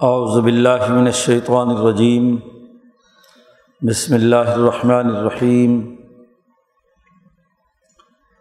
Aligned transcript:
اعوذ 0.00 0.40
باللہ 0.40 0.88
من 0.88 1.06
الشیطان 1.06 1.70
الرجیم، 1.70 2.36
بسم 3.82 4.14
اللہ 4.14 4.34
الرحمن 4.36 5.16
الرحیم۔ 5.16 5.96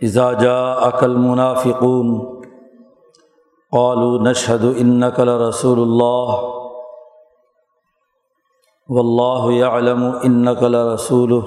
اذا 0.02 0.34
جاءك 0.34 1.04
المنافقون، 1.04 2.36
قالوا 3.72 4.20
نشهد 4.22 4.66
انك 4.78 5.20
لرسول 5.20 5.80
الله 5.80 6.36
والله 8.90 9.52
يعلم 9.52 10.04
انك 10.24 10.64
لرسوله 10.64 11.42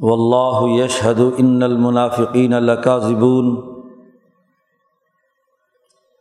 والله 0.00 0.70
يشهد 0.70 1.20
ان 1.38 1.62
المنافقين 1.62 2.54
لكاذبون 2.54 3.73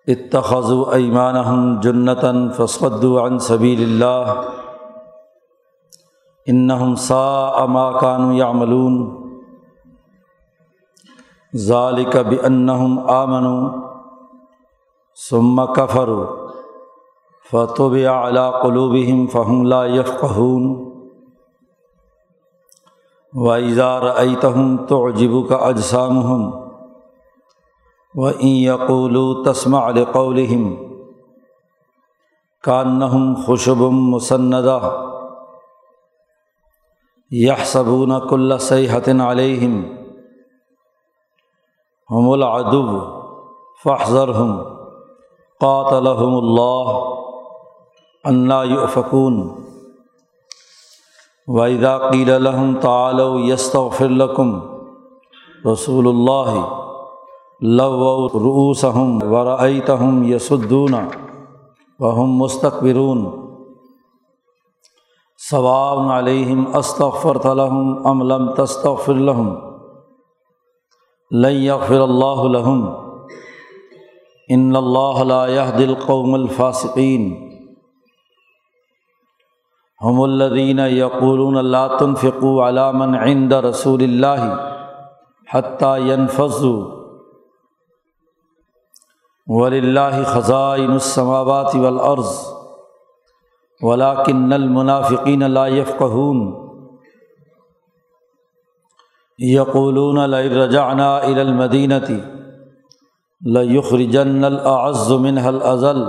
اتخذوا 0.10 0.96
ایمانهم 0.96 1.80
جنة 1.80 2.50
فصدوا 2.52 3.22
عن 3.22 3.40
سبيل 3.40 3.82
الله. 3.82 4.44
انهم 6.50 6.96
ساء 6.96 7.68
ما 7.68 8.00
كانوا 8.00 8.34
يعملون. 8.34 9.24
ذلك 11.56 12.18
بأنهم 12.18 13.00
آمنوا 13.10 13.72
ثم 15.16 15.66
كفروا 15.66 16.28
فطبع 17.44 18.10
على 18.10 18.50
قلوبهم 18.50 19.28
فهم 19.28 19.66
لا 19.66 19.86
يفقهون. 19.86 20.94
وإذا 23.36 24.00
رأيتهم 24.00 24.86
تعجبك 24.86 25.52
أجسامهم 25.52 26.63
و 28.16 28.32
یقول 28.42 29.44
تسمع 29.46 29.90
لقولهم 29.92 30.76
کانہم 32.64 33.34
خوشب 33.46 33.82
مسندہ 33.92 34.80
یحسبون 37.32 38.12
کل 38.30 38.58
صحت 38.60 39.10
علیہم 39.28 39.82
ہم 42.10 42.30
العدو 42.30 43.00
فحضرهم 43.84 44.54
قاتلهم 45.62 46.38
اللہ 46.44 46.94
انا 48.26 48.62
یؤفکون 48.64 49.42
وَإِذَا 51.48 51.98
قِيلَ 52.10 52.38
لَهُمْ 52.38 52.80
تَعَالَوْا 52.80 53.42
يَسْتَغْفِرْ 53.48 54.16
لَكُمْ 54.22 54.56
رسول 55.66 56.08
اللہ 56.08 56.82
لو 57.64 58.28
روسہم 58.34 59.12
ورعیتہم 59.32 60.24
یسدون 60.24 60.94
وہم 62.00 62.32
مستقبرون 62.38 63.22
ثواب 65.40 66.00
علیہم 66.12 66.66
استغفرت 66.78 67.46
لهم 67.46 68.08
ام 68.08 68.24
لم 68.24 68.50
تستغفر 68.56 69.22
لهم 69.30 69.54
لن 71.32 71.62
یغفر 71.64 72.02
اللہ 72.02 72.42
لهم 72.48 72.82
ان 74.50 74.76
اللہ 74.76 75.22
لا 75.24 75.46
يهدي 75.48 75.84
القوم 75.84 76.36
الفاسقین 76.36 77.30
هم 80.02 80.24
الذين 80.24 80.80
يقولون 80.80 81.62
لا 81.68 81.86
تنفقوا 82.00 82.64
على 82.64 82.92
من 82.94 83.16
عند 83.16 83.54
رسول 83.68 84.04
اللہ 84.04 84.44
حتى 85.48 85.94
ينفذوا 86.02 87.03
ولی 89.48 89.78
اللہ 89.78 90.24
خزائن 90.26 90.92
السماوات 90.92 91.76
والارض 91.76 92.36
ولاکن 93.82 94.54
المنافقین 94.54 95.52
لا 95.52 95.68
يفقهون 95.68 96.54
یقولون 99.40 100.30
لئن 100.30 100.54
رجعنا 100.54 101.18
الى 101.24 101.42
المدینة 101.42 102.22
لیخرجن 103.42 104.44
الاعز 104.44 105.12
منها 105.12 105.50
الازل 105.50 106.02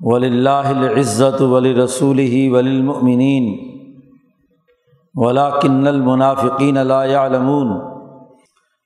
وللہ 0.00 0.66
العزت 0.66 1.42
ولرسوله 1.42 2.48
وللمؤمنین 2.50 3.54
ولاکن 5.14 5.86
المنافقین 5.86 6.86
لا 6.86 7.04
يعلمون 7.04 7.78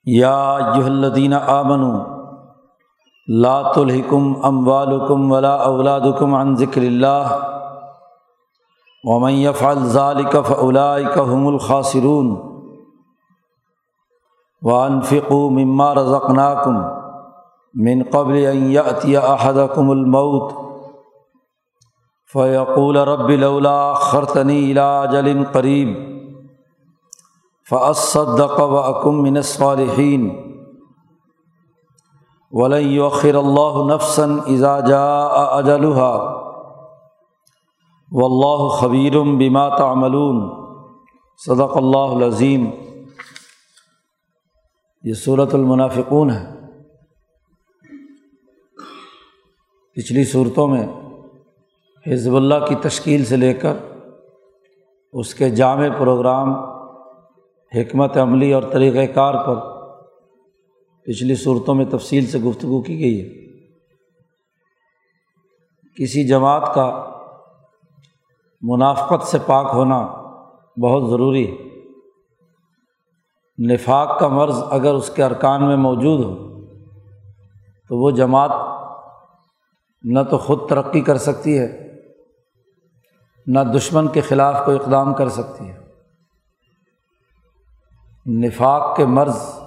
یا 0.04 0.38
ایہا 0.56 0.86
الذین 0.86 1.34
آمنوا 1.34 2.17
لات 3.28 3.78
الحکم 3.78 4.46
ام 4.46 4.68
والکم 4.68 5.32
ولا 5.32 5.54
اولادکم 5.54 6.34
عن 6.34 6.54
ذکر 6.56 6.80
اللہ 6.80 7.26
ومن 9.04 9.32
يفعل 9.32 9.78
ذلك 9.78 10.40
فاولئك 10.40 11.18
هم 11.18 11.48
الخاسرون 11.48 12.30
وانفقوا 14.62 15.50
مما 15.50 15.92
رزقناكم 15.92 16.90
من 17.74 18.02
قبل 18.02 18.36
ان 18.36 18.70
ياتي 18.70 19.18
احدكم 19.18 19.92
الموت 19.92 20.54
فيقول 22.26 23.08
رب 23.08 23.30
لولا 23.30 23.92
اخرتني 23.92 24.72
الى 24.72 24.80
اجل 24.80 25.44
قريب 25.44 25.96
فاصدق 27.64 28.60
واكن 28.60 29.14
من 29.14 29.36
الصالحين 29.36 30.47
ولخر 32.52 33.34
اللہ 33.34 33.94
نفسن 33.94 34.56
جا 34.80 35.26
اجلحا 35.26 36.38
و 38.12 38.24
اللہ 38.24 38.68
خبیرم 38.68 39.38
بما 39.38 39.68
تعملون. 39.68 40.68
صدق 41.46 41.76
اللہ 41.76 42.14
العظیم 42.14 42.70
یہ 45.02 45.14
صورت 45.14 45.54
المنافقون 45.54 46.30
ہے. 46.30 46.58
پچھلی 49.94 50.24
صورتوں 50.24 50.68
میں 50.68 50.86
حزب 52.12 52.36
اللہ 52.36 52.66
کی 52.68 52.74
تشکیل 52.74 53.24
سے 53.24 53.36
لے 53.36 53.54
کر 53.54 53.76
اس 55.12 55.34
کے 55.34 55.50
جامع 55.50 55.88
پروگرام، 55.98 56.54
حکمت 57.72 58.16
عملی 58.16 58.52
اور 58.52 58.62
طریقۂ 58.62 59.14
کار 59.14 59.34
پر 59.46 59.77
پچھلی 61.08 61.34
صورتوں 61.34 61.74
میں 61.74 61.84
تفصیل 61.84 62.26
سے 62.26 62.38
گفتگو 62.38 62.82
کی 62.82 62.98
گئی 62.98 63.20
ہے۔ 63.20 63.56
کسی 65.96 66.28
جماعت 66.28 66.74
کا 66.74 67.10
منافقت 68.62 69.26
سے 69.26 69.38
پاک 69.46 69.70
ہونا 69.74 70.00
بہت 70.80 71.10
ضروری 71.10 71.50
ہے۔ 71.50 71.56
نفاق 73.74 74.18
کا 74.18 74.28
مرض 74.28 74.56
اگر 74.70 74.94
اس 74.94 75.10
کے 75.16 75.24
ارکان 75.24 75.66
میں 75.66 75.76
موجود 75.76 76.24
ہو، 76.24 76.64
تو 77.88 77.96
وہ 77.96 78.10
جماعت 78.10 78.50
نہ 80.02 80.20
تو 80.30 80.38
خود 80.38 80.68
ترقی 80.68 81.00
کر 81.00 81.18
سکتی 81.18 81.58
ہے، 81.58 81.92
نہ 83.46 83.60
دشمن 83.76 84.08
کے 84.08 84.20
خلاف 84.20 84.64
کوئی 84.64 84.78
اقدام 84.78 85.14
کر 85.14 85.28
سکتی 85.28 85.68
ہے۔ 85.68 85.78
نفاق 88.46 88.96
کے 88.96 89.04
مرض 89.04 89.57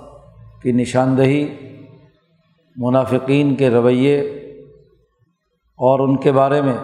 کی 0.61 0.71
نشاندہی، 0.71 1.55
منافقین 2.75 3.55
کے 3.55 3.69
رویے 3.69 4.19
اور 5.77 5.99
ان 5.99 6.17
کے 6.17 6.31
بارے 6.31 6.61
میں 6.61 6.77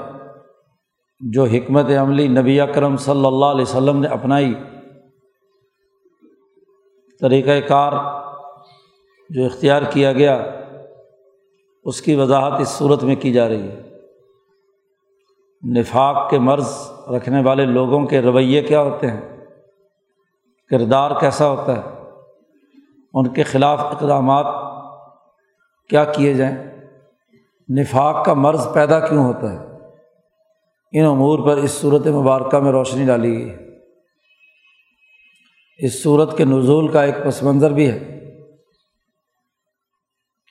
جو 1.19 1.43
حکمت 1.43 1.85
عملی 2.01 2.27
نبی 2.27 2.61
اکرم 2.61 2.97
صلی 2.97 3.25
اللہ 3.25 3.45
علیہ 3.45 3.61
وسلم 3.61 3.99
نے 3.99 4.07
اپنائی 4.07 4.53
طریقۂ 7.19 7.67
کار 7.67 7.93
جو 9.29 9.45
اختیار 9.45 9.81
کیا 9.89 10.13
گیا، 10.13 10.45
اس 11.83 12.01
کی 12.01 12.15
وضاحت 12.15 12.59
اس 12.59 12.67
صورت 12.67 13.03
میں 13.03 13.15
کی 13.15 13.33
جا 13.33 13.49
رہی 13.49 13.67
ہے۔ 13.67 13.81
نفاق 15.79 16.29
کے 16.29 16.39
مرض 16.39 16.91
رکھنے 17.15 17.41
والے 17.43 17.65
لوگوں 17.65 18.05
کے 18.05 18.21
رویے 18.21 18.61
کیا 18.61 18.81
ہوتے 18.81 19.07
ہیں؟ 19.07 19.45
کردار 20.69 21.11
کیسا 21.19 21.49
ہوتا 21.49 21.77
ہے؟ 21.77 21.96
ان 23.13 23.33
کے 23.33 23.43
خلاف 23.43 23.79
اقدامات 23.79 24.45
کیا 25.89 26.05
کیے 26.05 26.33
جائیں؟ 26.33 26.87
نفاق 27.69 28.25
کا 28.25 28.33
مرض 28.33 28.73
پیدا 28.73 28.99
کیوں 28.99 29.25
ہوتا 29.25 29.53
ہے؟ 29.53 29.67
ان 30.91 31.05
امور 31.05 31.39
پر 31.39 31.57
اس 31.57 31.71
صورت 31.71 32.07
مبارکہ 32.07 32.59
میں 32.59 32.71
روشنی 32.71 33.05
ڈالی 33.05 33.37
گئی 33.37 33.55
اس 35.77 36.03
صورت 36.03 36.37
کے 36.37 36.45
نزول 36.45 36.87
کا 36.87 37.03
ایک 37.03 37.15
پس 37.25 37.43
منظر 37.43 37.71
بھی 37.71 37.91
ہے 37.91 37.99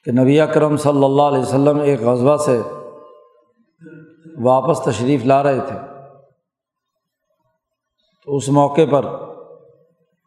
کہ 0.04 0.12
نبی 0.12 0.40
کرم 0.54 0.76
صلی 0.76 1.04
اللہ 1.04 1.22
علیہ 1.22 1.38
وسلم 1.38 1.80
ایک 1.80 2.00
غذبہ 2.00 2.36
سے 2.36 2.60
واپس 4.42 4.80
تشریف 4.80 5.24
لا 5.24 5.42
رہے 5.42 5.60
تھے۔ 5.60 5.76
تو 8.24 8.36
اس 8.36 8.48
موقع 8.48 8.80
پر 8.90 9.04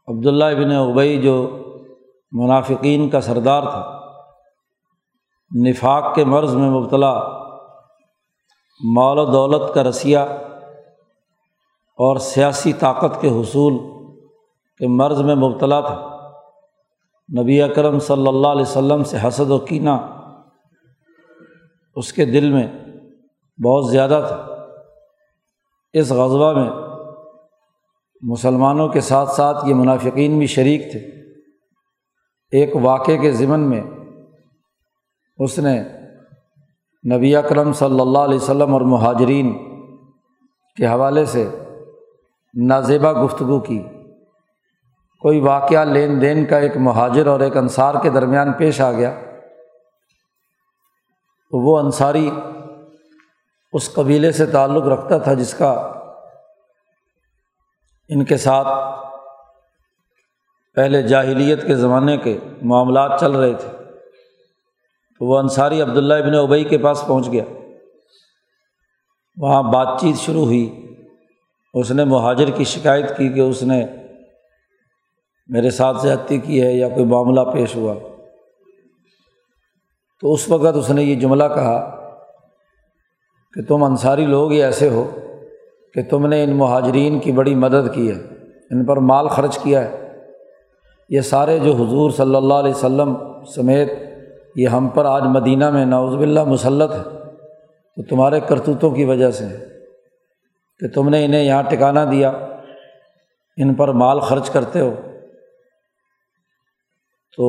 عبداللہ 0.08 0.46
ابن 0.46 0.72
ابئی 0.72 1.22
جو 1.22 1.56
منافقین 2.32 3.10
کا 3.10 3.22
سردار 3.22 3.62
تھا۔ 3.62 4.00
نفاق 5.66 6.16
کے 6.16 6.26
مرض 6.26 6.56
میں 6.56 6.70
مبتلا، 6.70 7.14
مال 8.94 9.20
و 9.20 9.26
دولت 9.26 9.74
کا 9.74 9.84
رسیہ 9.84 10.18
اور 11.98 12.18
سیاسی 12.18 12.74
طاقت 12.74 13.22
کے 13.22 13.28
حصول 13.28 13.78
کے 14.78 14.88
مرض 14.88 15.22
میں 15.22 15.36
مبتلا 15.36 15.82
تھا۔ 15.82 16.18
نبی 17.42 17.62
اکرم 17.62 18.00
صلی 18.00 18.28
اللہ 18.28 18.48
علیہ 18.48 18.62
وسلم 18.62 19.04
سے 19.04 19.18
حسد 19.28 19.52
و 19.52 19.58
کینہ 19.58 19.90
اس 21.96 22.14
کے 22.14 22.26
دل 22.26 22.52
میں 22.52 22.68
بہت 23.64 23.92
زیادہ 23.92 24.26
تھا۔ 24.28 24.48
اس 25.94 26.12
غذبہ 26.12 26.54
میں 26.54 26.70
مسلمانوں 28.22 28.88
کے 28.88 29.02
ساتھ 29.02 29.30
ساتھ 29.30 29.66
یہ 29.66 29.74
منافقین 29.74 30.40
بھی 30.40 30.48
شریک 30.48 30.92
تھے۔ 30.92 31.19
ایک 32.52 32.76
واقعے 32.76 33.18
کے 33.18 33.32
ضمن 33.32 33.60
میں 33.60 33.82
اس 35.38 35.60
نے 35.60 35.84
نبی 37.16 37.36
اکرم 37.36 37.74
صلی 37.74 38.00
اللہ 38.00 38.20
علیہ 38.20 38.36
وسلم 38.36 38.74
اور 38.74 38.82
مہاجرین 38.82 39.58
کے 40.76 40.88
حوالے 40.88 41.26
سے 41.26 41.50
نازیبہ 42.54 43.24
گفتگو 43.24 43.60
کی۔ 43.60 43.84
کوئی 45.22 45.40
واقعہ 45.40 45.86
لین 45.86 46.22
دین 46.22 46.46
کا 46.46 46.58
ایک 46.58 46.78
مہاجر 46.78 47.28
اور 47.28 47.40
ایک 47.40 47.58
انصار 47.58 47.96
کے 48.02 48.10
درمیان 48.10 48.54
پیش 48.54 48.82
آ 48.82 48.92
گیا 48.92 49.20
تو 51.52 51.60
وہ 51.60 51.80
انصاری 51.80 52.30
اس 53.74 53.94
قبیلے 53.94 54.32
سے 54.32 54.46
تعلق 54.46 54.84
رکھتا 54.84 55.18
تھا 55.18 55.34
جس 55.34 55.54
کا 55.54 55.72
ان 58.10 58.26
کے 58.26 58.38
ساتھ 58.38 58.68
پہلے 60.80 61.02
جاہلیت 61.02 61.68
کے 61.68 61.76
زمانے 61.76 62.18
کے 62.18 62.38
معاملات 62.62 63.20
چل 63.20 63.32
رہے 63.32 63.54
تھے، 63.54 63.78
تو 65.20 65.26
وہ 65.26 65.38
انصاری 65.38 65.82
عبداللہ 65.82 66.14
ابن 66.14 66.34
ابئی 66.34 66.64
کے 66.64 66.78
پاس 66.78 67.04
پہنچ 67.08 67.32
گیا۔ 67.32 67.44
وہاں 69.38 69.64
بات 69.64 69.88
چیت 70.02 70.16
شروع 70.16 70.46
ہوئی۔ 70.46 70.88
اس 71.74 71.92
نے 71.92 72.04
مہاجر 72.04 72.50
کی 72.50 72.64
شکایت 72.64 73.18
کی 73.18 73.30
کہ 73.30 73.40
اس 73.40 73.64
نے 73.64 73.86
میرے 75.48 75.70
ساتھ 75.70 75.98
زیادتی 76.02 76.38
کی 76.38 76.64
ہے 76.64 76.74
یا 76.74 76.90
کوئی 76.90 77.06
معاملہ 77.06 77.42
پیش 77.54 77.76
ہوا۔ 77.76 77.94
تو 80.22 80.34
اس 80.34 80.50
وقت 80.50 80.76
اس 80.76 80.90
نے 80.90 81.04
یہ 81.04 81.16
جملہ 81.16 81.44
کہا 81.44 82.10
کہ 83.54 83.62
تم 83.64 83.84
انصاری 83.84 84.26
لوگ 84.26 84.52
ہی 84.52 84.64
ایسے 84.64 84.90
ہو 84.90 85.12
کہ 85.94 86.04
تم 86.10 86.28
نے 86.28 86.44
ان 86.44 86.58
مہاجرین 86.58 87.20
کی 87.20 87.32
بڑی 87.32 87.56
مدد 87.56 87.94
کی 87.94 88.12
ہے، 88.12 88.24
ان 88.72 88.86
پر 88.86 88.98
مال 88.98 89.28
خرچ 89.28 89.60
کیا 89.60 89.84
ہے۔ 89.84 89.99
یہ 91.10 91.22
سارے 91.22 91.60
جو 91.60 91.74
حضور 91.74 92.12
صلی 92.12 92.36
اللہ 92.36 92.54
علیہ 92.54 92.72
و 92.72 92.78
سلم 92.78 93.16
سمیت 93.44 93.92
یہ 94.56 94.68
ہم 94.68 94.88
پر 94.88 95.06
آج 95.06 95.24
مدینہ 95.24 95.70
میں 95.70 95.86
نوز 95.86 96.16
باللہ 96.16 96.44
مسلط 96.44 96.92
ہے، 96.92 97.04
تو 97.98 98.04
تمہارے 98.04 98.40
کرتوتوں 98.40 98.92
کی 98.92 99.06
وجہ 99.06 99.32
سے 99.32 99.46
کہ 100.80 100.88
تم 100.88 101.10
نے 101.10 101.26
انہیں 101.26 101.44
یہاں 101.44 101.64
ٹکانا 101.64 102.06
دیا، 102.12 102.30
ان 103.58 103.74
پر 103.74 103.88
مال 103.88 104.20
خرچ 104.20 104.50
کرتے 104.50 104.80
ہو۔ 104.80 104.96
تو 107.38 107.48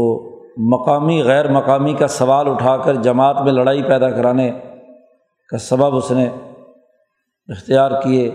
مقامی، 0.59 1.23
غیر 1.23 1.49
مقامی 1.49 1.95
کا 1.95 2.07
سوال 2.07 2.49
اٹھا 2.49 2.77
کر 2.77 2.95
جماعت 2.95 3.41
میں 3.41 3.53
لڑائی 3.53 3.83
پیدا 3.83 4.11
کرانے 4.11 4.51
کا 5.49 5.59
سبب 5.59 5.97
اس 5.97 6.11
نے 6.11 6.29
اختیار 7.49 7.91
کیے، 8.03 8.29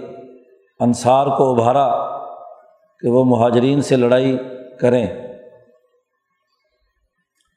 انصار 0.79 1.27
کو 1.27 1.51
ابھارا 1.51 1.87
کہ 2.99 3.09
وہ 3.09 3.23
مہاجرین 3.25 3.81
سے 3.81 3.95
لڑائی 3.95 4.37
کریں۔ 4.79 5.07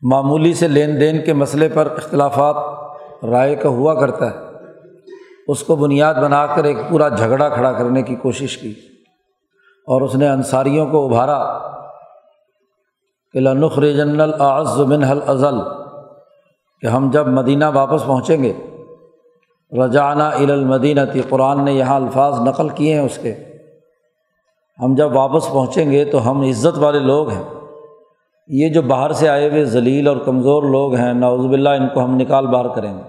معمولی 0.02 0.54
سے 0.54 0.68
لین 0.68 1.00
دین 1.00 1.24
کے 1.24 1.32
مسئلے 1.32 1.68
پر 1.68 1.90
اختلافات 1.90 2.56
رائے 3.24 3.56
کا 3.56 3.68
ہوا 3.68 4.00
کرتا 4.00 4.30
ہے۔ 4.30 4.36
اس 5.48 5.62
کو 5.62 5.76
بنیاد 5.76 6.14
بنا 6.14 6.46
کر 6.46 6.64
ایک 6.64 6.76
پورا 6.88 7.08
جھگڑا 7.08 7.48
کھڑا 7.48 7.72
کرنے 7.72 8.02
کی 8.02 8.14
کوشش 8.14 8.58
کی۔ 8.58 8.74
اور 9.86 10.00
اس 10.00 10.14
نے 10.14 10.28
انصاریوں 10.28 10.86
کو 10.86 11.06
ابھارا۔ 11.06 11.58
کہ 13.32 13.40
لنخ 13.40 13.78
رجن 13.78 14.20
العز 14.20 14.80
من 14.80 15.04
حل 15.04 15.18
ازل 15.26 15.54
کہ 16.80 16.86
ہم 16.86 17.10
جب 17.10 17.26
مدینہ 17.26 17.64
واپس 17.74 18.06
پہنچیں 18.06 18.42
گے۔ 18.42 18.52
رجانہ 19.84 20.22
ال 20.22 20.50
المدینہ۔ 20.50 21.00
قرآن 21.28 21.64
نے 21.64 21.72
یہاں 21.72 21.96
الفاظ 21.96 22.40
نقل 22.40 22.68
کیے 22.68 22.94
ہیں 22.94 23.00
اس 23.00 23.18
کے۔ 23.22 23.47
ہم 24.82 24.94
جب 24.94 25.16
واپس 25.16 25.48
پہنچیں 25.48 25.92
گے 25.92 26.04
تو 26.04 26.30
ہم 26.30 26.40
عزت 26.40 26.78
والے 26.78 26.98
لوگ 26.98 27.28
ہیں۔ 27.28 27.42
یہ 28.48 28.68
جو 28.68 28.82
باہر 28.82 29.12
سے 29.12 29.28
آئے 29.28 29.50
ہوئے 29.50 29.64
ذلیل 29.64 30.08
اور 30.08 30.16
کمزور 30.16 30.62
لوگ 30.62 30.94
ہیں 30.94 31.12
ناوز 31.12 31.46
باللہ، 31.46 31.68
ان 31.68 31.88
کو 31.88 32.04
ہم 32.04 32.16
نکال 32.16 32.46
باہر 32.46 32.68
کریں 32.68 32.98
گے۔ 32.98 33.02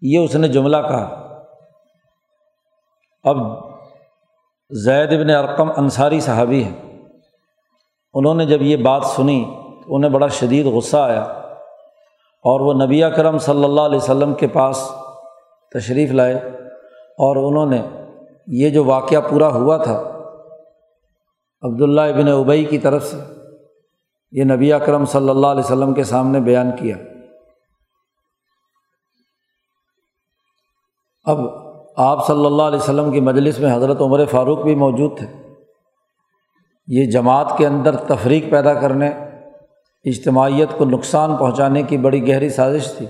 یہ 0.00 0.18
اس 0.18 0.36
نے 0.36 0.48
جملہ 0.48 0.76
کہا۔ 0.76 1.38
اب 3.24 3.36
زید 4.70 5.12
ابن 5.12 5.30
ارقم 5.30 5.70
انصاری 5.76 6.20
صحابی 6.20 6.64
ہیں۔ 6.64 6.98
انہوں 8.14 8.34
نے 8.34 8.46
جب 8.46 8.62
یہ 8.62 8.76
بات 8.76 9.04
سنی 9.04 9.44
تو 9.86 9.94
انہیں 9.96 10.10
بڑا 10.10 10.26
شدید 10.26 10.66
غصہ 10.66 10.96
آیا 10.96 11.22
اور 12.44 12.60
وہ 12.60 12.72
نبی 12.72 13.00
کرم 13.16 13.38
صلی 13.38 13.64
اللہ 13.64 13.80
علیہ 13.80 13.96
وسلم 13.96 14.34
کے 14.34 14.46
پاس 14.46 14.90
تشریف 15.74 16.10
لائے 16.10 16.34
اور 16.94 17.36
انہوں 17.36 17.66
نے 17.66 17.82
یہ 18.46 18.70
جو 18.70 18.84
واقعہ 18.84 19.18
پورا 19.30 19.48
ہوا 19.48 19.76
تھا، 19.76 20.02
عبداللہ 21.62 22.00
ابن 22.00 22.28
ابئی 22.28 22.64
کی 22.64 22.78
طرف 22.78 23.06
سے، 23.06 23.16
یہ 24.32 24.44
نبی 24.44 24.72
اکرم 24.72 25.04
صلی 25.04 25.28
اللہ 25.28 25.46
علیہ 25.46 25.64
وسلم 25.64 25.94
کے 25.94 26.04
سامنے 26.04 26.40
بیان 26.40 26.70
کیا۔ 26.76 26.96
اب 31.24 31.38
آپ 31.96 32.26
صلی 32.26 32.46
اللہ 32.46 32.62
علیہ 32.62 32.78
وسلم 32.78 33.12
کی 33.12 33.20
مجلس 33.20 33.58
میں 33.58 33.76
حضرت 33.76 34.00
عمر 34.00 34.24
فاروق 34.24 34.58
بھی 34.58 34.74
موجود 34.74 35.18
تھے۔ 35.18 35.26
یہ 36.86 37.06
جماعت 37.06 37.52
کے 37.58 37.66
اندر 37.66 37.96
تفریق 37.96 38.50
پیدا 38.50 38.74
کرنے، 38.74 39.08
اجتماعیت 40.04 40.68
کو 40.78 40.84
نقصان 40.84 41.36
پہنچانے 41.36 41.82
کی 41.82 41.96
بڑی 41.96 42.28
گہری 42.28 42.48
سازش 42.48 42.92
تھی۔ 42.92 43.06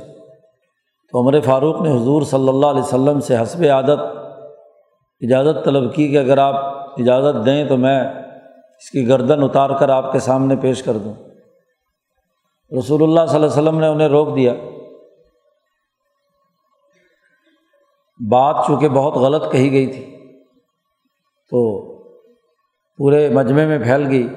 تو 1.13 1.21
عمر 1.21 1.41
فاروق 1.41 1.81
نے 1.81 2.03
حضور 2.03 2.23
صلی 2.23 2.49
اللہ 2.49 2.67
علیہ 2.67 2.83
وسلم 2.83 3.21
سے 3.21 3.43
حسب 3.43 3.65
عادت 3.71 4.26
اجازت 5.21 5.65
طلب 5.65 5.95
کی 5.95 6.09
کہ 6.09 6.19
اگر 6.19 6.39
آپ 6.39 6.55
اجازت 7.01 7.47
دیں 7.47 7.69
تو 7.69 7.77
میں 7.77 8.05
اس 8.79 8.91
کی 8.91 9.09
گردن 9.09 9.43
اتار 9.43 9.71
کر 9.71 9.89
آپ 9.89 10.13
کے 10.13 10.19
سامنے 10.19 10.57
پیش 10.57 10.83
کر 10.83 10.93
دوں۔ 10.93 11.15
رسول 12.79 13.03
اللہ 13.03 13.21
صلی 13.27 13.35
اللہ 13.35 13.47
علیہ 13.47 13.63
وسلم 13.63 13.79
نے 13.79 13.87
انہیں 13.87 14.09
روک 14.09 14.37
دیا۔ 14.37 14.55
بات 18.31 18.65
چونکہ 18.67 18.89
بہت 18.89 19.15
غلط 19.15 19.53
کہی 19.53 19.71
گئی 19.71 19.87
تھی، 19.87 20.29
تو 21.51 21.93
پورے 22.97 23.29
مجمعے 23.29 23.67
میں 23.67 23.79
پھیل 23.79 24.07
گئی۔ 24.07 24.29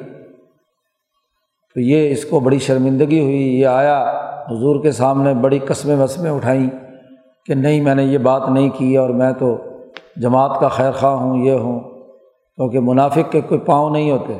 تو 1.74 1.80
یہ 1.80 2.12
اس 2.12 2.26
کو 2.26 2.40
بڑی 2.40 2.60
شرمندگی 2.60 3.20
ہوئی۔ 3.20 3.60
یہ 3.60 3.68
آیا، 3.68 4.10
حضور 4.48 4.84
کے 4.84 4.92
سامنے 4.92 5.34
بڑی 5.34 5.60
قسمیں 5.60 5.96
وسمیں 5.96 6.32
اٹھائیں 6.32 6.70
کہ 7.46 7.54
نہیں، 7.54 7.82
میں 7.82 7.96
نے 7.96 8.04
یہ 8.04 8.18
بات 8.18 8.50
نہیں 8.50 8.70
کی 8.70 8.98
اور 8.98 9.10
میں 9.10 9.32
تو 9.32 9.58
جماعت 10.16 10.60
کا 10.60 10.68
خیر 10.68 10.92
خواہ 10.92 11.14
ہوں، 11.14 11.38
یہ 11.38 11.52
ہوں، 11.52 11.80
کیونکہ 12.56 12.80
منافق 12.80 13.32
کے 13.32 13.42
کوئی 13.42 13.60
پاؤں 13.60 13.90
نہیں 13.90 14.12
ہوتے۔ 14.12 14.40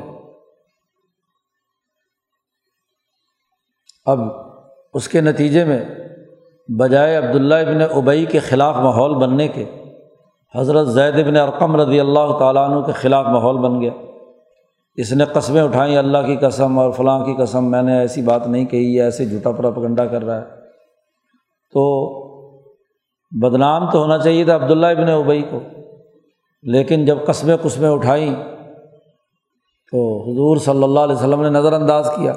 اب 4.04 4.18
اس 4.94 5.08
کے 5.08 5.20
نتیجے 5.20 5.64
میں 5.64 5.84
بجائے 6.68 7.16
عبداللہ 7.16 7.54
ابن 7.54 7.80
ابئی 7.94 8.26
کے 8.26 8.38
خلاف 8.38 8.76
ماحول 8.76 9.14
بننے 9.14 9.48
کے، 9.48 9.64
حضرت 10.54 10.88
زید 10.88 11.18
ابن 11.18 11.36
ارقم 11.36 11.80
رضی 11.80 12.00
اللہ 12.00 12.38
تعالیٰ 12.38 12.70
عنہ 12.70 12.80
کے 12.80 12.92
خلاف 12.92 13.26
ماحول 13.26 13.56
بن 13.56 13.80
گیا۔ 13.80 13.90
اس 14.96 15.12
نے 15.12 15.24
قسمیں 15.24 15.62
اٹھائیں، 15.62 15.96
اللہ 15.96 16.18
کی 16.18 16.36
قسم 16.36 16.78
اور 16.78 16.90
فلاں 16.90 17.24
کی 17.24 17.34
قسم، 17.38 17.70
میں 17.70 17.82
نے 17.82 17.98
ایسی 17.98 18.22
بات 18.22 18.46
نہیں 18.46 18.64
کہی 18.64 18.98
ہے 18.98 19.04
ایسے 19.04 19.24
جھوٹا 19.24 19.50
پراپگنڈا 19.50 20.06
کر 20.06 20.22
رہا 20.22 20.36
ہے۔ 20.36 20.44
تو 21.72 22.08
بدنام 23.30 23.90
تو 23.90 23.98
ہونا 23.98 24.18
چاہیے 24.18 24.44
تھا 24.44 24.54
عبداللہ 24.54 24.86
ابن 24.86 25.08
ابئی 25.08 25.42
کو، 25.42 25.60
لیکن 26.62 27.04
جب 27.04 27.18
قسمیں 27.26 27.56
قسمیں 27.62 27.90
اٹھائیں 27.90 28.34
تو 29.92 30.22
حضور 30.22 30.56
صلی 30.56 30.82
اللہ 30.82 31.00
علیہ 31.00 31.14
وسلم 31.14 31.42
نے 31.42 31.48
نظر 31.48 31.72
انداز 31.72 32.10
کیا 32.16 32.32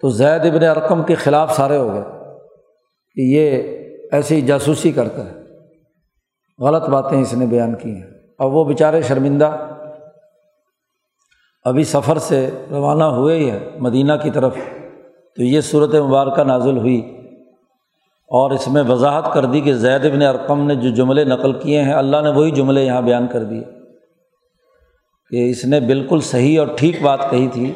تو 0.00 0.08
زید 0.08 0.46
ابن 0.46 0.64
ارقم 0.64 1.02
کے 1.02 1.14
خلاف 1.14 1.56
سارے 1.56 1.76
ہو 1.76 1.94
گئے 1.94 2.02
کہ 3.14 3.20
یہ 3.20 3.62
ایسی 4.12 4.40
جاسوسی 4.40 4.92
کرتا 4.92 5.24
ہے۔ 5.24 5.34
غلط 6.58 6.88
باتیں 6.88 7.20
اس 7.20 7.34
نے 7.34 7.46
بیان 7.46 7.74
کی 7.74 7.90
ہیں۔ 7.90 8.10
اب 8.38 8.54
وہ 8.54 8.64
بیچارے 8.64 9.02
شرمندہ 9.02 9.66
ابھی 11.64 11.84
سفر 11.84 12.18
سے 12.18 12.50
روانہ 12.70 13.04
ہوئے 13.04 13.36
ہی 13.36 13.50
ہیں 13.50 13.58
مدینہ 13.78 14.12
کی 14.22 14.30
طرف۔ 14.30 14.56
تو 15.36 15.42
یہ 15.42 15.60
صورت 15.60 15.94
مبارکہ 15.94 16.42
نازل 16.42 16.78
ہوئی۔ 16.78 17.17
اور 18.28 18.50
اس 18.50 18.68
میں 18.68 18.82
وضاحت 18.82 19.32
کر 19.32 19.44
دی 19.44 19.60
کہ 19.60 19.74
زید 19.74 20.04
ابن 20.04 20.22
ارقم 20.22 20.66
نے 20.66 20.74
جو 20.74 20.90
جملے 20.90 21.24
نقل 21.24 21.52
کیے 21.52 21.82
ہیں، 21.82 21.92
اللہ 21.92 22.16
نے 22.22 22.28
وہی 22.28 22.50
جملے 22.50 22.84
یہاں 22.84 23.02
بیان 23.02 23.26
کر 23.26 23.44
دیے 23.44 23.64
کہ 25.30 25.50
اس 25.50 25.64
نے 25.64 25.80
بالکل 25.80 26.20
صحیح 26.20 26.60
اور 26.60 26.68
ٹھیک 26.76 27.02
بات 27.02 27.30
کہی 27.30 27.48
تھی۔ 27.48 27.72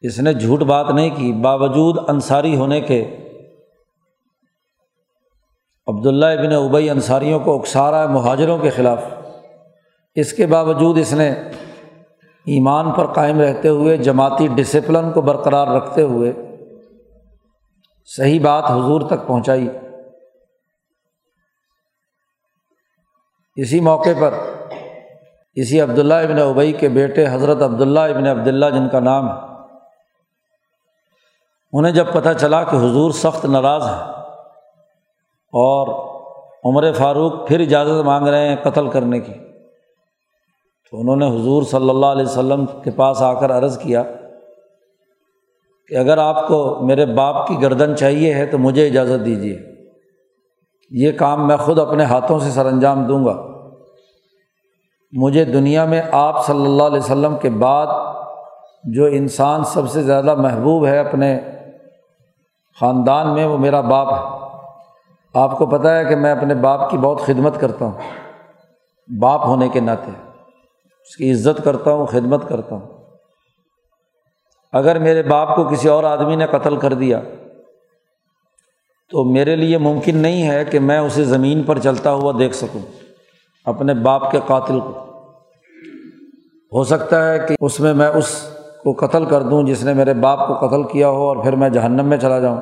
اس 0.00 0.18
نے 0.18 0.34
جھوٹ 0.34 0.60
بات 0.60 0.90
نہیں 0.90 1.10
کی، 1.16 1.32
باوجود 1.32 1.96
انصاری 2.08 2.56
ہونے 2.56 2.80
کے 2.80 3.16
عبداللہ 5.86 6.26
ابن 6.26 6.52
ابئی 6.52 6.90
انصاریوں 6.90 7.40
کو 7.40 7.58
اکسارا 7.58 8.06
مہاجروں 8.06 8.58
کے 8.58 8.70
خلاف۔ 8.70 9.04
اس 10.14 10.32
کے 10.32 10.46
باوجود 10.46 10.98
اس 10.98 11.12
نے 11.12 11.30
ایمان 12.46 12.90
پر 12.90 13.06
قائم 13.06 13.40
رہتے 13.40 13.68
ہوئے 13.68 13.96
جماعتی 13.96 14.46
ڈسپلن 14.46 15.12
کو 15.12 15.20
برقرار 15.20 15.66
رکھتے 15.66 16.02
ہوئے 16.02 16.32
صحیح 18.16 18.40
بات 18.42 18.64
حضور 18.64 19.00
تک 19.00 19.26
پہنچائی۔ 19.26 19.68
اسی 23.56 23.80
موقع 23.80 24.10
پر 24.20 24.34
اسی 25.56 25.80
عبداللہ 25.80 26.14
ابن 26.14 26.38
ابئی 26.38 26.72
کے 26.72 26.88
بیٹے 26.88 27.26
حضرت 27.30 27.62
عبداللہ 27.62 28.00
ابن 28.00 28.26
عبداللہ 28.26 28.66
جن 28.70 28.88
کا 28.88 29.00
نام 29.00 29.28
ہے، 29.28 29.34
انہیں 31.72 31.92
جب 31.92 32.12
پتہ 32.12 32.32
چلا 32.40 32.62
کہ 32.64 32.76
حضور 32.76 33.10
سخت 33.16 33.44
ناراض 33.44 33.82
ہے 33.82 34.00
اور 35.52 35.88
عمر 36.64 36.92
فاروق 36.92 37.46
پھر 37.48 37.60
اجازت 37.60 38.04
مانگ 38.06 38.26
رہے 38.28 38.48
ہیں 38.48 38.56
قتل 38.62 38.90
کرنے 38.90 39.20
کی، 39.20 39.32
تو 40.92 41.00
انہوں 41.00 41.16
نے 41.16 41.26
حضور 41.36 41.62
صلی 41.70 41.90
اللہ 41.90 42.06
علیہ 42.06 42.26
وسلم 42.26 42.66
کے 42.84 42.90
پاس 42.96 43.22
آ 43.22 43.32
کر 43.40 43.56
عرض 43.58 43.78
کیا 43.78 44.02
کہ 45.92 45.98
اگر 45.98 46.18
آپ 46.18 46.48
کو 46.48 46.78
میرے 46.82 47.06
باپ 47.06 47.46
کی 47.46 47.62
گردن 47.62 47.96
چاہیے 47.96 48.34
ہے 48.34 48.46
تو 48.46 48.58
مجھے 48.58 48.86
اجازت 48.86 49.26
دیجیے 49.26 49.58
یہ 50.90 51.12
کام 51.12 51.46
میں 51.46 51.56
خود 51.56 51.78
اپنے 51.78 52.04
ہاتھوں 52.04 52.38
سے 52.38 52.50
سر 52.50 52.66
انجام 52.66 53.04
دوں 53.04 53.24
گا۔ 53.24 53.46
مجھے 55.12 55.44
دنیا 55.44 55.84
میں 55.84 56.02
آپ 56.12 56.46
صلی 56.46 56.64
اللہ 56.64 56.82
علیہ 56.82 56.98
وسلم 56.98 57.36
کے 57.36 57.50
بعد 57.50 57.86
جو 58.84 59.04
انسان 59.04 59.64
سب 59.64 59.90
سے 59.90 60.02
زیادہ 60.02 60.34
محبوب 60.34 60.86
ہے 60.86 60.98
اپنے 60.98 61.40
خاندان 62.80 63.34
میں، 63.34 63.46
وہ 63.46 63.58
میرا 63.58 63.80
باپ 63.80 64.12
ہے۔ 64.12 64.46
آپ 65.34 65.58
کو 65.58 65.66
پتہ 65.66 65.88
ہے 65.88 66.04
کہ 66.04 66.16
میں 66.16 66.32
اپنے 66.32 66.54
باپ 66.54 66.90
کی 66.90 66.98
بہت 66.98 67.20
خدمت 67.20 67.60
کرتا 67.60 67.84
ہوں۔ 67.84 67.98
باپ 69.18 69.44
ہونے 69.44 69.68
کے 69.68 69.80
ناطے، 69.80 70.10
اس 71.00 71.16
کی 71.16 71.32
عزت 71.32 71.64
کرتا 71.64 71.92
ہوں، 71.92 72.06
خدمت 72.06 72.48
کرتا 72.48 72.74
ہوں۔ 72.74 73.01
اگر 74.72 74.98
میرے 74.98 75.22
باپ 75.22 75.56
کو 75.56 75.64
کسی 75.64 75.88
اور 75.88 76.04
آدمی 76.04 76.36
نے 76.36 76.46
قتل 76.46 76.76
کر 76.76 76.92
دیا، 76.92 77.20
تو 79.10 79.24
میرے 79.24 79.56
لیے 79.56 79.78
ممکن 79.78 80.16
نہیں 80.16 80.48
ہے 80.48 80.64
کہ 80.64 80.80
میں 80.80 80.98
اسے 80.98 81.24
زمین 81.24 81.62
پر 81.62 81.78
چلتا 81.78 82.12
ہوا 82.12 82.32
دیکھ 82.38 82.54
سکوں، 82.54 82.80
اپنے 83.64 83.94
باپ 83.94 84.30
کے 84.30 84.38
قاتل 84.46 84.80
کو۔ 84.80 84.98
ہو 86.72 86.84
سکتا 86.84 87.32
ہے 87.32 87.38
کہ 87.38 87.54
اس 87.60 87.80
میں 87.80 87.94
میں 87.94 88.08
اس 88.08 88.56
کو 88.84 88.92
قتل 88.92 89.24
کر 89.24 89.42
دوں 89.42 89.62
جس 89.62 89.84
نے 89.84 89.94
میرے 89.94 90.14
باپ 90.14 90.48
کو 90.48 90.66
قتل 90.66 90.82
کیا 90.82 91.08
ہو 91.08 91.28
اور 91.28 91.36
پھر 91.36 91.52
میں 91.52 91.70
جہنم 91.70 92.04
میں 92.04 92.18
چلا 92.18 92.38
جاؤں۔ 92.38 92.60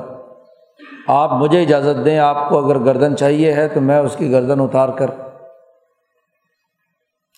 آپ 1.09 1.33
مجھے 1.33 1.62
اجازت 1.62 2.05
دیں، 2.05 2.19
آپ 2.19 2.49
کو 2.49 2.67
اگر 2.67 2.79
گردن 2.79 3.17
چاہیے 3.17 3.52
ہے 3.52 3.69
تو 3.69 3.81
میں 3.81 3.99
اس 3.99 4.17
کی 4.17 4.31
گردن 4.31 4.61
اتار 4.61 4.88
کر 4.88 5.07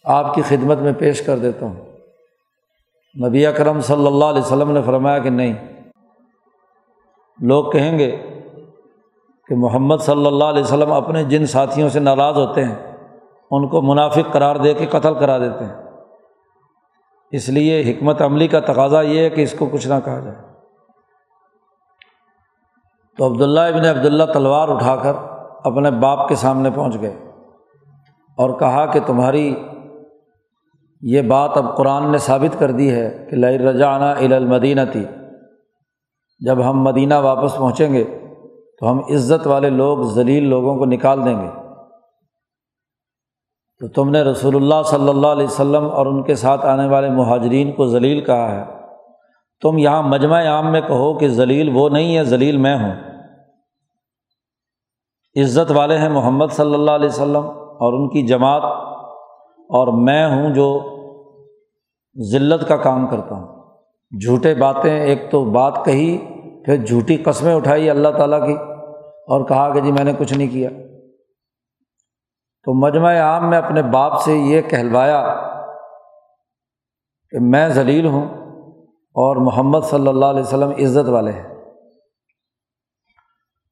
آپ 0.05 0.35
کی 0.35 0.43
خدمت 0.43 0.79
میں 0.79 0.93
پیش 0.93 1.23
کر 1.23 1.38
دیتا 1.38 1.67
ہوں۔ 1.67 1.91
نبی 3.21 3.47
اکرم 3.47 3.81
صلی 3.81 4.07
اللہ 4.07 4.25
علیہ 4.25 4.40
وسلم 4.40 4.71
نے 4.71 4.83
فرمایا 4.83 5.19
کہ 5.19 5.31
نہیں۔ 5.31 5.83
لوگ 7.40 7.71
کہیں 7.71 7.99
گے 7.99 8.11
کہ 9.49 9.54
محمد 9.57 9.97
صلی 10.00 10.26
اللہ 10.26 10.45
علیہ 10.45 10.62
وسلم 10.62 10.92
اپنے 10.92 11.25
جن 11.25 11.47
ساتھیوں 11.47 11.88
سے 11.88 12.00
ناراض 12.00 12.37
ہوتے 12.37 12.64
ہیں، 12.64 12.97
ان 13.50 13.69
کو 13.69 13.83
منافق 13.83 14.33
قرار 14.33 14.57
دے 14.57 14.75
کے 14.75 14.87
قتل 14.87 15.14
کرا 15.14 15.38
دیتے 15.38 15.64
ہیں۔ 15.64 15.75
اس 17.31 17.49
لیے 17.49 17.90
حکمت 17.90 18.23
عملی 18.23 18.49
کا 18.49 18.61
تقاضا 18.61 19.00
یہ 19.00 19.21
ہے 19.21 19.31
کہ 19.31 19.40
اس 19.40 19.54
کو 19.59 19.66
کچھ 19.66 19.88
نہ 19.88 19.95
کہا 20.04 20.21
جائے۔ 20.21 20.37
تو 23.19 23.26
عبداللہ 23.26 23.61
ابن 23.61 23.85
عبداللہ 23.85 24.25
تلوار 24.33 24.69
اٹھا 24.69 24.97
کر 24.97 25.12
اپنے 25.64 25.90
باپ 25.90 26.28
کے 26.28 26.35
سامنے 26.35 26.71
پہنچ 26.71 27.00
گئے 27.00 27.31
اور 28.37 28.59
کہا 28.59 28.87
کہ 28.87 29.00
تمہاری 29.07 29.54
یہ 31.02 31.23
بات 31.23 31.50
اب 31.56 31.76
قرآن 31.76 32.12
نے 32.12 32.18
ثابت 32.18 32.59
کر 32.59 32.71
دی 32.71 32.90
ہے 32.90 33.26
کہ 33.30 33.37
لئی 33.37 33.59
رجانہ 33.59 34.35
المدینہ 34.35 34.80
تھی 34.92 35.04
جب 36.47 36.71
ہم 36.71 36.82
مدینہ 36.82 37.14
واپس 37.14 37.56
پہنچیں 37.56 37.92
گے 37.92 38.04
تو 38.80 38.90
ہم 38.90 38.99
عزت 38.99 39.47
والے 39.47 39.71
لوگ، 39.71 40.02
ذلیل 40.02 40.49
لوگوں 40.49 40.76
کو 40.76 40.85
نکال 40.85 41.25
دیں 41.25 41.40
گے۔ 41.40 41.49
تو 43.78 43.88
تم 43.88 44.11
نے 44.11 44.23
رسول 44.23 44.56
اللہ 44.56 44.82
صلی 44.85 45.09
اللہ 45.09 45.26
علیہ 45.26 45.44
وسلم 45.44 45.90
اور 45.90 46.06
ان 46.06 46.23
کے 46.23 46.35
ساتھ 46.35 46.66
آنے 46.66 46.88
والے 46.88 47.11
مہاجرین 47.11 47.73
کو 47.73 47.87
ذلیل 47.87 48.21
کہا 48.25 48.61
ہے۔ 48.61 48.64
تم 49.62 49.78
یہاں 49.78 50.02
مجمع 50.02 50.47
عام 50.47 50.73
میں 50.73 50.80
کہو 50.80 51.18
کہ 51.18 51.28
ذلیل 51.28 51.71
وہ 51.75 51.88
نہیں 51.88 52.16
ہے، 52.16 52.25
ذلیل 52.25 52.56
میں 52.56 52.76
ہوں۔ 52.76 52.94
عزت 55.40 55.71
والے 55.71 55.99
ہیں 55.99 56.09
محمد 56.09 56.47
صلی 56.50 56.75
اللہ 56.75 56.90
علیہ 56.90 57.09
وسلم 57.09 57.44
اور 57.56 57.92
ان 57.92 58.09
کی 58.09 58.26
جماعت 58.26 58.91
اور 59.73 59.88
میں 60.02 60.26
ہوں 60.26 60.55
جو 60.55 60.81
ذلت 62.33 62.69
کا 62.69 62.76
کام 62.76 63.07
کرتا 63.07 63.35
ہوں۔ 63.35 63.75
جھوٹے 64.25 64.55
باتیں 64.55 65.00
ایک 65.00 65.31
تو 65.31 65.45
بات 65.45 65.85
کہی، 65.85 66.19
پھر 66.64 66.76
جھوٹی 66.76 67.17
قسمیں 67.17 67.55
اٹھائی 67.55 67.91
اللہ 67.91 68.09
تعالیٰ 68.09 68.47
کی 68.47 68.52
اور 69.29 69.49
کہا 69.49 69.75
کہ 69.75 69.81
جی 69.81 69.93
میں 69.93 70.05
نے 70.05 70.12
کچھ 70.19 70.35
نہیں 70.35 70.49
کیا۔ 70.49 70.71
تو 72.64 72.87
مجمع 72.87 73.14
عام 73.14 73.50
میں 73.50 73.59
اپنے 73.59 73.83
باپ 73.83 74.21
سے 74.21 74.37
یہ 74.37 74.61
کہلوایا 74.61 75.35
کہ 77.31 77.38
میں 77.41 77.69
ذلیل 77.69 78.07
ہوں 78.07 78.25
اور 78.95 79.37
محمد 79.37 79.81
صلی 79.85 80.09
اللہ 80.09 80.26
علیہ 80.26 80.41
وسلم 80.41 80.71
عزت 80.71 81.09
والے 81.09 81.33
ہیں۔ 81.33 81.55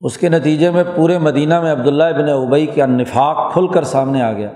اس 0.00 0.18
کے 0.18 0.28
نتیجے 0.28 0.70
میں 0.70 0.84
پورے 0.96 1.18
مدینہ 1.18 1.60
میں 1.60 1.72
عبداللہ 1.72 2.04
ابن 2.04 2.28
ابئی 2.28 2.66
کا 2.66 2.86
نفاق 2.86 3.52
کھل 3.52 3.68
کر 3.68 3.82
سامنے 3.82 4.22
آ 4.22 4.32
گیا۔ 4.32 4.52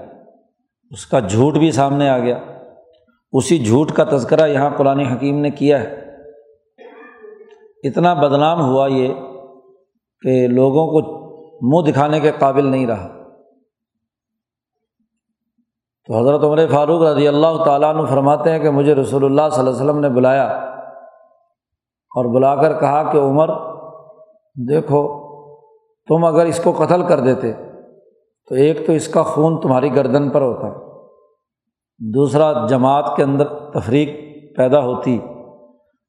اس 0.94 1.06
کا 1.06 1.20
جھوٹ 1.20 1.54
بھی 1.54 1.72
سامنے 1.72 2.08
آ 2.08 2.18
گیا۔ 2.18 2.38
اسی 3.32 3.64
جھوٹ 3.64 3.92
کا 3.92 4.04
تذکرہ 4.04 4.48
یہاں 4.48 4.70
قرآن 4.76 5.00
حکیم 5.00 5.40
نے 5.40 5.50
کیا 5.50 5.80
ہے۔ 5.80 6.00
اتنا 7.84 8.14
بدنام 8.14 8.60
ہوا 8.60 8.86
یہ 8.86 9.14
کہ 10.20 10.48
لوگوں 10.48 10.86
کو 10.86 11.24
منہ 11.62 11.90
دکھانے 11.90 12.20
کے 12.20 12.30
قابل 12.38 12.66
نہیں 12.66 12.86
رہا۔ 12.86 13.08
تو 16.06 16.18
حضرت 16.18 16.44
عمر 16.44 16.66
فاروق 16.70 17.02
رضی 17.02 17.28
اللہ 17.28 17.64
تعالیٰ 17.64 17.96
عنہ 17.96 18.06
فرماتے 18.06 18.50
ہیں 18.50 18.58
کہ 18.58 18.70
مجھے 18.70 18.94
رسول 18.94 19.24
اللہ 19.24 19.42
صلی 19.50 19.58
اللہ 19.58 19.70
علیہ 19.70 19.84
وسلم 19.84 20.00
نے 20.00 20.08
بلایا 20.08 20.46
اور 22.16 22.34
بلا 22.34 22.56
کر 22.56 22.80
کہا 22.80 23.12
کہ 23.12 23.18
عمر، 23.18 23.48
دیکھو، 24.54 25.24
تم 26.08 26.24
اگر 26.24 26.46
اس 26.46 26.60
کو 26.64 26.72
قتل 26.72 27.06
کر 27.06 27.20
دیتے 27.20 27.52
تو 28.48 28.54
ایک 28.54 28.86
تو 28.86 28.92
اس 28.92 29.08
کا 29.08 29.22
خون 29.22 29.60
تمہاری 29.60 29.94
گردن 29.96 30.30
پر 30.30 30.40
ہوتا۔ 30.40 30.83
دوسرا 31.98 32.66
جماعت 32.66 33.12
کے 33.16 33.22
اندر 33.22 33.44
تفریق 33.44 34.08
پیدا 34.56 34.80
ہوتی۔ 34.80 35.18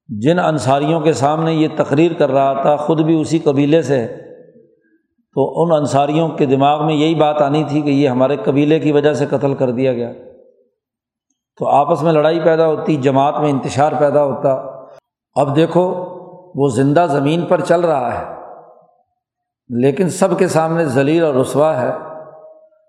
جن 0.07 0.39
انصاریوں 0.39 0.99
کے 0.99 1.13
سامنے 1.13 1.53
یہ 1.53 1.67
تقریر 1.75 2.13
کر 2.13 2.31
رہا 2.31 2.61
تھا، 2.61 2.75
خود 2.75 3.01
بھی 3.01 3.21
اسی 3.21 3.39
قبیلے 3.39 3.81
سے 3.81 4.07
تو 5.35 5.63
ان 5.63 5.71
انصاریوں 5.71 6.29
کے 6.29 6.45
دماغ 6.45 6.85
میں 6.85 6.93
یہی 6.93 7.15
بات 7.15 7.41
آنی 7.41 7.63
تھی 7.63 7.81
کہ 7.81 7.89
یہ 7.89 8.09
ہمارے 8.09 8.37
قبیلے 8.37 8.79
کی 8.79 8.91
وجہ 8.91 9.13
سے 9.13 9.25
قتل 9.25 9.53
کر 9.53 9.71
دیا 9.71 9.93
گیا۔ 9.93 10.13
تو 11.59 11.67
آپس 11.67 12.03
میں 12.03 12.13
لڑائی 12.13 12.39
پیدا 12.39 12.67
ہوتی، 12.67 12.95
جماعت 12.95 13.39
میں 13.39 13.49
انتشار 13.49 13.91
پیدا 13.99 14.23
ہوتا۔ 14.23 14.51
اب 15.35 15.55
دیکھو، 15.55 15.93
وہ 16.55 16.67
زندہ 16.67 17.05
زمین 17.09 17.45
پر 17.45 17.61
چل 17.61 17.81
رہا 17.81 18.19
ہے۔ 18.19 18.35
لیکن 19.69 20.09
سب 20.09 20.39
کے 20.39 20.47
سامنے 20.47 20.85
ذلیل 20.85 21.23
اور 21.23 21.33
رسوا 21.33 21.81
ہے۔ 21.81 21.91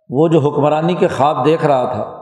وہ 0.09 0.29
جو 0.29 0.38
حکمرانی 0.38 0.95
کے 0.95 1.09
خواب 1.09 1.45
دیکھ 1.45 1.67
رہا 1.67 1.93
تھا۔ 1.93 2.15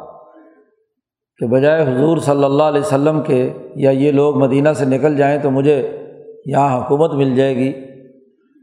کہ 1.38 1.46
بجائے 1.46 1.82
حضور 1.82 2.18
صلی 2.18 2.44
اللہ 2.44 2.62
علیہ 2.62 2.80
وسلم 2.80 3.22
کے 3.22 3.52
یا 3.76 3.90
یہ 3.90 4.12
لوگ 4.12 4.38
مدینہ 4.38 4.68
سے 4.72 4.84
نکل 4.84 5.16
جائیں 5.16 5.38
تو 5.38 5.50
مجھے 5.50 6.02
یہاں 6.46 6.84
حکومت 6.84 7.12
مل 7.12 7.36
جائے 7.36 7.56
گی۔ 7.56 7.72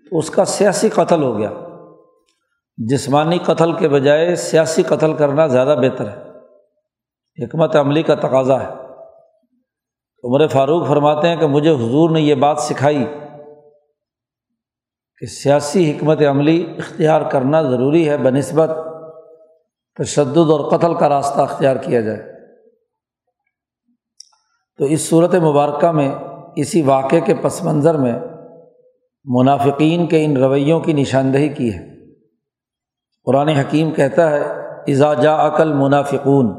تو 0.10 0.18
اس 0.18 0.30
کا 0.30 0.46
سیاسی 0.46 0.90
قتل 0.90 1.24
ہو 1.24 1.38
گیا۔ 1.38 1.50
جسمانی 2.78 3.38
قتل 3.38 3.74
کے 3.74 3.90
بجائے 3.90 4.36
سیاسی 4.36 4.84
قتل 4.84 5.14
کرنا 5.14 5.48
زیادہ 5.48 5.76
بہتر 5.82 6.06
ہے۔ 6.08 6.32
حکمت 7.44 7.76
عملی 7.76 8.04
کا 8.04 8.16
تقاضا 8.16 8.64
ہے۔ 8.64 8.68
عمر 10.24 10.48
فاروق 10.48 10.88
فرماتے 10.88 11.28
ہیں 11.28 11.36
کہ 11.36 11.48
مجھے 11.48 11.70
حضور 11.70 12.10
نے 12.10 12.22
یہ 12.22 12.36
بات 12.36 12.60
سکھائی 12.60 13.06
کہ 15.20 15.26
سیاسی 15.26 15.92
حکمت 15.92 16.22
عملی 16.22 16.74
اختیار 16.78 17.22
کرنا 17.22 17.62
ضروری 17.62 18.10
ہے 18.10 18.18
بہ 18.18 18.30
نسبت 18.30 18.70
تشدد 20.04 20.38
اور 20.38 20.72
قتل 20.72 20.94
کا 20.94 21.10
راستہ 21.10 21.42
اختیار 21.42 21.76
کیا 21.76 22.02
جائے۔ 22.02 22.41
تو 24.82 24.86
اس 24.86 25.10
صورت 25.10 25.36
مبارکہ 25.36 25.92
میں، 25.92 26.16
اسی 26.56 26.82
واقعے 26.82 27.22
کے 27.22 27.34
پس 27.36 27.64
منظر 27.64 27.98
میں 27.98 28.14
منافقین 29.26 30.08
کے 30.08 30.26
ان 30.26 30.38
رویوں 30.38 30.80
کی 30.80 30.94
نشاندہی 30.94 31.50
کی 31.50 31.74
ہے۔ 31.74 31.84
قرآن 33.26 33.50
حکیم 33.50 33.92
کہتا 33.92 34.30
ہے 34.32 34.42
اعزا 34.88 35.48
عقل 35.48 35.74
منافقون 35.74 36.50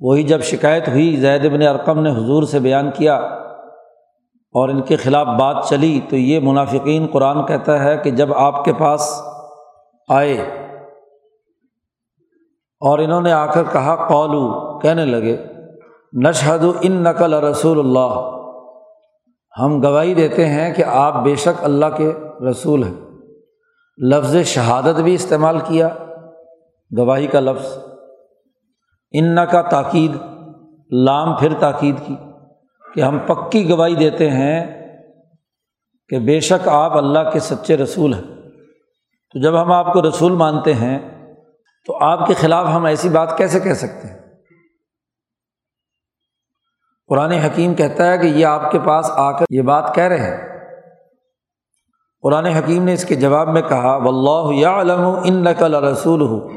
وہی 0.00 0.22
جب 0.22 0.40
شکایت 0.40 0.88
ہوئی، 0.88 1.16
زید 1.16 1.52
بن 1.52 1.62
ارقم 1.62 2.02
نے 2.02 2.10
حضور 2.10 2.42
سے 2.42 2.58
بیان 2.58 2.90
کیا 2.90 3.16
اور 4.54 4.68
ان 4.68 4.82
کے 4.82 4.96
خلاف 4.96 5.26
بات 5.26 5.64
چلی، 5.68 6.00
تو 6.08 6.16
یہ 6.16 6.40
منافقین 6.40 7.06
قرآن 7.06 7.46
کہتا 7.46 7.84
ہے 7.84 7.96
کہ 7.96 8.10
جب 8.10 8.32
آپ 8.34 8.64
کے 8.64 8.72
پاس 8.72 9.22
آئے 10.08 10.34
اور 12.82 12.98
انہوں 12.98 13.20
نے 13.20 13.32
آ 13.32 13.46
کر 13.46 13.62
کہا 13.72 14.08
قولو 14.08 14.78
کہنے 14.78 15.04
لگے 15.04 15.36
نشہد 16.24 16.64
ان 16.82 16.92
نقل 16.92 17.34
رسول 17.34 17.78
اللہ۔ 17.78 18.30
ہم 19.62 19.82
گواہی 19.82 20.14
دیتے 20.14 20.46
ہیں 20.46 20.74
کہ 20.74 20.84
آپ 20.84 21.14
بے 21.14 21.34
شک 21.34 21.64
اللہ 21.64 21.86
کے 21.96 22.12
رسول 22.50 22.82
ہیں۔ 22.82 22.94
لفظ 23.98 24.36
شہادت 24.36 25.00
بھی 25.00 25.14
استعمال 25.14 25.58
کیا، 25.58 25.88
گواہی 26.98 27.26
کا 27.26 27.40
لفظ۔ 27.40 27.78
ان 29.12 29.36
کا 29.50 29.62
تاکید، 29.62 30.16
لام 30.92 31.36
پھر 31.36 31.52
تاکید 31.60 31.94
کی۔ 32.06 32.16
کہ 32.94 33.00
ہم 33.00 33.18
پکی 33.18 33.70
گواہی 33.70 33.94
دیتے 33.94 34.30
ہیں 34.30 34.86
کہ 36.08 36.18
بے 36.18 36.40
شک 36.40 36.68
آپ 36.68 36.96
اللہ 36.96 37.30
کے 37.32 37.38
سچے 37.38 37.76
رسول 37.76 38.14
ہیں۔ 38.14 38.22
تو 39.32 39.42
جب 39.42 39.62
ہم 39.62 39.72
آپ 39.72 39.92
کو 39.92 40.02
رسول 40.02 40.32
مانتے 40.32 40.74
ہیں، 40.74 40.98
تو 41.86 41.98
آپ 42.00 42.26
کے 42.26 42.34
خلاف 42.34 42.66
ہم 42.66 42.84
ایسی 42.84 43.08
بات 43.08 43.38
کیسے 43.38 43.60
کہہ 43.60 43.72
سکتے 43.72 44.08
ہیں؟ 44.08 44.25
قرآن 47.08 47.32
حکیم 47.32 47.74
کہتا 47.74 48.12
ہے 48.12 48.18
کہ 48.18 48.26
یہ 48.26 48.46
آپ 48.46 48.70
کے 48.70 48.78
پاس 48.78 49.10
آ 49.10 49.32
کر 49.32 49.44
یہ 49.50 49.62
بات 49.62 49.94
کہہ 49.94 50.04
رہے 50.04 50.18
ہیں۔ 50.18 50.56
قرآن 52.22 52.46
حکیم 52.46 52.84
نے 52.84 52.92
اس 52.92 53.04
کے 53.04 53.14
جواب 53.14 53.48
میں 53.48 53.62
کہا 53.62 53.96
و 53.96 54.08
اللہ 54.08 54.54
یا 54.54 54.80
علم 54.80 55.00
ان 55.24 55.44
نقل 55.44 55.74
رسول 55.74 56.20
ہو 56.20 56.48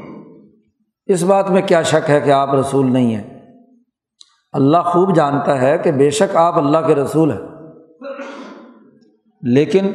اس 1.06 1.24
بات 1.24 1.50
میں 1.50 1.62
کیا 1.62 1.82
شک 1.82 2.10
ہے 2.10 2.22
کہ 2.22 2.32
آپ 2.32 2.54
رسول 2.54 2.94
نہیں 2.94 3.16
ہیں؟ 3.16 3.58
اللہ 4.52 4.78
خوب 4.78 5.16
جانتا 5.16 5.62
ہے 5.62 5.78
کہ 5.78 5.92
بے 5.92 6.10
شک 6.10 6.36
آپ 6.36 6.58
اللہ 6.58 6.78
کے 6.88 6.96
رسول 6.96 7.32
ہیں۔ 7.32 7.40
لیکن 9.42 9.92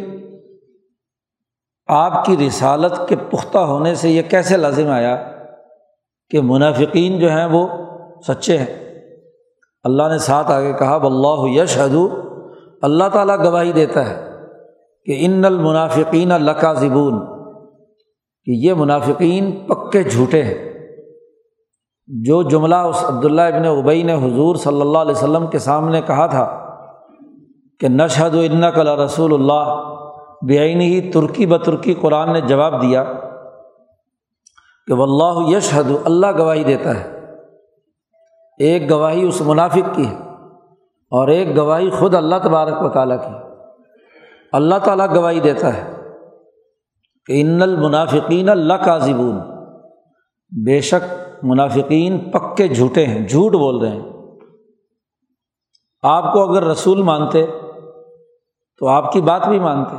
آپ 1.87 2.25
کی 2.25 2.37
رسالت 2.47 3.09
کے 3.09 3.17
پختہ 3.17 3.59
ہونے 3.59 3.95
سے 3.95 4.11
یہ 4.11 4.23
کیسے 4.23 4.57
لازم 4.57 4.89
آیا 4.89 5.17
کہ 6.31 6.41
منافقین 6.43 7.19
جو 7.19 7.31
ہیں 7.31 7.47
وہ 7.47 7.69
سچے 8.27 8.59
ہیں؟ 8.59 8.84
اللہ 9.85 10.03
نے 10.03 10.19
ساتھ 10.19 10.51
آگے 10.51 10.73
کہا 10.73 10.99
بلّہ 10.99 11.63
یش 11.63 11.79
حدو 11.79 12.09
اللہ 12.83 13.05
تعالیٰ 13.13 13.39
گواہی 13.39 13.73
دیتا 13.73 14.11
ہے 14.11 14.33
کہ 15.07 15.17
ان 15.21 15.45
المنافقین 15.45 16.33
اللہ 16.33 16.51
کا 16.51 16.73
زبون 16.73 17.27
کہ 18.45 18.51
یہ 18.51 18.75
منافقین 18.75 19.51
پکے 19.53 20.03
جھوٹے 20.03 20.43
ہیں۔ 20.43 20.75
جو 22.07 22.43
جملہ 22.43 22.75
اس 22.75 23.05
عبداللہ 23.05 23.43
ابن 23.43 23.65
ابئی 23.65 24.03
نے 24.03 24.13
حضور 24.13 24.57
صلی 24.57 24.81
اللہ 24.81 24.99
علیہ 24.99 25.13
وسلم 25.13 25.47
کے 25.47 25.59
سامنے 25.59 26.01
کہا 26.01 26.27
تھا 26.27 26.67
کہ 27.81 27.89
نشد 27.89 28.35
و 28.35 28.41
ان 28.41 28.63
کلا 28.75 28.97
رسول 28.97 29.35
اللہ 29.35 29.91
بےآین 30.49 30.81
ہی 30.81 31.11
ترکی 31.11 31.47
ب 31.47 31.57
ترکی 31.57 31.95
قرآن 31.95 32.33
نے 32.33 32.41
جواب 32.41 32.83
دیا 32.83 33.05
کہ 34.87 34.93
واللہ 34.93 35.57
یشہد 35.57 35.93
اللہ 36.05 36.27
گواہی 36.39 36.65
دیتا 36.65 37.01
ہے۔ 37.01 37.14
ایک 38.59 38.91
گواہی 38.91 39.29
اس 39.29 39.41
منافق 39.41 39.97
کی 39.97 40.07
ہے 40.07 40.15
اور 41.11 41.29
ایک 41.29 41.57
گواہی 41.57 41.91
خود 41.91 42.15
اللہ 42.15 42.35
تبارک 42.43 42.83
و 42.83 42.89
تعالیٰ 42.89 43.19
کی 43.19 43.35
اللہ 44.53 44.75
تعالیٰ 44.85 45.15
گواہی 45.15 45.41
دیتا 45.41 45.77
ہے 45.77 45.95
کہ 47.27 47.41
ان 47.41 47.63
المنافقین 47.63 48.49
اللہ 48.49 48.75
کا 48.75 48.99
زبون 48.99 49.37
بے 50.65 50.81
شک 50.81 51.15
منافقین 51.43 52.19
پکے 52.19 52.69
جھوٹے 52.69 53.07
ہیں، 53.07 53.29
جھوٹ 53.29 53.53
بول 53.53 53.79
رہے 53.79 53.89
ہیں۔ 53.89 54.13
آپ 56.03 56.33
کو 56.33 56.51
اگر 56.51 56.63
رسول 56.63 57.03
مانتے 57.03 57.47
تو 58.79 58.89
آپ 58.89 59.13
کی 59.13 59.21
بات 59.21 59.49
بھی 59.49 59.59
مانتے، 59.59 59.97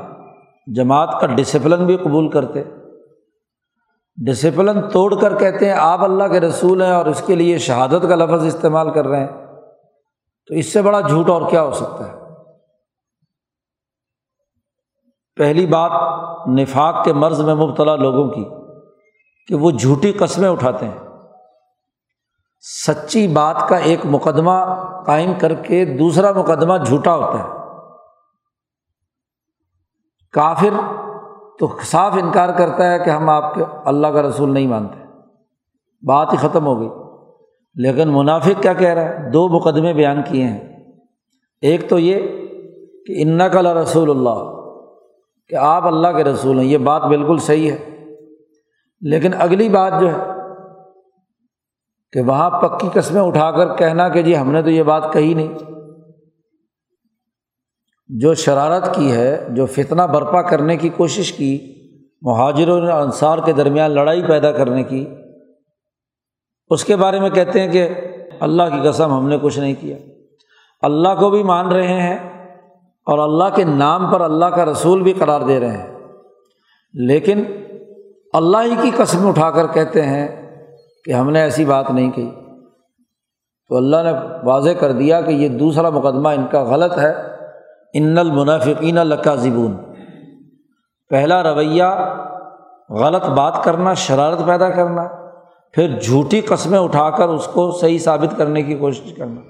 جماعت 0.73 1.21
کا 1.21 1.27
ڈسپلن 1.27 1.85
بھی 1.85 1.97
قبول 1.97 2.29
کرتے۔ 2.29 2.63
ڈسپلن 4.15 4.89
توڑ 4.89 5.19
کر 5.21 5.37
کہتے 5.37 5.65
ہیں، 5.65 5.77
آپ 5.79 6.03
اللہ 6.03 6.23
کے 6.23 6.39
رسول 6.39 6.81
ہیں 6.81 6.91
اور 6.91 7.05
اس 7.05 7.23
کے 7.25 7.35
لیے 7.35 7.57
شہادت 7.57 8.05
کا 8.09 8.15
لفظ 8.15 8.45
استعمال 8.45 8.93
کر 8.93 9.07
رہے 9.07 9.19
ہیں۔ 9.19 9.45
تو 10.47 10.53
اس 10.53 10.73
سے 10.73 10.81
بڑا 10.81 11.01
جھوٹ 11.01 11.29
اور 11.29 11.49
کیا 11.49 11.61
ہو 11.61 11.71
سکتا 11.71 12.07
ہے؟ 12.07 12.13
پہلی 15.35 15.65
بات 15.65 15.91
نفاق 16.47 17.05
کے 17.05 17.13
مرض 17.13 17.41
میں 17.41 17.55
مبتلا 17.55 17.95
لوگوں 17.95 18.29
کی 18.29 18.45
کہ 19.47 19.55
وہ 19.55 19.71
جھوٹی 19.71 20.11
قسمیں 20.11 20.49
اٹھاتے 20.49 20.87
ہیں۔ 20.87 20.97
سچی 22.87 23.27
بات 23.27 23.69
کا 23.69 23.75
ایک 23.75 23.99
مقدمہ 24.03 24.65
قائم 25.05 25.33
کر 25.41 25.53
کے 25.53 25.85
دوسرا 25.85 26.31
مقدمہ 26.31 26.77
جھوٹا 26.77 27.15
ہوتا 27.15 27.43
ہے۔ 27.43 27.49
کافر 30.31 31.04
تو 31.59 31.77
صاف 31.83 32.13
انکار 32.13 32.49
کرتا 32.57 32.91
ہے 32.91 32.99
کہ 32.99 33.09
ہم 33.09 33.29
آپ 33.29 33.53
کے 33.53 33.63
اللہ 33.85 34.07
کا 34.07 34.21
رسول 34.21 34.53
نہیں 34.53 34.67
مانتے۔ 34.67 34.99
بات 36.01 36.33
ہی 36.33 36.37
ختم 36.37 36.65
ہو 36.65 36.79
گئی۔ 36.79 36.89
لیکن 37.75 38.09
منافق 38.09 38.61
کیا 38.61 38.73
کہہ 38.73 38.89
رہا 38.89 39.01
ہے؟ 39.01 39.31
دو 39.31 39.47
مقدمے 39.47 39.93
بیان 39.93 40.21
کیے 40.25 40.43
ہیں۔ 40.43 40.75
ایک 41.61 41.89
تو 41.89 41.99
یہ 41.99 42.21
کہ 43.05 43.13
ان 43.21 43.37
کا 43.37 43.73
رسول 43.73 44.09
اللہ، 44.09 44.55
کہ 45.47 45.55
آپ 45.55 45.87
اللہ 45.87 46.07
کے 46.17 46.23
رسول 46.23 46.59
ہیں۔ 46.59 46.65
یہ 46.65 46.77
بات 46.77 47.03
بالکل 47.03 47.37
صحیح 47.37 47.71
ہے۔ 47.71 48.05
لیکن 49.01 49.31
اگلی 49.39 49.69
بات 49.69 49.93
جو 50.01 50.11
ہے 50.11 50.17
کہ 52.11 52.21
وہاں 52.21 52.49
پکی 52.49 52.89
قسمیں 52.93 53.21
اٹھا 53.21 53.51
کر 53.51 53.75
کہنا 53.75 54.09
کہ 54.09 54.21
جی 54.21 54.37
ہم 54.37 54.51
نے 54.51 54.61
تو 54.61 54.69
یہ 54.69 54.83
بات 54.83 55.13
کہی 55.13 55.33
نہیں۔ 55.33 55.74
جو 58.07 58.33
شرارت 58.33 58.95
کی 58.95 59.11
ہے، 59.11 59.45
جو 59.49 59.65
فتنہ 59.65 60.01
برپا 60.01 60.41
کرنے 60.41 60.77
کی 60.77 60.89
کوشش 60.89 61.33
کی، 61.33 61.75
مہاجروں 62.21 62.81
نے 62.81 62.91
انصار 62.91 63.37
کے 63.45 63.53
درمیان 63.53 63.91
لڑائی 63.91 64.27
پیدا 64.27 64.51
کرنے 64.51 64.83
کی، 64.83 65.05
اس 66.69 66.85
کے 66.85 66.95
بارے 66.95 67.19
میں 67.19 67.29
کہتے 67.29 67.61
ہیں 67.61 67.71
کہ 67.71 67.89
اللہ 68.39 68.63
کی 68.63 68.89
قسم 68.89 69.17
ہم 69.17 69.27
نے 69.27 69.37
کچھ 69.41 69.59
نہیں 69.59 69.73
کیا۔ 69.79 69.97
اللہ 70.81 71.09
کو 71.19 71.29
بھی 71.29 71.43
مان 71.43 71.67
رہے 71.67 72.01
ہیں 72.01 72.17
اور 73.05 73.19
اللہ 73.19 73.55
کے 73.55 73.63
نام 73.63 74.11
پر 74.11 74.21
اللہ 74.21 74.45
کا 74.45 74.65
رسول 74.65 75.01
بھی 75.01 75.13
قرار 75.13 75.41
دے 75.41 75.59
رہے 75.59 75.77
ہیں۔ 75.77 75.99
لیکن 76.93 77.43
اللہ 78.33 78.57
ہی 78.57 78.75
کی 78.81 78.91
قسم 78.97 79.27
اٹھا 79.27 79.51
کر 79.51 79.67
کہتے 79.67 80.01
ہیں 80.01 80.27
کہ 81.05 81.11
ہم 81.11 81.29
نے 81.29 81.41
ایسی 81.41 81.65
بات 81.65 81.91
نہیں 81.91 82.11
کہی 82.11 82.31
تو 83.69 83.75
اللہ 83.75 83.97
نے 84.03 84.11
واضح 84.43 84.69
کر 84.69 84.91
دیا 84.91 85.21
کہ 85.21 85.31
یہ 85.31 85.47
دوسرا 85.47 85.89
مقدمہ 85.89 86.29
ان 86.29 86.45
کا 86.51 86.63
غلط 86.63 86.97
ہے۔ 86.97 87.34
ان 87.95 88.17
المنافقین 88.17 88.95
لکا 88.95 89.35
زبون 89.35 89.77
پہلا 91.09 91.43
رویہ، 91.43 91.83
غلط 92.89 93.25
بات 93.25 93.63
کرنا، 93.63 93.93
شرارت 93.93 94.45
پیدا 94.45 94.69
کرنا، 94.69 95.03
پھر 95.73 95.99
جھوٹی 95.99 96.41
قسمیں 96.41 96.79
اٹھا 96.79 97.09
کر 97.09 97.29
اس 97.29 97.47
کو 97.47 97.71
صحیح 97.71 97.97
ثابت 97.97 98.37
کرنے 98.37 98.63
کی 98.63 98.75
کوشش 98.75 99.13
کرنا۔ 99.17 99.41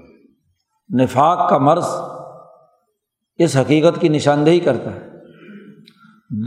نفاق 1.02 1.50
کا 1.50 1.58
مرض 1.58 1.86
اس 3.36 3.56
حقیقت 3.56 4.00
کی 4.00 4.08
نشاندہی 4.08 4.60
کرتا 4.60 4.90
ہے۔ 4.90 5.06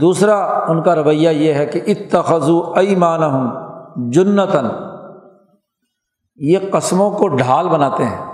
دوسرا، 0.00 0.36
ان 0.44 0.82
کا 0.82 0.94
رویہ 0.94 1.28
یہ 1.28 1.54
ہے 1.54 1.66
کہ 1.66 1.80
اتخذو 1.86 2.72
ایمان 2.76 3.22
ہوں 3.22 3.50
جنتاً۔ 4.10 4.64
یہ 6.36 6.58
قسموں 6.72 7.10
کو 7.10 7.28
ڈھال 7.28 7.68
بناتے 7.68 8.04
ہیں۔ 8.04 8.29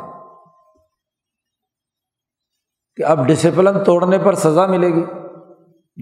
کہ 2.96 3.02
اب 3.02 3.26
ڈسپلن 3.26 3.84
توڑنے 3.84 4.18
پر 4.18 4.34
سزا 4.34 4.66
ملے 4.66 4.88
گی۔ 4.88 5.04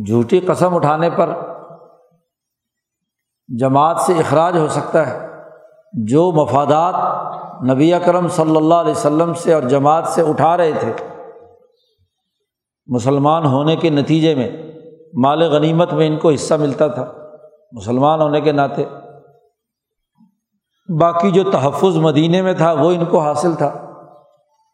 جھوٹی 0.07 0.41
قسم 0.41 0.75
اٹھانے 0.75 1.11
پر 1.11 1.31
جماعت 3.59 4.01
سے 4.01 4.13
اخراج 4.13 4.59
ہو 4.59 4.69
سکتا 4.69 5.07
ہے۔ 5.07 5.27
جو 5.93 6.33
مفادات 6.33 6.95
نبی 7.71 7.95
اکرم 7.95 8.29
صلی 8.29 8.57
اللہ 8.57 8.75
علیہ 8.75 8.91
وسلم 8.91 9.35
سے 9.35 9.53
اور 9.53 9.63
جماعت 9.63 10.09
سے 10.09 10.23
اٹھا 10.23 10.57
رہے 10.57 10.73
تھے، 10.81 10.93
مسلمان 12.87 13.47
ہونے 13.47 13.77
کے 13.77 13.91
نتیجے 13.91 14.35
میں 14.35 14.51
مال 15.15 15.43
غنیمت 15.43 15.93
میں 15.93 16.07
ان 16.07 16.19
کو 16.19 16.31
حصہ 16.31 16.55
ملتا 16.55 16.87
تھا۔ 16.87 17.13
مسلمان 17.73 18.21
ہونے 18.21 18.41
کے 18.41 18.53
ناطے۔ 18.53 18.85
باقی 21.01 21.31
جو 21.31 21.51
تحفظ 21.51 21.97
مدینے 21.97 22.43
میں 22.43 22.55
تھا، 22.55 22.73
وہ 22.73 22.93
ان 22.93 23.05
کو 23.05 23.19
حاصل 23.19 23.55
تھا۔ 23.55 23.93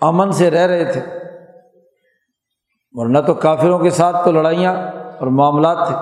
امن 0.01 0.33
سے 0.33 0.51
رہ 0.51 0.67
رہے 0.67 0.93
تھے۔ 0.93 1.20
ورنہ 2.93 3.19
تو 3.19 3.35
کافروں 3.35 3.79
کے 3.79 3.91
ساتھ 3.91 4.17
تو 4.25 4.33
لڑائیاں 4.33 4.75
اور 5.21 5.27
معاملات 5.27 5.79
تھے۔ 5.87 5.97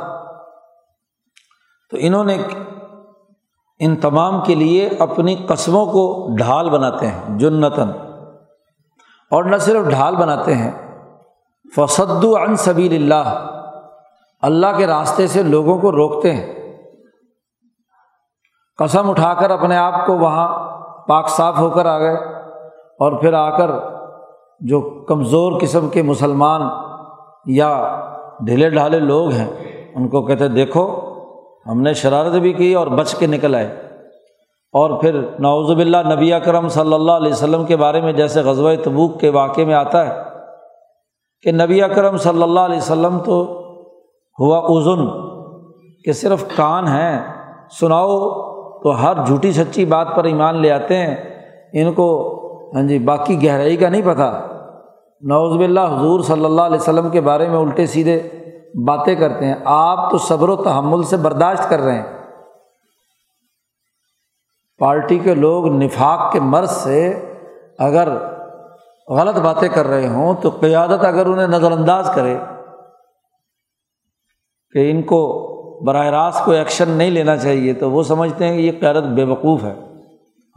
تو 1.90 1.96
انہوں 2.00 2.24
نے 2.24 2.38
ان 3.78 3.96
تمام 3.96 4.40
کے 4.40 4.54
لیے 4.54 4.88
اپنی 4.98 5.36
قسموں 5.48 5.86
کو 5.86 6.28
ڈھال 6.36 6.70
بناتے 6.70 7.06
ہیں، 7.06 7.38
جنتاً۔ 7.38 7.88
اور 9.30 9.44
نہ 9.44 9.56
صرف 9.56 9.88
ڈھال 9.88 10.16
بناتے 10.16 10.54
ہیں 10.54 11.02
فصد 11.76 12.24
عن 12.24 12.56
سبیل 12.56 13.12
اللہ 13.12 13.50
اللہ 14.42 14.66
کے 14.76 14.86
راستے 14.86 15.26
سے 15.26 15.42
لوگوں 15.42 15.78
کو 15.78 15.92
روکتے 15.92 16.32
ہیں۔ 16.32 16.76
قسم 18.78 19.10
اٹھا 19.10 19.34
کر 19.34 19.50
اپنے 19.50 19.76
آپ 19.76 20.06
کو 20.06 20.18
وہاں 20.18 20.78
پاک 21.08 21.28
صاف 21.28 21.58
ہو 21.58 21.70
کر 21.70 21.86
آ 21.86 21.98
گئے 21.98 22.14
اور 22.76 23.20
پھر 23.20 23.32
آ 23.32 23.56
کر 23.56 23.97
جو 24.60 24.80
کمزور 24.80 25.52
قسم 25.60 25.88
کے 25.88 26.02
مسلمان 26.02 26.62
یا 27.46 28.00
ڈھیلے 28.40 28.70
ڈھالے 28.70 28.98
لوگ 28.98 29.30
ہیں، 29.30 29.48
ان 29.94 30.08
کو 30.08 30.22
کہتے 30.22 30.48
دیکھو، 30.48 30.98
ہم 31.66 31.80
نے 31.80 31.94
شرارت 31.94 32.32
بھی 32.32 32.52
کی 32.52 32.74
اور 32.74 32.86
بچ 32.86 33.14
کے 33.14 33.26
نکل 33.26 33.54
آئے۔ 33.54 33.88
اور 34.72 35.00
پھر 35.00 35.20
نوزب 35.38 35.78
اللہ 35.78 35.96
نبی 36.14 36.32
اکرم 36.32 36.68
صلی 36.68 36.94
اللہ 36.94 37.12
علیہ 37.12 37.32
وسلم 37.32 37.64
کے 37.64 37.76
بارے 37.76 38.00
میں 38.00 38.12
جیسے 38.12 38.40
غزوہ 38.40 38.70
تبوک 38.84 39.20
کے 39.20 39.28
واقعے 39.28 39.64
میں 39.64 39.74
آتا 39.74 40.06
ہے 40.06 40.22
کہ 41.42 41.52
نبی 41.52 41.82
اکرم 41.82 42.16
صلی 42.16 42.42
اللہ 42.42 42.60
علیہ 42.60 42.76
وسلم 42.76 43.18
تو 43.18 43.44
ہوا 44.40 44.58
ازن 44.58 45.06
کہ 46.04 46.12
صرف 46.12 46.44
کان 46.56 46.86
ہیں۔ 46.86 47.32
سناؤ 47.80 48.18
تو 48.82 49.02
ہر 49.02 49.12
جھوٹی 49.26 49.52
سچی 49.52 49.84
بات 49.84 50.08
پر 50.16 50.24
ایمان 50.24 50.56
لے 50.56 50.70
آتے 50.70 50.96
ہیں۔ 50.96 51.16
ان 51.72 51.92
کو 51.92 52.34
ہاں 52.74 52.82
جی 52.82 52.98
باقی 52.98 53.46
گہرائی 53.46 53.76
کا 53.76 53.88
نہیں 53.88 54.02
پتہ 54.02 54.48
نوزب 55.20 55.60
اللہ 55.60 55.80
حضور 55.80 56.20
صلی 56.20 56.44
اللہ 56.44 56.62
علیہ 56.62 56.76
وسلم 56.76 57.10
کے 57.10 57.20
بارے 57.20 57.48
میں 57.48 57.58
الٹے 57.58 57.86
سیدھے 57.86 58.28
باتیں 58.86 59.14
کرتے 59.14 59.44
ہیں۔ 59.44 59.54
آپ 59.64 60.10
تو 60.10 60.18
صبر 60.18 60.48
و 60.48 60.56
تحمل 60.56 61.02
سے 61.02 61.16
برداشت 61.16 61.70
کر 61.70 61.80
رہے 61.80 61.94
ہیں۔ 61.94 62.18
پارٹی 64.78 65.18
کے 65.18 65.34
لوگ 65.34 65.68
نفاق 65.68 66.32
کے 66.32 66.40
مرض 66.40 66.70
سے 66.70 67.30
اگر 67.78 68.08
غلط 69.08 69.38
باتیں 69.38 69.68
کر 69.68 69.86
رہے 69.86 70.08
ہوں 70.08 70.34
تو 70.34 70.50
قیادت 70.60 71.04
اگر 71.04 71.26
انہیں 71.26 71.46
نظر 71.46 71.72
انداز 71.72 72.10
کرے 72.14 72.36
کہ 74.72 74.90
ان 74.90 75.02
کو 75.02 75.48
براہ 75.86 76.06
راست 76.06 76.44
کوئی 76.44 76.58
ایکشن 76.58 76.88
نہیں 76.88 77.10
لینا 77.10 77.36
چاہیے 77.36 77.72
تو 77.74 77.90
وہ 77.90 78.02
سمجھتے 78.02 78.46
ہیں 78.46 78.56
کہ 78.56 78.62
یہ 78.62 78.72
قیادت 78.80 79.04
بے 79.04 79.24
وقوف 79.24 79.64
ہے۔ 79.64 79.74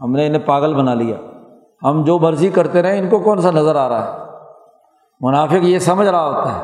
ہم 0.03 0.11
نے 0.11 0.27
انہیں 0.27 0.45
پاگل 0.45 0.73
بنا 0.73 0.93
لیا۔ 0.93 1.15
ہم 1.83 2.03
جو 2.03 2.19
مرضی 2.19 2.49
کرتے 2.49 2.81
رہیں، 2.81 2.99
ان 2.99 3.09
کو 3.09 3.19
کون 3.19 3.41
سا 3.41 3.51
نظر 3.51 3.75
آ 3.75 3.89
رہا 3.89 4.05
ہے؟ 4.05 4.19
منافق 5.21 5.63
یہ 5.63 5.79
سمجھ 5.79 6.07
رہا 6.07 6.27
ہوتا 6.27 6.55
ہے 6.55 6.63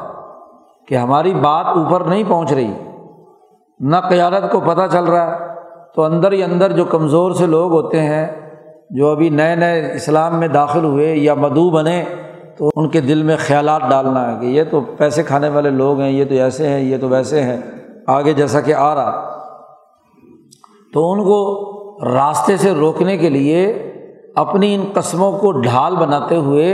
کہ 0.87 0.95
ہماری 0.95 1.33
بات 1.33 1.65
اوپر 1.65 2.01
نہیں 2.01 2.23
پہنچ 2.27 2.53
رہی، 2.53 2.73
نہ 3.79 3.95
قیادت 4.09 4.51
کو 4.51 4.59
پتہ 4.59 4.81
چل 4.91 5.03
رہا 5.03 5.31
ہے۔ 5.31 5.47
تو 5.95 6.03
اندر 6.03 6.31
ہی 6.31 6.43
اندر 6.43 6.71
جو 6.71 6.85
کمزور 6.85 7.31
سے 7.31 7.45
لوگ 7.45 7.71
ہوتے 7.71 8.01
ہیں، 8.01 8.49
جو 8.89 9.07
ابھی 9.07 9.29
نئے 9.29 9.55
نئے 9.55 9.93
اسلام 9.93 10.35
میں 10.35 10.47
داخل 10.47 10.83
ہوئے 10.83 11.15
یا 11.15 11.33
مدعو 11.33 11.69
بنے، 11.69 12.03
تو 12.57 12.69
ان 12.75 12.89
کے 12.89 13.01
دل 13.01 13.23
میں 13.23 13.35
خیالات 13.39 13.81
ڈالنا 13.89 14.31
ہے 14.31 14.39
کہ 14.39 14.45
یہ 14.45 14.63
تو 14.71 14.81
پیسے 14.81 15.23
کھانے 15.23 15.49
والے 15.49 15.69
لوگ 15.69 15.99
ہیں، 15.99 16.11
یہ 16.11 16.25
تو 16.25 16.33
ایسے 16.33 16.69
ہیں، 16.69 16.79
یہ 16.79 16.97
تو 17.01 17.09
ویسے 17.09 17.43
ہیں، 17.43 17.61
آگے 18.07 18.33
جیسا 18.33 18.61
کہ 18.61 18.73
آ 18.73 18.95
رہا۔ 18.95 19.37
تو 20.93 21.11
ان 21.11 21.23
کو 21.23 21.37
راستے 22.13 22.57
سے 22.57 22.71
روکنے 22.71 23.17
کے 23.17 23.29
لیے 23.29 23.86
اپنی 24.37 24.75
ان 24.75 24.85
قسموں 24.93 25.31
کو 25.39 25.51
ڈھال 25.51 25.95
بناتے 25.95 26.35
ہوئے 26.35 26.73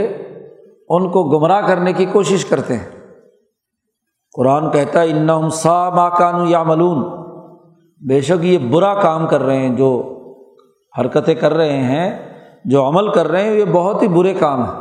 ان 0.88 1.10
کو 1.10 1.24
گمراہ 1.24 1.60
کرنے 1.66 1.92
کی 1.92 2.06
کوشش 2.06 2.44
کرتے 2.44 2.76
ہیں۔ 2.76 2.90
قرآن 4.36 4.70
کہتا 4.70 5.00
ہے 5.00 5.10
ان 5.10 5.50
سا 5.50 5.90
ماکان 5.90 6.48
یا 6.48 6.62
ملون 6.62 7.24
بے 8.08 8.20
شک 8.20 8.44
یہ 8.44 8.58
برا 8.58 8.94
کام 8.94 9.26
کر 9.26 9.42
رہے 9.42 9.58
ہیں، 9.58 9.76
جو 9.76 10.10
حرکتیں 10.98 11.34
کر 11.34 11.54
رہے 11.54 11.76
ہیں، 11.76 12.32
جو 12.64 12.88
عمل 12.88 13.12
کر 13.12 13.28
رہے 13.28 13.42
ہیں، 13.42 13.54
یہ 13.54 13.64
بہت 13.64 14.02
ہی 14.02 14.08
برے 14.08 14.34
کام 14.34 14.62
ہیں۔ 14.62 14.80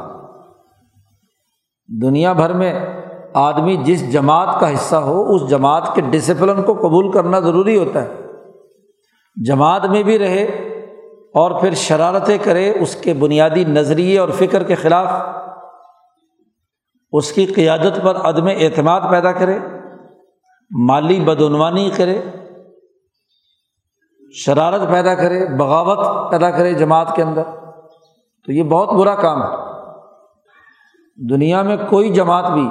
دنیا 2.01 2.33
بھر 2.33 2.53
میں 2.53 2.73
آدمی 3.33 3.77
جس 3.77 4.13
جماعت 4.13 4.59
کا 4.59 4.73
حصہ 4.73 4.95
ہو، 4.95 5.33
اس 5.33 5.49
جماعت 5.49 5.95
کے 5.95 6.01
ڈسپلن 6.01 6.63
کو 6.63 6.73
قبول 6.73 7.11
کرنا 7.11 7.39
ضروری 7.39 7.77
ہوتا 7.77 8.03
ہے۔ 8.03 8.09
جماعت 9.45 9.85
میں 9.85 10.03
بھی 10.03 10.19
رہے 10.19 10.72
اور 11.33 11.61
پھر 11.61 11.73
شرارتیں 11.73 12.37
کرے 12.37 12.73
اس 12.79 12.95
کے 12.95 13.13
بنیادی 13.13 13.63
نظریے 13.63 14.19
اور 14.19 14.29
فکر 14.29 14.63
کے 14.63 14.75
خلاف، 14.75 15.07
اس 17.11 17.31
کی 17.31 17.45
قیادت 17.45 18.03
پر 18.03 18.15
عدم 18.15 18.47
اعتماد 18.47 19.01
پیدا 19.11 19.31
کرے، 19.31 19.59
مالی 20.71 21.19
بدعنوانی 21.19 21.89
کرے، 21.89 22.21
شرارت 24.33 24.81
پیدا 24.91 25.15
کرے، 25.15 25.47
بغاوت 25.57 26.31
پیدا 26.31 26.51
کرے 26.51 26.73
جماعت 26.73 27.15
کے 27.15 27.23
اندر۔ 27.23 27.43
تو 28.45 28.51
یہ 28.51 28.63
بہت 28.63 28.89
برا 28.89 29.15
کام 29.15 29.43
ہے۔ 29.43 29.57
دنیا 31.29 31.61
میں 31.61 31.77
کوئی 31.89 32.13
جماعت 32.13 32.51
بھی 32.51 32.69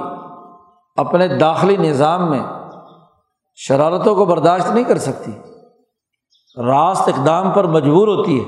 اپنے 0.97 1.29
داخلی 1.29 1.77
نظام 1.77 2.31
میں 2.31 2.43
شرارتوں 3.55 4.15
کو 4.15 4.25
برداشت 4.25 4.71
نہیں 4.71 4.85
کر 4.85 4.99
سکتی۔ 4.99 5.33
راست 6.59 7.09
اقدام 7.09 7.51
پر 7.51 7.65
مجبور 7.65 8.09
ہوتی 8.09 8.41
ہے 8.41 8.45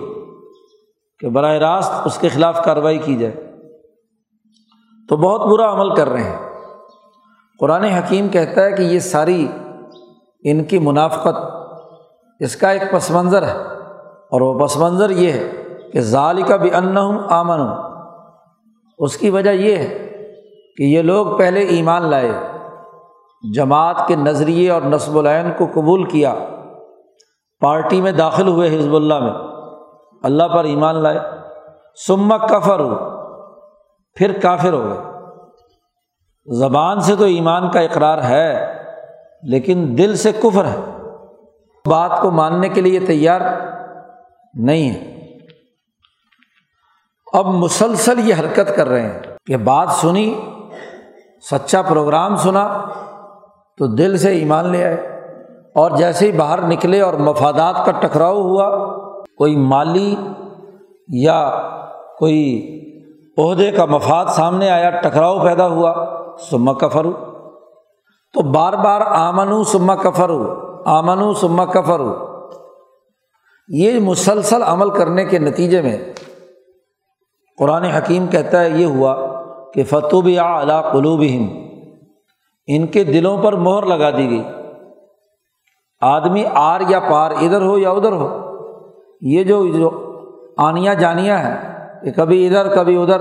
کہ 1.18 1.28
براہ 1.28 1.52
راست 1.52 1.92
اس 2.04 2.18
کے 2.18 2.28
خلاف 2.28 2.64
کارروائی 2.64 2.98
کی 2.98 3.16
جائے۔ 3.16 3.52
تو 5.08 5.16
بہت 5.16 5.40
برا 5.40 5.72
عمل 5.72 5.94
کر 5.94 6.08
رہے 6.08 6.24
ہیں۔ 6.24 6.38
قرآن 7.60 7.84
حکیم 7.84 8.28
کہتا 8.28 8.64
ہے 8.64 8.72
کہ 8.72 8.82
یہ 8.82 8.98
ساری 8.98 9.48
ان 10.44 10.64
کی 10.64 10.78
منافقت، 10.78 11.36
اس 12.40 12.56
کا 12.56 12.70
ایک 12.70 12.82
پس 12.92 13.10
منظر 13.10 13.42
ہے۔ 13.42 13.56
اور 14.30 14.40
وہ 14.40 14.66
پس 14.66 14.76
منظر 14.76 15.10
یہ 15.10 15.32
ہے 15.32 15.50
کہ 15.92 16.00
ظال 16.00 16.42
کا 16.42 16.56
بھی 16.56 16.74
ان 16.74 16.98
آمن 17.30 17.60
اس 18.98 19.16
کی 19.16 19.30
وجہ 19.30 19.50
یہ 19.50 19.76
ہے 19.76 20.22
کہ 20.76 20.82
یہ 20.82 21.02
لوگ 21.02 21.38
پہلے 21.38 21.60
ایمان 21.60 22.02
لائے، 22.02 22.32
جماعت 23.54 24.06
کے 24.06 24.16
نظریے 24.16 24.70
اور 24.70 24.82
نصب 24.82 25.18
العین 25.18 25.50
کو 25.58 25.66
قبول 25.74 26.04
کیا۔ 26.04 26.34
پارٹی 27.64 28.00
میں 28.00 28.12
داخل 28.12 28.48
ہوئے 28.48 28.78
حزب 28.78 28.96
اللہ 28.96 29.18
میں۔ 29.18 29.32
اللہ 30.22 30.44
پر 30.44 30.64
ایمان 30.64 30.94
لائے۔ 30.94 31.18
سمک 32.06 32.48
کفر 32.48 32.80
ہو 32.80 32.94
پھر 34.14 34.40
کافر 34.42 34.72
ہو 34.72 34.84
گئے۔ 34.84 35.22
زبان 36.56 37.00
سے 37.00 37.16
تو 37.16 37.24
ایمان 37.24 37.70
کا 37.70 37.80
اقرار 37.80 38.22
ہے، 38.22 38.74
لیکن 39.42 39.94
دل 39.98 40.16
سے 40.16 40.32
کفر 40.32 40.64
ہے۔ 40.64 40.80
بات 41.86 42.20
کو 42.20 42.30
ماننے 42.30 42.68
کے 42.68 42.80
لیے 42.80 43.00
تیار 43.00 43.40
نہیں 44.54 44.90
ہے۔ 44.90 45.28
اب 47.32 47.46
مسلسل 47.46 48.28
یہ 48.28 48.34
حرکت 48.40 48.76
کر 48.76 48.88
رہے 48.88 49.02
ہیں۔ 49.02 49.20
کہ 49.46 49.56
بات 49.56 49.88
سنی، 49.90 50.40
سچا 51.50 51.82
پروگرام 51.82 52.36
سنا، 52.36 52.80
تو 53.78 53.86
دل 53.86 54.16
سے 54.16 54.28
ایمان 54.28 54.66
لے 54.66 54.84
آئے۔ 54.84 55.13
اور 55.74 55.90
جیسے 55.90 56.26
ہی 56.26 56.32
باہر 56.32 56.62
نکلے 56.68 57.00
اور 57.00 57.14
مفادات 57.20 57.84
کا 57.86 57.92
ٹکراؤ 58.00 58.40
ہوا، 58.42 58.68
کوئی 59.38 59.56
مالی 59.56 60.14
یا 61.22 61.40
کوئی 62.18 62.40
عہدے 63.38 63.70
کا 63.70 63.84
مفاد 63.84 64.26
سامنے 64.26 64.70
آیا، 64.70 64.90
ٹکراؤ 65.00 65.38
پیدا 65.44 65.66
ہوا 65.68 65.92
سما 66.50 66.72
کفر 66.72 67.06
تو 68.34 68.42
بار 68.52 68.72
بار 68.72 69.00
آمن 69.00 69.64
سما 69.64 69.94
کفر 69.94 70.30
آمن 70.86 71.32
سما 71.34 71.64
کفر 71.64 72.00
یہ 73.68 73.98
مسلسل 74.00 74.62
عمل 74.62 74.90
کرنے 74.90 75.24
کے 75.24 75.38
نتیجے 75.38 75.82
میں 75.82 75.96
قرآن 77.58 77.84
حکیم 77.84 78.26
کہتا 78.26 78.60
ہے، 78.60 78.68
یہ 78.70 78.86
ہوا 78.86 79.14
کہ 79.74 79.84
فتوب 79.84 80.28
یا 80.28 80.48
علا 80.60 80.80
قلوب 80.82 81.22
ان 82.68 82.86
کے 82.86 83.04
دلوں 83.04 83.42
پر 83.42 83.52
مہر 83.52 83.86
لگا 83.86 84.10
دی 84.10 84.30
گئی۔ 84.30 84.42
آدمی 86.04 86.44
آر 86.54 86.80
یا 86.88 87.00
پار، 87.00 87.30
ادھر 87.30 87.62
ہو 87.62 87.78
یا 87.78 87.90
ادھر 87.90 88.12
ہو، 88.12 88.28
یہ 89.20 89.44
جو 89.44 89.66
جو 89.66 89.90
آنیاں 90.56 90.94
جانیاں 90.94 91.38
ہیں 91.38 91.56
کہ 92.02 92.12
کبھی 92.12 92.46
ادھر 92.46 92.74
کبھی 92.74 92.96
ادھر، 92.96 93.20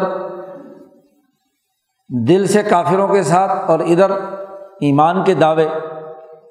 دل 2.28 2.46
سے 2.48 2.64
کافروں 2.64 3.08
کے 3.08 3.24
ساتھ 3.24 3.72
اور 3.72 3.80
ادھر 3.80 4.12
ایمان 4.82 5.24
کے 5.24 5.34
دعوے، 5.34 5.68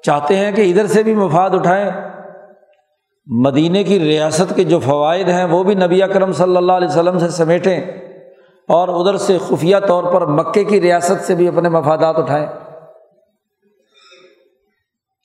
چاہتے 0.03 0.35
ہیں 0.35 0.51
کہ 0.51 0.71
ادھر 0.71 0.87
سے 0.87 1.03
بھی 1.03 1.13
مفاد 1.13 1.49
اٹھائیں۔ 1.49 1.91
مدینے 3.27 3.83
کی 3.83 3.99
ریاست 3.99 4.55
کے 4.55 4.63
جو 4.63 4.79
فوائد 4.79 5.29
ہیں، 5.29 5.43
وہ 5.45 5.63
بھی 5.63 5.75
نبی 5.75 6.03
اکرم 6.03 6.31
صلی 6.31 6.57
اللہ 6.57 6.71
علیہ 6.71 6.87
وسلم 6.87 7.17
سے 7.17 7.29
سمیٹیں 7.29 7.79
اور 8.69 8.87
ادھر 8.87 9.17
سے 9.17 9.37
خفیہ 9.37 9.77
طور 9.87 10.03
پر 10.03 10.25
مکے 10.25 10.63
کی 10.63 10.81
ریاست 10.81 11.23
سے 11.23 11.35
بھی 11.35 11.47
اپنے 11.47 11.69
مفادات 11.69 12.19
اٹھائیں۔ 12.19 12.47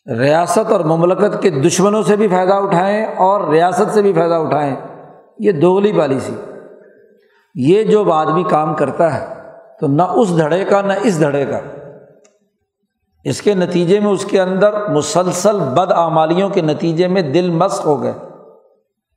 ریاست 0.09 0.73
اور 0.73 0.81
مملکت 0.81 1.43
کے 1.43 1.51
دشمنوں 1.51 2.03
سے 2.03 2.17
بھی 2.17 2.29
فائدہ 2.29 2.55
اٹھائیں 2.55 3.05
اور 3.05 3.41
ریاست 3.49 3.95
سے 3.95 4.03
بھی 4.03 4.13
فائدہ 4.13 4.35
اٹھائیں، 4.35 4.77
یہ 5.39 5.53
دوگلی 5.53 5.93
پالیسی۔ 5.93 6.35
یہ 7.55 7.83
جو 7.83 8.13
آدمی 8.13 8.43
کام 8.43 8.75
کرتا 8.75 9.15
ہے، 9.15 9.35
تو 9.81 9.87
نہ 9.87 10.03
اس 10.03 10.39
دھڑے 10.39 10.65
کا، 10.65 10.81
نہ 10.81 10.93
اس 11.03 11.21
دھڑے 11.21 11.47
کا۔ 11.47 11.61
اس 13.25 13.43
کے 13.43 13.55
نتیجے 13.55 14.01
میں 14.01 14.11
اس 14.11 14.25
کے 14.25 14.41
اندر 14.41 14.89
مسلسل 14.89 15.59
بد 15.59 15.93
آمالیوں 15.93 16.49
کے 16.49 16.61
نتیجے 16.61 17.09
میں 17.09 17.23
دل 17.23 17.51
مست 17.51 17.87
ہو 17.87 18.03
گئے۔ 18.03 18.13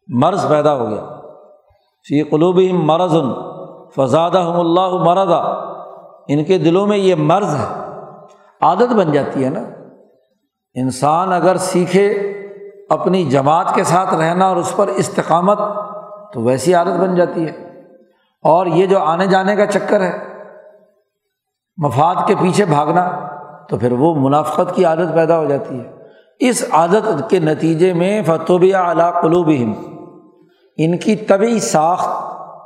مرض 0.07 0.47
پیدا 0.47 0.75
ہو 0.75 0.89
گیا۔ 0.89 1.01
فی 2.07 2.23
قلوب 2.23 2.59
مرض 2.71 3.15
فضادہ 3.95 4.39
اللہ 4.39 4.89
مرضا۔ 4.89 5.37
ان 6.27 6.43
کے 6.43 6.57
دلوں 6.57 6.87
میں 6.87 6.97
یہ 6.97 7.15
مرض 7.15 7.55
ہے، 7.55 7.91
عادت 8.61 8.93
بن 8.93 9.11
جاتی 9.11 9.43
ہے 9.45 9.49
نا۔ 9.49 9.80
انسان 10.73 11.33
اگر 11.33 11.57
سیکھے 11.57 12.09
اپنی 12.89 13.23
جماعت 13.25 13.75
کے 13.75 13.83
ساتھ 13.83 14.13
رہنا 14.13 14.47
اور 14.47 14.55
اس 14.55 14.75
پر 14.75 14.87
استقامت، 14.87 15.57
تو 16.33 16.41
ویسی 16.41 16.73
عادت 16.73 16.99
بن 16.99 17.15
جاتی 17.15 17.47
ہے۔ 17.47 17.81
اور 18.43 18.65
یہ 18.65 18.85
جو 18.85 18.99
آنے 18.99 19.27
جانے 19.27 19.55
کا 19.55 19.65
چکر 19.65 20.01
ہے، 20.01 20.17
مفاد 21.77 22.15
کے 22.27 22.35
پیچھے 22.41 22.65
بھاگنا، 22.65 23.11
تو 23.69 23.77
پھر 23.77 23.91
وہ 23.91 24.15
منافقت 24.15 24.75
کی 24.75 24.85
عادت 24.85 25.15
پیدا 25.15 25.37
ہو 25.37 25.45
جاتی 25.45 25.79
ہے۔ 25.79 25.91
اس 26.39 26.65
عادت 26.71 27.29
کے 27.29 27.39
نتیجے 27.39 27.93
میں 27.93 28.21
فتوبیہ 28.23 28.75
علا 28.75 29.11
قلوب 29.11 29.49
ان 30.77 30.97
کی 30.97 31.15
طبی 31.15 31.59
ساخت، 31.59 32.09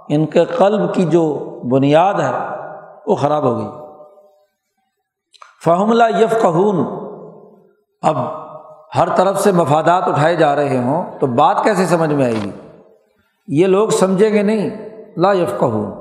ان 0.09 0.25
کے 0.25 0.45
قلب 0.45 0.93
کی 0.93 1.05
جو 1.05 1.33
بنیاد 1.71 2.13
ہے، 2.13 2.31
وہ 3.07 3.15
خراب 3.15 3.43
ہو 3.43 3.57
گئی۔ 3.57 3.67
فہم 5.65 5.89
اللہ 5.89 6.21
یف 6.21 6.41
کہون 6.41 7.04
اب 8.05 8.17
ہر 8.95 9.15
طرف 9.15 9.39
سے 9.39 9.51
مفادات 9.51 10.03
اٹھائے 10.07 10.35
جا 10.35 10.55
رہے 10.55 10.77
ہوں 10.77 11.19
تو 11.19 11.27
بات 11.27 11.63
کیسے 11.63 11.85
سمجھ 11.85 12.13
میں 12.13 12.25
آئے 12.25 12.33
گی؟ 12.33 12.51
یہ 13.47 13.67
لوگ 13.67 13.89
سمجھیں 13.89 14.29
گے 14.29 14.41
نہیں۔ 14.41 14.69
لا 15.17 15.33
یف 15.33 15.59
کہون 15.59 15.91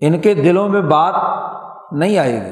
ان 0.00 0.18
کے 0.18 0.34
دلوں 0.34 0.68
میں 0.68 0.80
بات 0.80 1.14
نہیں 1.92 2.18
آئے 2.18 2.32
گی۔ 2.32 2.50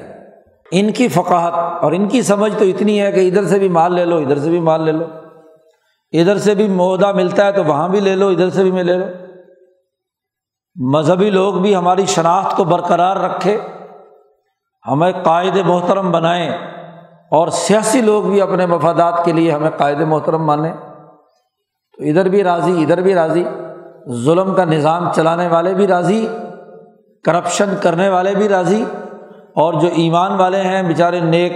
ان 0.72 0.92
کی 0.92 1.08
فقاہت 1.08 1.84
اور 1.84 1.92
ان 1.92 2.08
کی 2.08 2.22
سمجھ 2.22 2.56
تو 2.58 2.64
اتنی 2.64 3.02
ہے 3.02 3.12
کہ 3.12 3.28
ادھر 3.28 3.44
سے 3.44 3.58
بھی 3.58 3.68
مال 3.68 3.94
لے 3.94 4.04
لو، 4.04 4.16
ادھر 4.16 4.38
سے 4.38 4.50
بھی 4.50 4.60
مال 4.60 4.82
لے 4.82 4.92
لو۔ 4.92 5.04
ادھر 6.12 6.38
سے 6.38 6.54
بھی 6.54 6.68
معاہدہ 6.68 7.12
ملتا 7.12 7.46
ہے 7.46 7.52
تو 7.52 7.64
وہاں 7.64 7.88
بھی 7.88 8.00
لے 8.00 8.14
لو، 8.16 8.28
ادھر 8.28 8.50
سے 8.50 8.62
بھی 8.62 8.70
میں 8.70 8.82
لے 8.82 8.94
لو۔ 8.94 9.06
مذہبی 10.90 11.30
لوگ 11.30 11.54
بھی 11.54 11.76
ہماری 11.76 12.06
شناخت 12.06 12.56
کو 12.56 12.64
برقرار 12.64 13.16
رکھے، 13.16 13.60
ہمیں 14.86 15.12
قائد 15.22 15.56
محترم 15.56 16.10
بنائیں۔ 16.10 16.77
اور 17.30 17.48
سیاسی 17.48 18.00
لوگ 18.00 18.22
بھی 18.22 18.40
اپنے 18.40 18.66
مفادات 18.66 19.24
کے 19.24 19.32
لیے 19.32 19.50
ہمیں 19.50 19.70
قائد 19.76 20.00
محترم 20.00 20.44
مانیں۔ 20.44 20.72
تو 21.98 22.04
ادھر 22.04 22.28
بھی 22.28 22.44
راضی، 22.44 22.82
ادھر 22.82 23.00
بھی 23.00 23.14
راضی۔ 23.14 23.44
ظلم 24.12 24.54
کا 24.54 24.64
نظام 24.64 25.12
چلانے 25.12 25.46
والے 25.46 25.74
بھی 25.74 25.86
راضی، 25.86 26.28
کرپشن 27.24 27.74
کرنے 27.82 28.08
والے 28.08 28.34
بھی 28.34 28.48
راضی۔ 28.48 28.84
اور 29.54 29.74
جو 29.74 29.88
ایمان 29.92 30.40
والے 30.40 30.60
ہیں، 30.60 30.82
بیچارے 30.82 31.20
نیک 31.20 31.52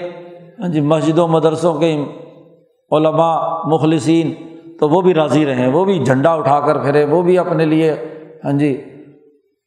ہاں 0.59 0.69
جی 0.69 0.81
مسجدوں، 0.81 1.29
مدرسوں 1.29 1.75
کے 1.75 2.05
علماء، 2.91 3.49
مخلصین، 3.65 4.35
تو 4.81 4.89
وہ 4.89 5.01
بھی 5.01 5.15
راضی 5.15 5.47
رہیں۔ 5.47 5.67
وہ 5.67 5.85
بھی 5.85 6.05
جھنڈا 6.05 6.33
اٹھا 6.35 6.61
کر 6.61 6.79
پھرے۔ 6.79 7.05
وہ 7.05 7.23
بھی 7.23 7.39
اپنے 7.39 7.65
لیے 7.65 7.97
ہاں 8.45 8.53
جی 8.53 8.85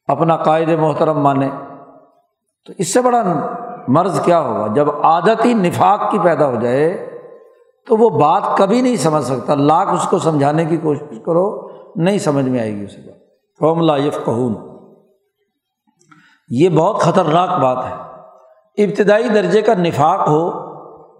اپنا 0.06 0.36
قائد 0.36 0.68
محترم 0.68 1.20
مانے 1.20 1.48
تو 2.66 2.72
اس 2.78 2.92
سے 2.92 3.00
بڑا 3.00 3.22
مرض 3.88 4.20
کیا 4.20 4.40
ہوگا؟ 4.40 4.66
جب 4.74 4.90
عادت 5.02 5.44
ہی 5.44 5.54
نفاق 5.54 6.10
کی 6.10 6.18
پیدا 6.18 6.46
ہو 6.46 6.60
جائے 6.60 7.10
تو 7.88 7.96
وہ 7.96 8.10
بات 8.10 8.42
کبھی 8.58 8.80
نہیں 8.80 8.96
سمجھ 8.96 9.24
سکتا۔ 9.24 9.54
لاکھ 9.54 9.94
اس 9.94 10.06
کو 10.10 10.18
سمجھانے 10.18 10.64
کی 10.64 10.76
کوشش 10.76 11.18
کرو، 11.26 11.68
نہیں 11.96 12.18
سمجھ 12.18 12.44
میں 12.44 12.60
آئے 12.60 12.72
گی 12.72 12.84
اسے۔ 12.84 13.00
بات 13.06 13.16
فوم 13.58 13.82
یف 14.06 14.18
کہون 14.24 14.54
یہ 16.48 16.68
بہت 16.68 17.00
خطرناک 17.00 17.60
بات 17.60 17.84
ہے۔ 17.84 18.06
ابتدائی 18.84 19.28
درجے 19.28 19.62
کا 19.62 19.74
نفاق 19.74 20.28
ہو 20.28 20.50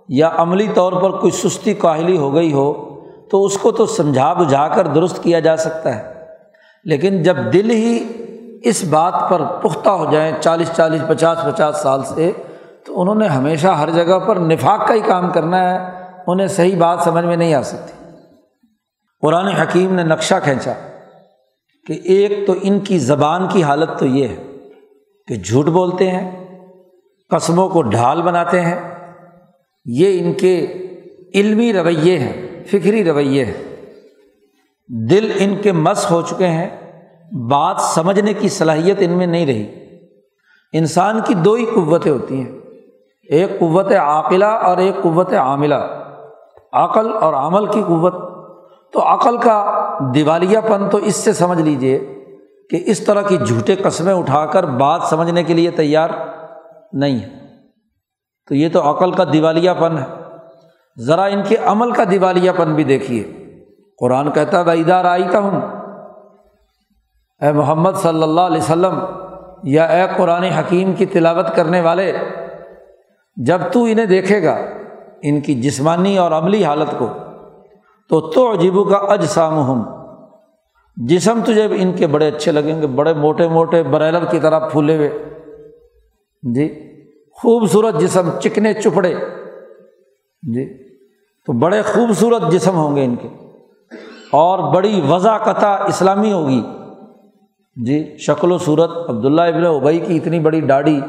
یا 0.08 0.30
عملی 0.36 0.68
طور 0.74 0.92
پر 0.92 1.10
کوئی 1.10 1.32
سستی 1.32 1.74
کاہلی 1.74 2.18
ہو 2.18 2.34
گئی 2.34 2.52
ہو، 2.52 3.00
تو 3.30 3.44
اس 3.44 3.58
کو 3.58 3.70
تو 3.72 3.86
سمجھا 3.86 4.32
بجھا 4.32 4.68
کر 4.68 4.86
درست 4.86 5.22
کیا 5.22 5.40
جا 5.40 5.56
سکتا 5.56 5.96
ہے۔ 5.96 6.24
لیکن 6.84 7.22
جب 7.22 7.36
دل 7.52 7.70
ہی 7.70 8.04
اس 8.64 8.84
بات 8.84 9.14
پر 9.28 9.42
پختہ 9.62 9.88
ہو 9.88 10.04
جائیں، 10.10 10.32
چالیس 10.40 10.70
چالیس، 10.76 11.02
پچاس 11.08 11.38
پچاس 11.44 11.76
سال 11.76 12.02
سے 12.02 12.32
تو 12.86 13.00
انہوں 13.00 13.14
نے 13.14 13.26
ہمیشہ 13.26 13.66
ہر 13.66 13.90
جگہ 13.90 14.18
پر 14.18 14.36
نفاق 14.36 14.88
کا 14.88 14.94
ہی 14.94 15.00
کام 15.00 15.30
کرنا 15.30 15.74
ہے، 15.74 15.90
انہیں 16.26 16.46
صحیح 16.46 16.76
بات 16.78 16.98
سمجھ 17.02 17.24
میں 17.24 17.36
نہیں 17.36 17.54
آ 17.54 17.62
سکتی۔ 17.62 17.92
قرآن 19.22 19.46
حکیم 19.46 19.94
نے 19.94 20.02
نقشہ 20.02 20.34
کھینچا 20.44 20.72
کہ 21.86 22.00
ایک 22.04 22.46
تو 22.46 22.54
ان 22.62 22.80
کی 22.80 22.98
زبان 22.98 23.48
کی 23.48 23.62
حالت 23.62 23.98
تو 23.98 24.06
یہ 24.06 24.28
ہے 24.28 24.42
کہ 25.26 25.34
جھوٹ 25.34 25.64
بولتے 25.64 26.10
ہیں، 26.10 26.48
قسموں 27.30 27.68
کو 27.68 27.82
ڈھال 27.82 28.22
بناتے 28.22 28.60
ہیں۔ 28.60 28.80
یہ 29.84 30.20
ان 30.20 30.32
کے 30.32 30.66
علمی 31.34 31.72
رویے 31.72 32.18
ہیں، 32.18 32.64
فکری 32.64 33.04
رویے 33.04 33.44
ہیں۔ 33.44 33.76
دل 35.10 35.32
ان 35.34 35.56
کے 35.62 35.72
مس 35.72 36.10
ہو 36.10 36.22
چکے 36.22 36.46
ہیں، 36.46 36.68
بات 37.32 37.76
سمجھنے 37.80 38.32
کی 38.32 38.48
صلاحیت 38.48 38.96
ان 39.00 39.10
میں 39.10 39.26
نہیں 39.26 39.46
رہی۔ 39.46 39.66
انسان 40.72 41.20
کی 41.26 41.34
دو 41.34 41.54
ہی 41.54 41.64
قوتیں 41.64 42.12
ہوتی 42.12 42.40
ہیں۔ 42.40 42.65
ایک 43.30 43.60
قوت 43.60 43.92
عاقلہ 43.92 44.44
اور 44.44 44.76
ایک 44.76 45.02
قوت 45.02 45.32
عاملہ۔ 45.32 45.74
عقل 46.72 47.12
اور 47.20 47.34
عمل 47.34 47.66
کی 47.66 47.82
قوت۔ 47.82 48.14
تو 48.92 49.02
عقل 49.02 49.36
کا 49.36 49.88
دیوالیہ 50.14 50.58
پن 50.68 50.88
تو 50.90 50.98
اس 50.98 51.16
سے 51.16 51.32
سمجھ 51.32 51.60
لیجیے 51.60 51.98
کہ 52.70 52.82
اس 52.86 53.04
طرح 53.04 53.22
کی 53.22 53.36
جھوٹے 53.36 53.76
قسمیں 53.76 54.14
اٹھا 54.14 54.46
کر 54.46 54.64
بات 54.64 55.02
سمجھنے 55.02 55.44
کے 55.44 55.54
لیے 55.54 55.70
تیار 55.70 56.10
نہیں 56.92 57.18
ہے 57.20 57.28
تو 58.48 58.54
یہ 58.54 58.68
تو 58.72 58.90
عقل 58.90 59.12
کا 59.12 59.24
دیوالیہ 59.32 59.70
پن 59.78 59.98
ہے۔ 59.98 60.04
ذرا 60.98 61.24
ان 61.24 61.42
کے 61.42 61.56
عمل 61.56 61.90
کا 61.90 62.02
دیوالیہ 62.10 62.50
پن 62.56 62.74
بھی 62.74 62.84
دیکھیے۔ 62.84 63.22
قرآن 63.98 64.30
کہتا 64.30 64.60
ہے 64.60 64.70
ادار 64.70 65.04
آئی 65.04 65.22
کا 65.22 65.38
ہوں 65.38 65.60
اے 67.42 67.52
محمد 67.52 67.92
صلی 67.94 68.22
اللہ 68.22 68.40
علیہ 68.40 68.58
وسلم، 68.58 68.98
یا 69.62 69.84
اے 69.84 70.02
قرآن 70.16 70.42
حکیم 70.42 70.92
کی 70.92 71.06
تلاوت 71.06 71.56
کرنے 71.56 71.80
والے 71.80 72.12
جب 73.36 73.60
تو 73.72 73.84
انہیں 73.84 74.06
دیکھے 74.06 74.42
گا 74.42 74.58
ان 75.22 75.40
کی 75.40 75.54
جسمانی 75.54 76.18
اور 76.18 76.32
عملی 76.32 76.64
حالت 76.64 76.94
کو، 76.98 77.08
تو 78.08 78.20
تو 78.20 78.52
عجیبو 78.52 78.84
کا 78.84 78.96
اجسام 78.96 79.58
ہم 79.58 79.82
جسم 80.96 81.40
تجھے 81.44 81.68
ان 81.70 81.92
کے 81.92 82.06
بڑے 82.06 82.28
اچھے 82.28 82.52
لگیں 82.52 82.82
گے، 82.82 82.86
بڑے 82.86 83.14
موٹے 83.14 83.48
موٹے 83.48 83.82
بریلر 83.82 84.24
کی 84.24 84.40
طرح 84.40 84.68
پھولے 84.68 84.96
ہوئے۔ 84.96 85.24
جی 86.54 86.92
خوبصورت 87.32 88.00
جسم، 88.00 88.30
چکنے 88.40 88.72
چپڑے۔ 88.72 89.14
جی 90.42 90.94
تو 91.46 91.52
بڑے 91.52 91.82
خوبصورت 91.82 92.42
جسم 92.52 92.76
ہوں 92.76 92.96
گے 92.96 93.04
ان 93.04 93.16
کے۔ 93.16 93.28
اور 94.32 94.74
بڑی 94.74 95.00
وضا 95.08 95.38
قطع 95.38 95.76
اسلامی 95.86 96.32
ہوگی۔ 96.32 96.62
جی 97.76 98.16
شکل 98.18 98.52
و 98.52 98.58
صورت 98.58 98.90
عبداللہ 99.08 99.42
ابن 99.42 99.66
ابئی 99.66 99.98
کی 99.98 100.16
اتنی 100.16 100.40
بڑی 100.40 100.60
داڑھی، 100.60 101.00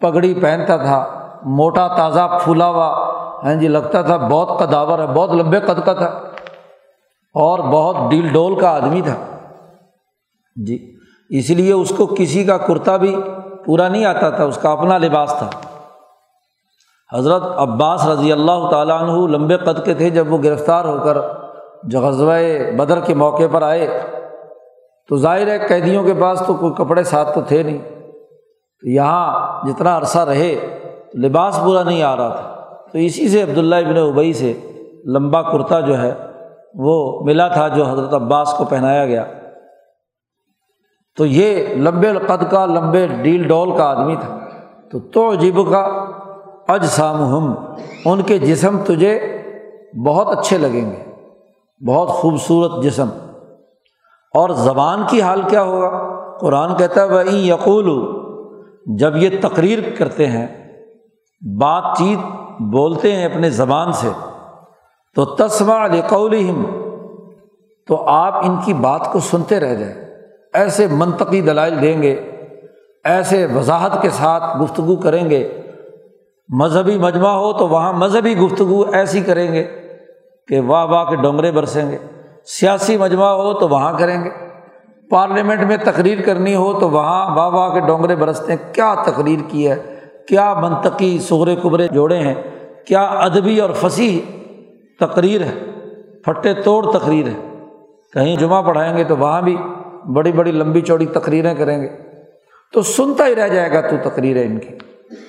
پگڑی 0.00 0.34
پہنتا 0.34 0.76
تھا۔ 0.76 1.27
موٹا 1.42 1.88
تازہ 1.88 2.38
پھولا 2.44 2.66
ہوا۔ 2.66 3.12
ہاں 3.44 3.54
جی 3.54 3.68
لگتا 3.68 4.02
تھا 4.02 4.16
بہت 4.16 4.58
قداور 4.58 4.98
ہے، 4.98 5.06
بہت 5.06 5.30
لمبے 5.30 5.60
قد 5.60 5.84
کا 5.84 5.92
تھا۔ 5.92 6.20
اور 7.34 7.58
بہت 7.58 8.10
ڈیل 8.10 8.28
ڈول 8.28 8.60
کا 8.60 8.74
آدمی 8.74 9.00
تھا۔ 9.00 9.14
جی 10.56 10.94
اس 11.30 11.50
لیے 11.50 11.72
اس 11.72 11.92
کو 11.96 12.06
کسی 12.06 12.44
کا 12.44 12.58
کرتا 12.58 12.96
بھی 12.96 13.16
پورا 13.66 13.88
نہیں 13.88 14.04
آتا 14.04 14.30
تھا، 14.30 14.44
اس 14.44 14.58
کا 14.62 14.72
اپنا 14.72 14.98
لباس 14.98 15.34
تھا۔ 15.38 15.50
حضرت 17.16 17.42
عباس 17.56 18.06
رضی 18.06 18.32
اللہ 18.32 18.68
تعالیٰ 18.70 19.02
عنہ 19.02 19.12
لمبے 19.12 19.56
قد 19.56 19.84
کے 19.84 19.94
تھے، 19.94 20.10
جب 20.10 20.32
وہ 20.32 20.38
گرفتار 20.44 20.84
ہو 20.84 20.98
کر 21.04 21.18
جو 21.82 22.00
غزوہ 22.00 22.34
بدر 22.76 23.00
کے 23.00 23.14
موقع 23.14 23.42
پر 23.52 23.62
آئے۔ 23.62 24.00
تو 25.08 25.16
ظاہر 25.16 25.46
ہے، 25.46 25.68
قیدیوں 25.68 26.04
کے 26.04 26.14
پاس 26.20 26.42
تو 26.46 26.54
کوئی 26.54 26.72
کپڑے 26.74 27.04
ساتھ 27.04 27.34
تو 27.34 27.40
تھے 27.40 27.62
نہیں۔ 27.62 27.78
تو 28.80 28.88
یہاں 28.88 29.48
جتنا 29.66 29.98
عرصہ 29.98 30.18
رہے 30.18 30.77
لباس 31.14 31.60
پورا 31.64 31.82
نہیں 31.82 32.02
آ 32.02 32.16
رہا 32.16 32.28
تھا۔ 32.28 32.54
تو 32.92 32.98
اسی 32.98 33.28
سے 33.28 33.42
عبداللہ 33.42 33.74
ابن 33.74 33.96
ابئی 33.96 34.32
سے 34.32 34.52
لمبا 35.06 35.42
کرتا 35.42 35.80
جو 35.80 35.98
ہے، 36.02 36.14
وہ 36.74 37.24
ملا 37.24 37.48
تھا 37.48 37.68
جو 37.68 37.84
حضرت 37.84 38.14
عباس 38.14 38.54
کو 38.58 38.64
پہنایا 38.64 39.06
گیا۔ 39.06 39.24
تو 41.16 41.26
یہ 41.26 41.74
لمبے 41.74 42.12
قد 42.26 42.50
کا، 42.50 42.66
لمبے 42.66 43.06
ڈیل 43.06 43.48
ڈول 43.48 43.76
کا 43.76 43.84
آدمی 43.84 44.16
تھا۔ 44.16 44.38
تو 44.90 44.98
تو 44.98 45.32
عجیب 45.32 45.70
کا 45.70 46.04
اج 46.68 46.84
سام 46.84 47.22
ہم 47.22 47.54
ان 48.04 48.22
کے 48.22 48.38
جسم 48.38 48.76
تجھے 48.84 49.42
بہت 50.06 50.38
اچھے 50.38 50.58
لگیں 50.58 50.90
گے۔ 50.90 51.04
بہت 51.86 52.08
خوبصورت 52.08 52.84
جسم۔ 52.84 53.08
اور 54.34 54.50
زبان 54.50 55.02
کی 55.10 55.22
حال 55.22 55.42
کیا 55.50 55.62
ہوگا؟ 55.62 56.18
قرآن 56.40 56.76
کہتا 56.76 57.02
ہے 57.02 57.06
وہ 57.06 57.32
یقول 57.32 58.18
جب 58.98 59.16
یہ 59.16 59.28
تقریر 59.40 59.78
کرتے 59.98 60.26
ہیں 60.26 60.67
بات 61.40 61.98
چیت 61.98 62.18
بولتے 62.60 63.16
ہیں 63.16 63.24
اپنے 63.24 63.50
زبان 63.50 63.92
سے، 63.92 64.08
تو 65.14 65.24
تسما 65.24 65.86
لقول 65.86 66.38
تو 67.86 68.08
آپ 68.08 68.34
ان 68.34 68.56
کی 68.64 68.74
بات 68.74 69.12
کو 69.12 69.18
سنتے 69.18 69.60
رہ 69.60 69.74
جائیں۔ 69.74 69.94
ایسے 70.54 70.86
منطقی 70.90 71.40
دلائل 71.40 71.82
دیں 71.82 72.02
گے، 72.02 72.12
ایسے 73.04 73.46
وضاحت 73.54 74.02
کے 74.02 74.10
ساتھ 74.10 74.62
گفتگو 74.62 74.96
کریں 74.96 75.30
گے۔ 75.30 75.60
مذہبی 76.48 76.98
مجمع 76.98 77.28
ہو 77.28 77.52
تو 77.52 77.68
وہاں 77.68 77.92
مذہبی 77.92 78.36
گفتگو 78.36 78.84
ایسی 78.92 79.20
کریں 79.20 79.52
گے 79.52 79.64
کہ 80.48 80.60
واہ 80.60 80.84
واہ 80.84 81.04
کے 81.04 81.16
ڈونگرے 81.16 81.52
برسیں 81.52 81.90
گے۔ 81.90 81.98
سیاسی 82.44 82.96
مجمع 82.96 83.30
ہو 83.30 83.54
تو 83.54 83.68
وہاں 83.68 83.98
کریں 83.98 84.24
گے۔ 84.24 84.30
پارلیمنٹ 85.10 85.60
میں 85.60 85.76
تقریر 85.76 86.20
کرنی 86.20 86.54
ہو 86.54 86.80
تو 86.80 86.90
وہاں 86.90 87.36
واہ 87.36 87.48
واہ 87.48 87.74
کے 87.74 87.80
ڈونگرے 87.80 88.16
برستے 88.16 88.52
ہیں۔ 88.52 88.74
کیا 88.74 88.94
تقریر 89.06 89.40
کی 89.48 89.70
ہے؟ 89.70 89.97
کیا 90.28 90.54
منطقی 90.54 91.18
سغرے 91.18 91.56
کبرے 91.56 91.88
جوڑے 91.88 92.18
ہیں؟ 92.18 92.34
کیا 92.86 93.02
ادبی 93.02 93.60
اور 93.60 93.70
فصیح 93.70 94.20
تقریر 95.00 95.40
ہے؟ 95.40 95.54
پھٹے 96.24 96.54
توڑ 96.54 96.92
تقریر 96.92 97.26
ہے۔ 97.26 97.64
کہیں 98.12 98.36
جمعہ 98.36 98.62
پڑھائیں 98.62 98.96
گے 98.96 99.04
تو 99.04 99.16
وہاں 99.16 99.42
بھی 99.42 99.56
بڑی 100.14 100.32
بڑی 100.32 100.52
لمبی 100.52 100.80
چوڑی 100.80 101.06
تقریریں 101.06 101.54
کریں 101.54 101.82
گے۔ 101.82 101.88
تو 102.72 102.82
سنتا 102.82 103.26
ہی 103.26 103.34
رہ 103.34 103.48
جائے 103.48 103.72
گا 103.72 103.80
تو 103.80 104.10
تقریر 104.10 104.36
ہے 104.36 104.44
ان 104.44 104.58
کی۔ 104.58 104.74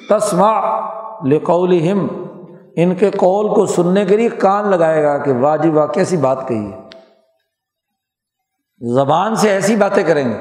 تسما 0.09 0.79
لقول 1.27 1.87
ہم 1.87 2.07
ان 2.75 2.95
کے 2.95 3.11
قول 3.11 3.55
کو 3.55 3.65
سننے 3.65 4.05
کے 4.05 4.17
لیے 4.17 4.29
کان 4.29 4.67
لگائے 4.67 5.03
گا 5.03 5.17
کہ 5.17 5.33
واجب 5.33 5.63
جی 5.63 5.69
واہ، 5.69 5.87
کیسی 5.87 6.17
بات 6.17 6.47
کہی 6.47 6.71
ہے۔ 6.71 6.81
زبان 8.93 9.35
سے 9.35 9.49
ایسی 9.49 9.75
باتیں 9.75 10.03
کریں 10.03 10.29
گے 10.29 10.37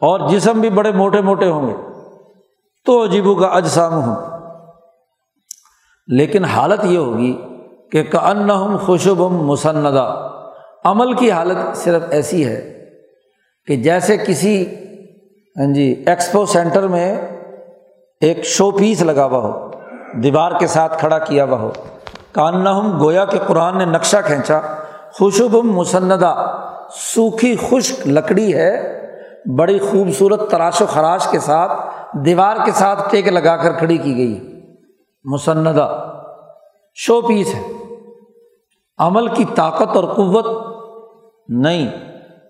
اور 0.00 0.28
جسم 0.28 0.60
بھی 0.60 0.70
بڑے 0.70 0.92
موٹے 0.92 1.20
موٹے 1.20 1.46
ہوں 1.46 1.66
گے۔ 1.66 1.91
تو 2.84 3.04
عجیبو 3.04 3.34
کا 3.34 3.46
اجسام 3.46 3.92
ہوں 3.94 4.16
لیکن 6.06 6.44
حالت 6.44 6.84
یہ 6.84 6.98
ہوگی 6.98 7.32
کہ 7.92 8.16
ان 8.16 8.50
ہم 8.50 8.76
خوشب 8.76 9.26
ہم 9.26 9.46
مسندہ۔ 9.46 10.28
عمل 10.84 11.12
کی 11.12 11.30
حالت 11.30 11.76
صرف 11.76 12.02
ایسی 12.10 12.46
ہے 12.46 12.86
کہ 13.66 13.76
جیسے 13.76 14.16
کسی 14.16 14.64
ہاں 15.56 15.72
جی 15.74 16.04
ایکسپو 16.06 16.46
سینٹر 16.46 16.86
میں 16.86 17.20
ایک 18.20 18.44
شو 18.44 18.70
پیس 18.70 19.02
لگا 19.02 19.24
ہوا 19.24 19.38
ہو، 19.38 19.70
دیوار 20.22 20.52
کے 20.58 20.66
ساتھ 20.66 20.98
کھڑا 20.98 21.18
کیا 21.18 21.44
ہوا 21.44 21.58
ہو۔ 21.58 21.72
کاننا 22.32 22.78
ہم 22.78 23.00
گویا 23.00 23.24
کہ 23.24 23.38
قرآن 23.46 23.78
نے 23.78 23.84
نقشہ 23.84 24.16
کھینچا 24.24 24.60
خوشب 25.12 25.54
مسندہ۔ 25.64 26.58
سوکھی 26.90 27.56
خشک 27.70 28.06
لکڑی 28.06 28.54
ہے، 28.54 29.02
بڑی 29.58 29.78
خوبصورت 29.78 30.50
تراش 30.50 30.82
و 30.82 30.86
خراش 30.86 31.26
کے 31.26 31.38
ساتھ 31.38 31.72
دیوار 32.14 32.56
کے 32.64 32.70
ساتھ 32.70 33.10
ٹیک 33.10 33.28
لگا 33.28 33.56
کر 33.56 33.72
کھڑی 33.72 33.96
کی 33.96 34.16
گئی۔ 34.16 34.60
مسندہ۔ 35.24 36.08
شو 36.94 37.20
پیس 37.20 37.54
ہے۔ 37.54 37.72
عمل 38.98 39.28
کی 39.28 39.44
طاقت 39.54 39.96
اور 39.96 40.04
قوت۔ 40.04 40.46
نہیں۔ 41.48 41.88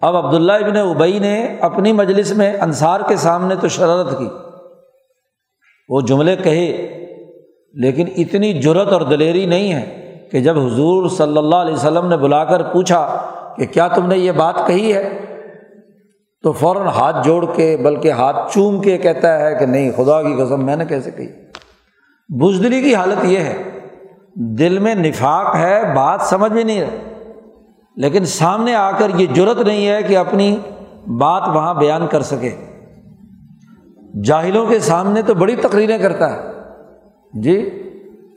اب 0.02 0.16
عبداللہ 0.16 0.52
ابن 0.52 0.76
ابئی 0.76 1.18
نے 1.18 1.46
اپنی 1.60 1.92
مجلس 1.92 2.32
میں 2.32 2.60
انصار 2.60 3.00
کے 3.08 3.16
سامنے 3.16 3.54
تو 3.56 3.68
شرارت 3.68 4.18
کی۔ 4.18 4.28
وہ 5.88 6.00
جملے 6.00 6.36
کہے، 6.36 6.88
لیکن 7.74 8.06
اتنی 8.16 8.52
جرت 8.52 8.92
اور 8.92 9.00
دلیری 9.00 9.46
نہیں 9.46 9.74
ہے 9.74 10.18
کہ 10.32 10.40
جب 10.40 10.58
حضور 10.58 11.08
صلی 11.08 11.38
اللہ 11.38 11.56
علیہ 11.56 11.74
وسلم 11.74 12.06
نے 12.06 12.16
بلا 12.16 12.44
کر 12.44 12.62
پوچھا 12.62 13.30
کہ 13.56 13.66
کیا 13.66 13.88
تم 13.88 14.06
نے 14.06 14.18
یہ 14.18 14.32
بات 14.32 14.54
کہی 14.66 14.92
ہے؟ 14.92 15.31
تو 16.42 16.52
فوراً 16.52 16.86
ہاتھ 16.86 17.16
جوڑ 17.24 17.46
کے، 17.54 17.76
بلکہ 17.76 18.10
ہاتھ 18.10 18.52
چوم 18.54 18.80
کے 18.80 18.98
کہتا 18.98 19.40
ہے 19.40 19.54
کہ 19.54 19.66
نہیں، 19.66 19.90
خدا 19.96 20.22
کی 20.22 20.34
قسم 20.34 20.64
میں 20.64 20.76
نے 20.76 20.84
کیسے 20.84 21.10
کہی؟ 21.10 21.28
بزدلی 22.28 22.82
کی 22.82 22.94
حالت 22.94 23.24
یہ 23.24 23.38
ہے، 23.38 23.62
دل 24.34 24.78
میں 24.78 24.94
نفاق 24.94 25.56
ہے، 25.56 25.94
بات 25.96 26.20
سمجھ 26.20 26.52
میں 26.52 26.64
نہیں 26.64 26.80
رہے 26.80 26.98
لیکن 27.96 28.24
سامنے 28.24 28.74
آ 28.74 28.90
کر 28.90 29.08
یہ 29.16 29.26
جرت 29.26 29.58
نہیں 29.58 29.88
ہے 29.88 30.02
کہ 30.02 30.16
اپنی 30.16 30.56
بات 31.06 31.42
وہاں 31.48 31.74
بیان 31.74 32.06
کر 32.06 32.22
سکے۔ 32.22 32.50
جاہلوں 34.24 34.66
کے 34.66 34.78
سامنے 34.78 35.22
تو 35.22 35.34
بڑی 35.34 35.56
تقریریں 35.56 35.98
کرتا 35.98 36.32
ہے۔ 36.32 36.38
جی 37.32 37.70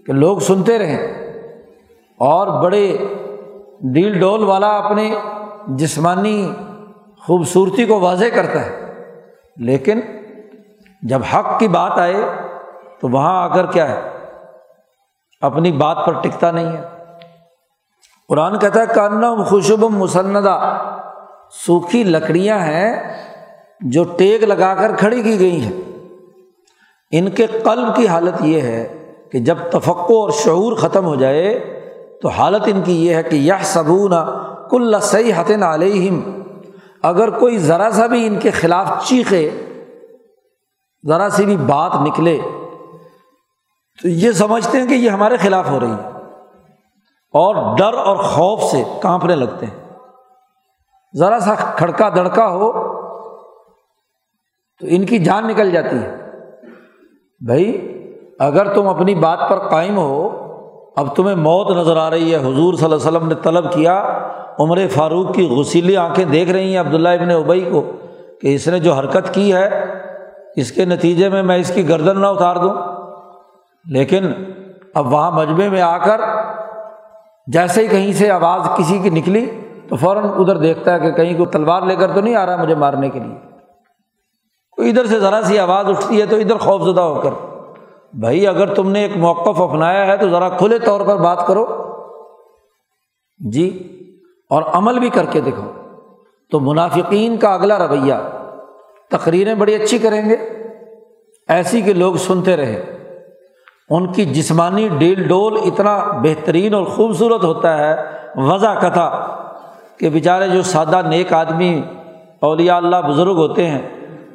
کہ 0.05 0.13
لوگ 0.13 0.39
سنتے 0.39 0.79
رہیں۔ 0.79 0.97
اور 2.17 2.63
بڑے 2.63 2.97
ڈیل 3.81 4.19
ڈول 4.19 4.43
والا 4.43 4.67
اپنے 4.67 5.15
جسمانی 5.67 6.51
خوبصورتی 7.27 7.85
کو 7.85 7.99
واضح 7.99 8.25
کرتا 8.35 8.65
ہے۔ 8.65 8.93
لیکن 9.57 9.99
جب 11.01 11.21
حق 11.33 11.59
کی 11.59 11.67
بات 11.67 11.91
آئے 11.91 12.15
تو 13.01 13.09
وہاں 13.09 13.43
آ 13.43 13.47
کر 13.47 13.65
کیا 13.65 13.89
ہے؟ 13.89 14.01
اپنی 15.41 15.71
بات 15.71 15.97
پر 16.05 16.13
ٹکتا 16.13 16.51
نہیں 16.51 16.77
ہے۔ 16.77 16.83
قرآن 18.29 18.59
کہتا 18.59 18.81
ہے 18.81 18.85
کانا 18.95 19.43
خوشب 19.43 19.83
مسندہ 19.83 20.77
سوکھی 21.51 22.03
لکڑیاں 22.03 22.59
ہیں 22.59 23.17
جو 23.81 24.03
ٹیک 24.03 24.43
لگا 24.43 24.75
کر 24.75 24.95
کھڑی 24.95 25.23
کی 25.23 25.39
گئی 25.39 25.61
ہیں۔ 25.61 25.81
ان 27.11 27.29
کے 27.29 27.45
قلب 27.45 27.95
کی 27.95 28.07
حالت 28.07 28.41
یہ 28.41 28.61
ہے 28.61 29.11
کہ 29.31 29.39
جب 29.39 29.57
تفقع 29.71 30.01
اور 30.01 30.29
شعور 30.29 30.75
ختم 30.75 31.05
ہو 31.05 31.15
جائے 31.15 31.59
تو 32.21 32.29
حالت 32.29 32.63
ان 32.65 32.81
کی 32.81 33.07
یہ 33.07 33.15
ہے 33.15 33.23
کہ 33.23 33.35
یہ 33.35 33.53
صبون 33.61 34.13
کل 34.71 34.99
صحیح 35.01 35.33
حتن 35.37 35.63
علیہم 35.63 36.41
اگر 37.05 37.29
کوئی 37.29 37.57
ذرا 37.57 37.89
سا 37.91 38.05
بھی 38.05 38.27
ان 38.27 38.39
کے 38.39 38.51
خلاف 38.51 39.07
چیخے، 39.07 39.49
ذرا 41.07 41.29
سی 41.29 41.45
بھی 41.45 41.57
بات 41.57 41.95
نکلے، 42.01 42.37
تو 44.01 44.07
یہ 44.07 44.31
سمجھتے 44.31 44.81
ہیں 44.81 44.87
کہ 44.87 44.93
یہ 44.93 45.09
ہمارے 45.09 45.37
خلاف 45.37 45.69
ہو 45.69 45.79
رہی 45.79 45.91
ہے 45.91 46.09
اور 47.33 47.77
ڈر 47.77 47.93
اور 47.93 48.17
خوف 48.17 48.63
سے 48.63 48.83
کانپنے 49.01 49.35
لگتے 49.35 49.65
ہیں۔ 49.65 49.89
ذرا 51.17 51.39
سا 51.39 51.55
کھڑکا 51.55 52.09
دڑکا 52.09 52.47
ہو، 52.47 52.71
تو 54.79 54.87
ان 54.89 55.05
کی 55.05 55.19
جان 55.19 55.47
نکل 55.47 55.71
جاتی 55.71 55.95
ہے۔ 55.95 56.15
بھائی، 57.45 57.65
اگر 58.39 58.73
تم 58.73 58.87
اپنی 58.87 59.15
بات 59.15 59.39
پر 59.49 59.69
قائم 59.69 59.97
ہو، 59.97 60.41
اب 60.95 61.15
تمہیں 61.15 61.35
موت 61.35 61.71
نظر 61.71 61.97
آ 61.97 62.09
رہی 62.09 62.31
ہے۔ 62.31 62.39
حضور 62.39 62.73
صلی 62.73 62.85
اللہ 62.85 62.95
علیہ 62.95 63.07
وسلم 63.07 63.27
نے 63.27 63.35
طلب 63.35 63.73
کیا 63.73 64.24
عمر 64.59 64.87
فاروق 64.87 65.33
کی 65.33 65.47
غسیلی 65.47 65.97
آنکھیں 65.97 66.25
دیکھ 66.25 66.51
رہی 66.51 66.73
ہیں 66.73 66.79
عبداللہ 66.79 67.09
ابن 67.09 67.31
ابئی 67.31 67.69
کو 67.71 67.91
کہ 68.41 68.55
اس 68.55 68.67
نے 68.67 68.79
جو 68.79 68.93
حرکت 68.93 69.33
کی 69.33 69.53
ہے، 69.53 69.85
اس 70.55 70.71
کے 70.71 70.85
نتیجے 70.85 71.29
میں 71.29 71.43
میں 71.43 71.57
اس 71.57 71.73
کی 71.73 71.89
گردن 71.89 72.21
نہ 72.21 72.25
اتار 72.25 72.55
دوں۔ 72.55 72.73
لیکن 73.89 74.31
اب 74.95 75.13
وہاں 75.13 75.31
مجمے 75.31 75.69
میں 75.69 75.81
آ 75.81 75.97
کر 75.97 76.21
جیسے 77.47 77.81
ہی 77.81 77.87
کہیں 77.87 78.13
سے 78.13 78.31
آواز 78.31 78.77
کسی 78.77 78.99
کی 78.99 79.09
نکلی 79.09 79.45
تو 79.89 79.95
فوراً 79.95 80.23
ادھر 80.23 80.57
دیکھتا 80.57 80.93
ہے 80.93 80.99
کہ 80.99 81.11
کہیں 81.11 81.37
کو 81.37 81.45
تلوار 81.45 81.81
لے 81.81 81.95
کر 81.95 82.11
تو 82.11 82.21
نہیں 82.21 82.35
آ 82.35 82.45
رہا 82.45 82.55
مجھے 82.55 82.75
مارنے 82.75 83.09
کے 83.09 83.19
لیے۔ 83.19 83.35
کوئی 84.71 84.89
ادھر 84.89 85.05
سے 85.05 85.19
ذرا 85.19 85.41
سی 85.43 85.59
آواز 85.59 85.89
اٹھتی 85.89 86.21
ہے 86.21 86.25
تو 86.25 86.35
ادھر 86.35 86.57
خوف 86.57 86.81
زدہ 86.81 87.01
ہو 87.01 87.21
کر۔ 87.21 87.29
بھائی، 88.13 88.47
اگر 88.47 88.73
تم 88.73 88.91
نے 88.91 89.01
ایک 89.01 89.17
موقف 89.17 89.61
اپنایا 89.61 90.07
ہے 90.07 90.17
تو 90.17 90.29
ذرا 90.29 90.49
کھلے 90.49 90.79
طور 90.79 91.01
پر 91.01 91.17
بات 91.17 91.47
کرو۔ 91.47 91.65
جی۔ 93.51 93.91
اور 94.49 94.63
عمل 94.73 94.99
بھی 94.99 95.09
کر 95.09 95.25
کے 95.25 95.41
دیکھو۔ 95.41 95.71
تو 96.51 96.59
منافقین 96.59 97.37
کا 97.37 97.53
اگلا 97.53 97.87
رویہ، 97.87 98.13
تقریریں 99.11 99.55
بڑی 99.55 99.75
اچھی 99.75 99.97
کریں 99.97 100.29
گے، 100.29 100.35
ایسی 101.47 101.81
کہ 101.81 101.93
لوگ 101.93 102.15
سنتے 102.15 102.57
رہے۔ 102.57 102.97
ان 103.89 104.13
کی 104.13 104.25
جسمانی 104.25 104.89
ڈیل 104.97 105.27
ڈول 105.27 105.57
اتنا 105.65 105.99
بہترین 106.23 106.73
اور 106.73 106.83
خوبصورت 106.83 107.43
ہوتا 107.43 107.77
ہے، 107.77 107.95
وضع 108.35 108.73
کتھا 108.73 109.27
کہ 109.99 110.09
بیچارے 110.09 110.47
جو 110.47 110.61
سادہ 110.61 111.01
نیک 111.07 111.33
آدمی، 111.33 111.81
اولیاء 112.41 112.77
اللہ 112.77 112.95
بزرگ 113.07 113.35
ہوتے 113.35 113.67
ہیں، 113.67 113.81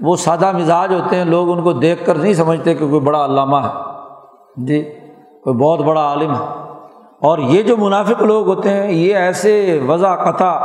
وہ 0.00 0.16
سادہ 0.16 0.52
مزاج 0.52 0.94
ہوتے 0.94 1.16
ہیں، 1.16 1.24
لوگ 1.24 1.50
ان 1.50 1.62
کو 1.62 1.72
دیکھ 1.72 2.06
کر 2.06 2.14
نہیں 2.14 2.34
سمجھتے 2.34 2.74
کہ 2.74 2.88
کوئی 2.88 3.00
بڑا 3.00 3.24
علامہ 3.24 3.56
ہے۔ 3.56 3.90
جی 4.56 4.82
کوئی 5.44 5.56
بہت 5.56 5.80
بڑا 5.80 6.00
عالم 6.00 6.34
ہے۔ 6.34 6.69
اور 7.20 7.38
یہ 7.38 7.62
جو 7.62 7.76
منافق 7.76 8.22
لوگ 8.22 8.46
ہوتے 8.46 8.70
ہیں، 8.70 8.92
یہ 8.92 9.16
ایسے 9.16 9.80
وضع 9.86 10.14
قطع 10.14 10.58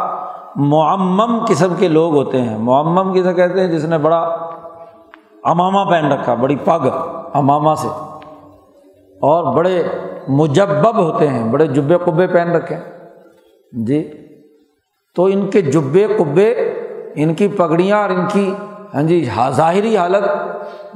معمم 0.55 1.45
قسم 1.45 1.73
کے 1.79 1.87
لوگ 1.87 2.15
ہوتے 2.15 2.41
ہیں۔ 2.41 2.57
معمم 2.57 3.13
کسے 3.13 3.33
کہتے 3.33 3.59
ہیں؟ 3.59 3.67
جس 3.67 3.85
نے 3.85 3.97
بڑا 3.97 4.17
امامہ 5.43 5.89
پہن 5.89 6.11
رکھا، 6.11 6.33
بڑی 6.33 6.55
پگ 6.55 6.87
امامہ 7.33 7.75
سے۔ 7.77 7.87
اور 9.21 9.55
بڑے 9.55 9.83
مجبب 10.27 10.97
ہوتے 10.97 11.27
ہیں، 11.27 11.51
بڑے 11.51 11.67
جبے 11.67 11.95
قبے 12.05 12.27
پہن 12.27 12.51
رکھے۔ 12.51 12.75
جی 13.71 14.11
تو 15.15 15.25
ان 15.25 15.47
کے 15.47 15.61
جبے 15.61 16.07
قبے، 16.17 16.51
ان 17.15 17.33
کی 17.33 17.47
پگڑیاں 17.47 18.01
اور 18.01 18.09
ان 18.09 18.25
کی 18.33 18.53
ہاں 18.93 19.03
جی 19.03 19.29
ظاہری 19.49 19.97
حالت، 19.97 20.23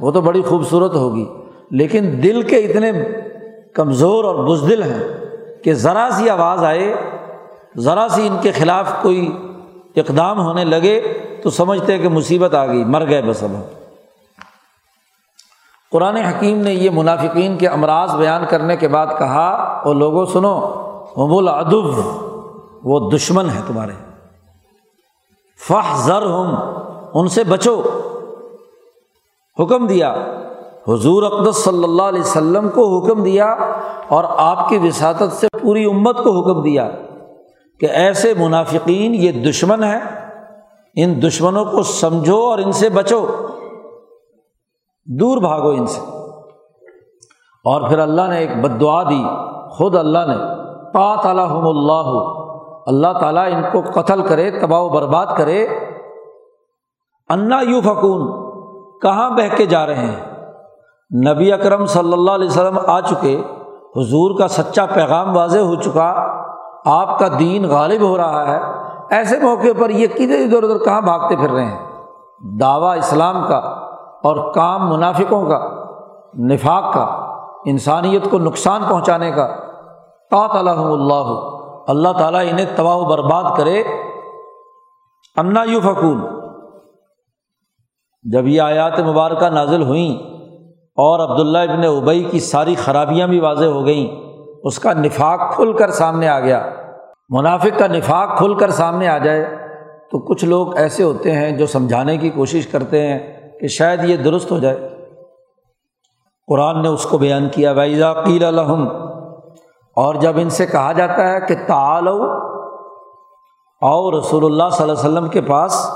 وہ 0.00 0.10
تو 0.10 0.20
بڑی 0.20 0.42
خوبصورت 0.42 0.94
ہوگی۔ 0.94 1.26
لیکن 1.70 2.20
دل 2.22 2.42
کے 2.42 2.56
اتنے 2.56 2.92
کمزور 3.74 4.24
اور 4.24 4.34
بزدل 4.34 4.82
ہیں۔ 4.82 5.29
کہ 5.64 5.74
ذرا 5.74 6.08
سی 6.12 6.30
آواز 6.30 6.64
آئے، 6.64 6.94
ذرا 7.78 8.08
سی 8.08 8.26
ان 8.26 8.36
کے 8.42 8.52
خلاف 8.52 8.92
کوئی 9.02 9.36
اقدام 9.96 10.40
ہونے 10.40 10.64
لگے 10.64 11.00
تو 11.42 11.50
سمجھتے 11.50 11.98
کہ 11.98 12.08
مصیبت 12.08 12.54
آ 12.54 12.66
گئی، 12.66 12.84
مر 12.84 13.08
گئے 13.08 13.22
بس 13.22 13.42
اب 13.42 13.50
قرآن 15.92 16.16
حکیم 16.16 16.58
نے 16.60 16.74
یہ 16.74 16.90
منافقین 16.90 17.58
کے 17.58 17.68
امراض 17.68 18.14
بیان 18.14 18.42
کرنے 18.48 18.76
کے 18.76 18.88
بعد 18.88 19.06
کہا 19.18 19.82
وہ 19.84 19.94
لوگوں 19.94 20.26
سنو، 20.26 20.58
ہم 21.16 21.36
العدو، 21.36 21.92
وہ 22.84 23.10
دشمن 23.10 23.50
ہے 23.50 23.60
تمہارے۔ 23.66 23.92
فہ 25.68 25.96
ذر 25.96 26.22
ہم 26.22 26.54
ان 27.14 27.28
سے 27.28 27.44
بچو۔ 27.44 27.82
حکم 29.58 29.86
دیا۔ 29.86 30.14
حضور 30.92 31.22
اقدس 31.22 31.56
صلی 31.56 31.84
اللہ 31.84 32.02
علیہ 32.02 32.20
وسلم 32.20 32.68
کو 32.68 32.98
حکم 32.98 33.22
دیا 33.22 33.46
اور 34.08 34.24
آپ 34.28 34.68
کی 34.68 34.78
وساطت 34.78 35.32
سے 35.32 35.46
پوری 35.62 35.84
امت 35.84 36.16
کو 36.16 36.40
حکم 36.40 36.62
دیا 36.62 36.90
کہ 37.80 37.86
ایسے 37.86 38.34
منافقین، 38.34 39.14
یہ 39.14 39.32
دشمن 39.32 39.84
ہے 39.84 39.98
ان 40.96 41.22
دشمنوں 41.22 41.64
کو 41.64 41.82
سمجھو 41.82 42.36
اور 42.36 42.58
ان 42.58 42.72
سے 42.72 42.88
بچو۔ 42.88 43.26
دور 45.04 45.38
بھاگو 45.38 45.68
ان 45.68 45.86
سے۔ 45.86 46.00
اور 47.64 47.88
پھر 47.88 47.98
اللہ 47.98 48.22
نے 48.22 48.38
ایک 48.38 48.56
بد 48.56 48.80
دعا 48.80 49.02
دی، 49.02 49.24
خود 49.70 49.96
اللہ 49.96 50.18
نے 50.18 50.36
پا 50.92 51.22
تعالیٰ 51.22 51.50
اللہ۔ 51.50 52.32
اللہ 52.86 53.18
تعالیٰ 53.18 53.52
ان 53.52 53.62
کو 53.72 54.00
قتل 54.00 54.22
کرے، 54.26 54.50
تباہ 54.50 54.80
و 54.80 54.88
برباد 54.88 55.26
کرے۔ 55.36 55.66
انا 57.28 57.60
یو 57.60 57.80
فکون 57.80 58.50
کہاں 59.00 59.30
بہ 59.30 59.56
کے 59.56 59.66
جا 59.66 59.86
رہے 59.86 60.06
ہیں؟ 60.06 60.29
نبی 61.14 61.52
اکرم 61.52 61.86
صلی 61.86 62.12
اللہ 62.12 62.30
علیہ 62.30 62.48
وسلم 62.48 62.78
آ 62.86 63.00
چکے، 63.00 63.42
حضور 63.96 64.38
کا 64.38 64.48
سچا 64.48 64.86
پیغام 64.86 65.36
واضح 65.36 65.58
ہو 65.58 65.74
چکا، 65.74 66.14
آپ 66.86 67.18
کا 67.18 67.28
دین 67.38 67.68
غالب 67.68 68.02
ہو 68.02 68.16
رہا 68.16 68.46
ہے۔ 68.48 68.60
ایسے 69.10 69.38
موقع 69.40 69.80
پر 69.80 69.90
یہ 69.90 70.06
کدھر 70.06 70.38
ادھر 70.44 70.62
ادھر 70.62 70.84
کہاں 70.84 71.00
بھاگتے 71.00 71.36
پھر 71.36 71.50
رہے 71.50 71.64
ہیں؟ 71.64 71.86
دعویٰ 72.60 72.98
اسلام 72.98 73.44
کا 73.48 73.56
اور 74.22 74.54
کام 74.54 74.90
منافقوں 74.90 75.46
کا، 75.46 75.84
نفاق 76.38 76.94
کا، 76.94 77.02
انسانیت 77.64 78.30
کو 78.30 78.38
نقصان 78.38 78.82
پہنچانے 78.88 79.30
کا۔ 79.30 79.46
قات 80.30 80.50
اللہ۔ 80.54 81.50
اللہ 81.88 82.08
تعالیٰ 82.18 82.40
انہیں 82.50 82.66
تباہ 82.76 82.96
و 82.96 83.04
برباد 83.04 83.56
کرے۔ 83.56 83.82
انا 85.36 85.62
یو 85.62 85.80
فکون 85.80 86.24
جب 88.22 88.46
یہ 88.46 88.60
آیات 88.60 89.00
مبارکہ 89.00 89.46
نازل 89.46 89.82
ہوئیں 89.82 90.39
اور 90.96 91.30
عبداللہ 91.30 91.58
ابن 91.58 91.84
ابئی 91.84 92.24
کی 92.24 92.40
ساری 92.40 92.74
خرابیاں 92.74 93.26
بھی 93.26 93.40
واضح 93.40 93.64
ہو 93.64 93.86
گئیں۔ 93.86 94.30
اس 94.64 94.78
کا 94.78 94.92
نفاق 94.92 95.54
کھل 95.56 95.72
کر 95.72 95.90
سامنے 95.90 96.28
آ 96.28 96.40
گیا۔ 96.40 96.70
منافق 97.28 97.78
کا 97.78 97.86
نفاق 97.86 98.38
کھل 98.38 98.54
کر 98.54 98.70
سامنے 98.70 99.08
آ 99.08 99.18
جائے 99.18 99.56
تو 100.10 100.18
کچھ 100.18 100.44
لوگ 100.44 100.76
ایسے 100.76 101.02
ہوتے 101.02 101.32
ہیں 101.32 101.50
جو 101.50 101.66
سمجھانے 101.66 102.16
کی 102.16 102.30
کوشش 102.30 102.66
کرتے 102.66 103.06
ہیں 103.06 103.18
کہ 103.60 103.66
شاید 103.66 104.04
یہ 104.04 104.16
درست 104.16 104.52
ہو 104.52 104.58
جائے۔ 104.58 104.88
قرآن 106.46 106.82
نے 106.82 106.88
اس 106.88 107.04
کو 107.04 107.18
بیان 107.18 107.48
کیا 107.48 107.72
ویزا 107.72 108.12
قیل 108.12 108.44
الحم 108.44 108.88
اور 109.96 110.14
جب 110.14 110.32
ان 110.36 110.50
سے 110.50 110.66
کہا 110.66 110.92
جاتا 110.92 111.28
ہے 111.28 111.40
کہ 111.40 111.54
تعالو 111.66 112.24
آؤ 113.82 114.10
رسول 114.10 114.44
اللہ 114.44 114.68
صلی 114.72 114.90
اللہ 114.90 115.00
علیہ 115.00 115.10
وسلم 115.10 115.28
کے 115.28 115.40
پاس 115.40 115.90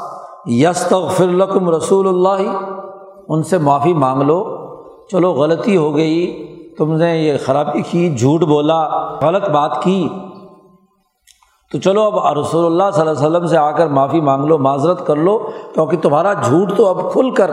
یس 0.47 0.93
القم 1.19 1.71
رسول 1.71 2.09
اللہ 2.09 2.57
ان 3.29 3.43
سے 3.43 3.59
معافی 3.59 3.95
مانگ 3.95 4.23
لو۔ 4.23 4.64
چلو 5.13 5.33
غلطی 5.33 5.77
ہو 5.77 5.97
گئی، 5.97 6.47
تم 6.79 6.97
نے 6.97 7.19
یہ 7.19 7.35
خرابی 7.45 7.83
کی، 7.91 8.17
جھوٹ 8.17 8.41
بولا، 8.41 8.89
غلط 9.23 9.51
بات 9.51 9.83
کی۔ 9.83 10.09
تو 11.73 11.79
چلو 11.79 12.03
اب 12.03 12.39
رسول 12.39 12.67
اللہ 12.67 12.91
صلی 12.93 13.01
اللہ 13.01 13.27
علیہ 13.27 13.29
وسلم 13.29 13.47
سے 13.47 13.57
آ 13.57 13.71
کر 13.71 13.87
معافی 13.87 14.21
مانگ 14.21 14.45
لو، 14.45 14.59
معذرت 14.59 15.07
کر 15.07 15.17
لو، 15.17 15.39
کیونکہ 15.75 15.97
تمہارا 15.97 16.33
جھوٹ 16.33 16.77
تو 16.77 16.87
اب 16.87 17.13
کھل 17.13 17.31
کر 17.31 17.51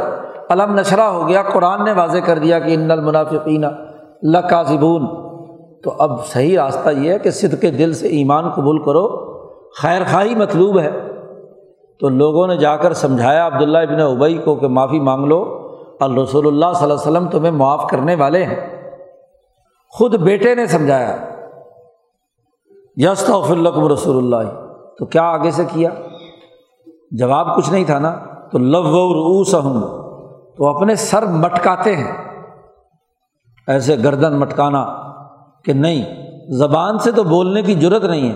علم 0.49 0.74
نشرہ 0.74 1.02
ہو 1.02 1.28
گیا، 1.28 1.43
قرآن 1.43 1.84
نے 1.84 1.91
واضح 1.91 2.18
کر 2.18 2.39
دیا 2.39 2.60
کہ 2.60 2.74
ان 2.74 2.91
المنافقین 2.91 3.66
اللہ 3.66 4.74
تو 5.84 5.93
اب 5.99 6.26
صحیح 6.26 6.60
راستہ 6.60 6.89
یہ 6.89 7.12
ہے 7.12 7.20
کہ 7.20 7.32
صد 7.32 7.62
کے 7.62 7.72
دل 7.72 7.93
سے 7.93 8.08
ایمان 8.08 8.49
قبول 8.49 8.84
کرو، 8.84 9.32
خیر 9.82 10.02
خواہی 10.12 10.36
مطلوب 10.36 10.80
ہے۔ 10.80 10.91
تو 11.99 12.10
لوگوں 12.10 12.47
نے 12.47 12.58
جا 12.58 12.76
کر 12.76 12.93
سمجھایا 12.93 13.47
عبداللہ 13.47 13.78
ابن 13.78 13.99
ابئی 13.99 14.38
کو 14.38 14.56
کہ 14.56 14.68
معافی 14.68 14.99
مانگ 14.99 15.26
لو۔ 15.26 15.61
الرسول 16.02 16.47
اللہ 16.47 16.66
صلی 16.76 16.91
اللہ 16.91 16.93
علیہ 16.93 17.12
وسلم 17.12 17.30
تمہیں 17.30 17.52
معاف 17.52 17.88
کرنے 17.89 18.16
والے 18.16 18.43
ہیں۔ 18.43 18.91
خود 19.89 20.16
بیٹے 20.16 20.56
نے 20.56 20.68
سمجھایا 20.68 21.18
یس 22.95 23.30
الکم 23.30 23.88
رسول 23.88 24.18
اللہ۔ 24.18 24.49
تو 24.99 25.06
کیا 25.06 25.24
آگے 25.24 25.52
سے 25.52 25.66
کیا؟ 25.74 25.89
جواب 27.12 27.56
کچھ 27.56 27.72
نہیں 27.72 27.84
تھا 27.84 27.99
نا۔ 27.99 28.16
تو 28.52 28.58
لو 28.58 28.84
روس 29.14 29.56
ہوں 29.56 29.82
تو 30.58 30.68
اپنے 30.68 30.95
سر 30.95 31.26
مٹکاتے 31.26 31.95
ہیں۔ 31.95 32.12
ایسے 33.68 33.95
گردن 34.04 34.39
مٹکانا 34.39 34.86
کہ 35.64 35.74
نہیں، 35.74 36.06
زبان 36.52 36.99
سے 36.99 37.12
تو 37.12 37.24
بولنے 37.24 37.62
کی 37.62 37.74
ضرورت 37.74 38.04
نہیں 38.04 38.30
ہے۔ 38.30 38.36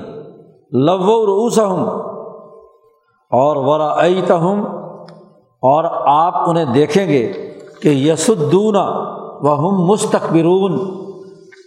لو 0.72 1.26
روس 1.26 1.60
ہوں 1.60 1.86
اور 3.32 3.56
ورا 3.56 4.06
ہوں 4.30 4.66
اور 5.56 5.84
آپ 6.08 6.50
انہیں 6.50 6.66
دیکھیں 6.66 7.08
گے۔ 7.08 7.45
کہ 7.82 7.90
یسدون 7.90 8.76
و 9.42 9.54
ہم 9.54 9.86
مستقبرون 9.86 10.78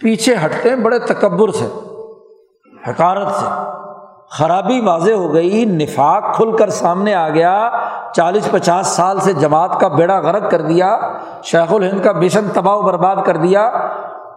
پیچھے 0.03 0.35
ہٹتے 0.45 0.69
ہیں، 0.69 0.77
بڑے 0.77 0.99
تکبر 0.99 1.51
سے 1.51 1.67
حکارت 2.89 3.29
سے۔ 3.31 3.47
خرابی 4.31 4.81
واضح 4.81 5.13
ہو 5.13 5.35
گئی، 5.35 5.65
نفاق 5.65 6.37
کھل 6.37 6.57
کر 6.57 6.69
سامنے 6.69 7.15
آ 7.15 7.29
گیا۔ 7.29 7.71
چالیس 8.17 8.51
پچاس 8.51 8.87
سال 8.87 9.21
سے 9.21 9.33
جماعت 9.33 9.81
کا 9.81 9.89
بیڑا 9.89 10.19
غرق 10.19 10.51
کر 10.51 10.63
دیا، 10.63 10.99
شیخ 11.43 11.73
الہند 11.73 12.01
کا 12.03 12.13
مشن 12.13 12.45
تباہ 12.55 12.77
و 12.77 12.83
برباد 12.83 13.17
کر 13.25 13.37
دیا۔ 13.37 13.71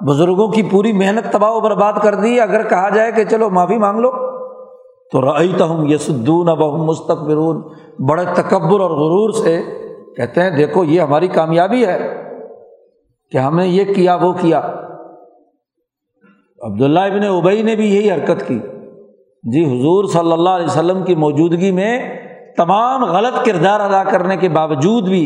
بزرگوں 0.01 0.47
کی 0.47 0.63
پوری 0.63 0.93
محنت 0.93 1.33
تباہ 1.33 1.51
و 1.51 1.59
برباد 1.59 1.93
کر 2.01 2.15
دی۔ 2.15 2.39
اگر 2.39 2.67
کہا 2.67 2.89
جائے 2.89 3.11
کہ 3.11 3.23
چلو 3.23 3.49
معافی 3.49 3.77
مانگ 3.77 3.99
لو۔ 3.99 4.11
تو 5.11 5.21
رعی 5.21 5.53
تہم 5.57 5.87
یسدون 5.87 6.45
بہم 6.45 6.83
مستقبرون 6.83 7.61
بڑے 7.99 8.25
تکبر 8.33 8.79
اور 8.79 8.89
غرور 8.89 9.29
سے 9.29 9.61
کہتے 10.15 10.41
ہیں، 10.41 10.49
دیکھو، 10.49 10.83
یہ 10.83 11.01
ہماری 11.01 11.27
کامیابی 11.27 11.85
ہے 11.85 12.23
کہ 13.31 13.37
ہم 13.37 13.55
نے 13.55 13.67
یہ 13.67 13.93
کیا، 13.93 14.15
وہ 14.15 14.33
کیا. 14.33 14.59
عبداللہ 16.61 16.99
ابن 16.99 17.23
ابئی 17.23 17.61
نے 17.61 17.75
بھی 17.75 17.95
یہی 17.95 18.11
حرکت 18.11 18.47
کی۔ 18.47 18.59
جی 19.43 19.65
حضور 19.65 20.05
صلی 20.05 20.31
اللہ 20.31 20.49
علیہ 20.49 20.65
وسلم 20.65 21.03
کی 21.03 21.15
موجودگی 21.15 21.71
میں 21.71 22.19
تمام 22.57 23.03
غلط 23.03 23.45
کردار 23.45 23.79
ادا 23.79 24.03
کرنے 24.03 24.37
کے 24.37 24.49
باوجود 24.49 25.03
بھی 25.03 25.25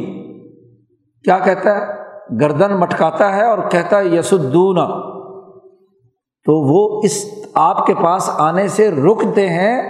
کیا 1.24 1.40
کہتا 1.40 1.76
ہے؟ 1.76 1.96
گردن 2.42 2.80
مٹکاتا 2.80 3.36
ہے 3.36 3.46
اور 3.46 3.58
کہتا 3.70 4.00
ہے 4.00 4.06
یسدون 4.06 4.76
تو 6.46 6.62
وہ 6.68 7.02
اس 7.04 7.26
آپ 7.54 7.86
کے 7.86 7.94
پاس 7.94 8.30
آنے 8.34 8.68
سے 8.68 8.92
رکتے 8.92 9.50
ہیں 9.50 9.82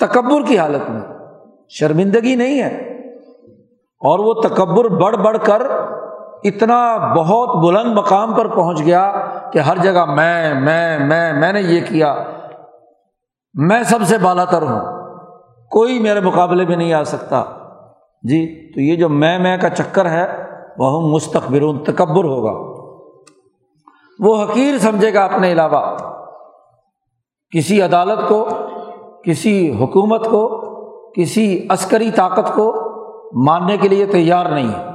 تکبر 0.00 0.42
کی 0.46 0.58
حالت 0.58 0.90
میں۔ 0.90 1.00
شرمندگی 1.68 2.34
نہیں 2.34 2.62
ہے۔ 2.62 2.87
اور 4.00 4.18
وہ 4.18 4.34
تکبر 4.34 4.84
بڑھ 4.84 5.16
بڑھ 5.16 5.38
کر 5.42 5.62
اتنا 6.44 6.96
بہت 7.14 7.64
بلند 7.64 7.92
مقام 7.96 8.34
پر 8.34 8.48
پہنچ 8.48 8.80
گیا 8.80 9.12
کہ 9.52 9.58
ہر 9.58 9.76
جگہ 9.76 10.04
میں 10.04 10.54
میں 10.54 10.98
میں 10.98 11.32
میں 11.32 11.52
نے 11.52 11.60
یہ 11.60 11.80
کیا۔ 11.88 12.14
میں 13.54 13.82
سب 13.82 13.98
سے 14.02 14.18
بالا 14.18 14.44
تر 14.44 14.62
ہوں۔ 14.62 14.80
کوئی 15.70 15.98
میرے 15.98 16.20
مقابلے 16.20 16.66
میں 16.66 16.76
نہیں 16.76 16.92
آ 16.92 17.04
سکتا۔ 17.04 17.44
جی 18.22 18.72
تو 18.74 18.80
یہ 18.80 18.96
جو 18.96 19.08
میں 19.08 19.38
میں 19.38 19.56
کا 19.56 19.68
چکر 19.68 20.10
ہے 20.10 20.44
وہ 20.78 21.14
مستقبر 21.14 21.92
تکبر 21.92 22.24
ہوگا۔ 22.24 22.78
وہ 24.18 24.42
حقیر 24.42 24.78
سمجھے 24.78 25.14
گا 25.14 25.24
اپنے 25.24 25.52
علاوہ۔ 25.52 25.96
کسی 27.56 27.82
عدالت 27.82 28.28
کو، 28.28 28.48
کسی 29.24 29.76
حکومت 29.80 30.24
کو، 30.24 30.48
کسی 31.12 31.66
عسکری 31.70 32.10
طاقت 32.10 32.54
کو 32.54 32.87
ماننے 33.32 33.76
کے 33.76 33.88
لیے 33.88 34.06
تیار 34.06 34.46
نہیں 34.46 34.68
ہے۔ 34.68 34.88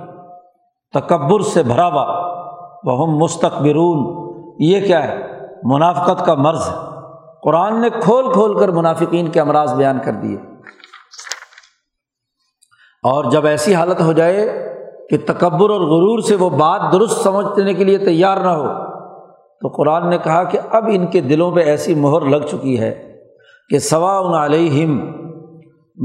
تکبر 0.93 1.39
سے 1.39 1.63
بھرا 1.63 1.87
ہوا 1.87 2.33
وہ 2.83 3.07
مستقبرون 3.07 4.23
یہ 4.59 4.87
کیا 4.87 5.03
ہے؟ 5.03 5.21
منافقت 5.63 6.25
کا 6.25 6.33
مرض 6.33 6.69
ہے۔ 6.69 6.75
قرآن 7.43 7.81
نے 7.81 7.89
کھول 7.89 8.33
کھول 8.33 8.59
کر 8.59 8.69
منافقین 8.69 9.27
کے 9.27 9.41
امراض 9.41 9.73
بیان 9.73 9.99
کر 10.05 10.11
دیے۔ 10.11 10.37
اور 13.03 13.23
جب 13.23 13.45
ایسی 13.45 13.75
حالت 13.75 14.01
ہو 14.01 14.13
جائے 14.13 14.69
کہ 15.09 15.17
تکبر 15.25 15.69
اور 15.69 15.81
غرور 15.81 16.19
سے 16.19 16.35
وہ 16.35 16.49
بات 16.49 16.81
درست 16.93 17.21
سمجھنے 17.23 17.73
کے 17.73 17.83
لیے 17.83 17.97
تیار 17.97 18.37
نہ 18.37 18.47
ہو، 18.47 18.67
تو 19.61 19.67
قرآن 19.67 20.09
نے 20.09 20.17
کہا 20.17 20.43
کہ 20.43 20.59
اب 20.71 20.83
ان 20.91 21.07
کے 21.07 21.21
دلوں 21.21 21.51
پہ 21.51 21.59
ایسی 21.59 21.95
مہر 21.95 22.21
لگ 22.21 22.45
چکی 22.47 22.79
ہے 22.79 23.15
کہ 23.69 23.79
سوا 23.79 24.17
ان 24.17 24.33
علیہم، 24.33 25.11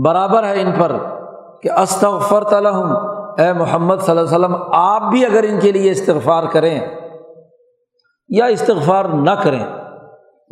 برابر 0.03 0.45
ہے 0.45 0.61
ان 0.63 0.73
پر۔ 0.79 1.18
کہ 1.63 1.71
استغفر 1.71 2.45
تلحم 2.45 2.93
اے 3.39 3.53
محمد 3.53 3.95
صلی 4.01 4.19
اللہ 4.19 4.37
علیہ 4.37 4.39
وسلم، 4.39 4.57
آپ 4.73 5.03
بھی 5.03 5.27
اگر 5.27 5.45
ان 5.49 5.61
کے 5.61 5.73
لیے 5.73 5.91
استغفار 5.91 6.45
کریں 6.53 6.81
یا 8.29 8.45
استغفار 8.45 9.05
نہ 9.05 9.31
کریں، 9.31 9.67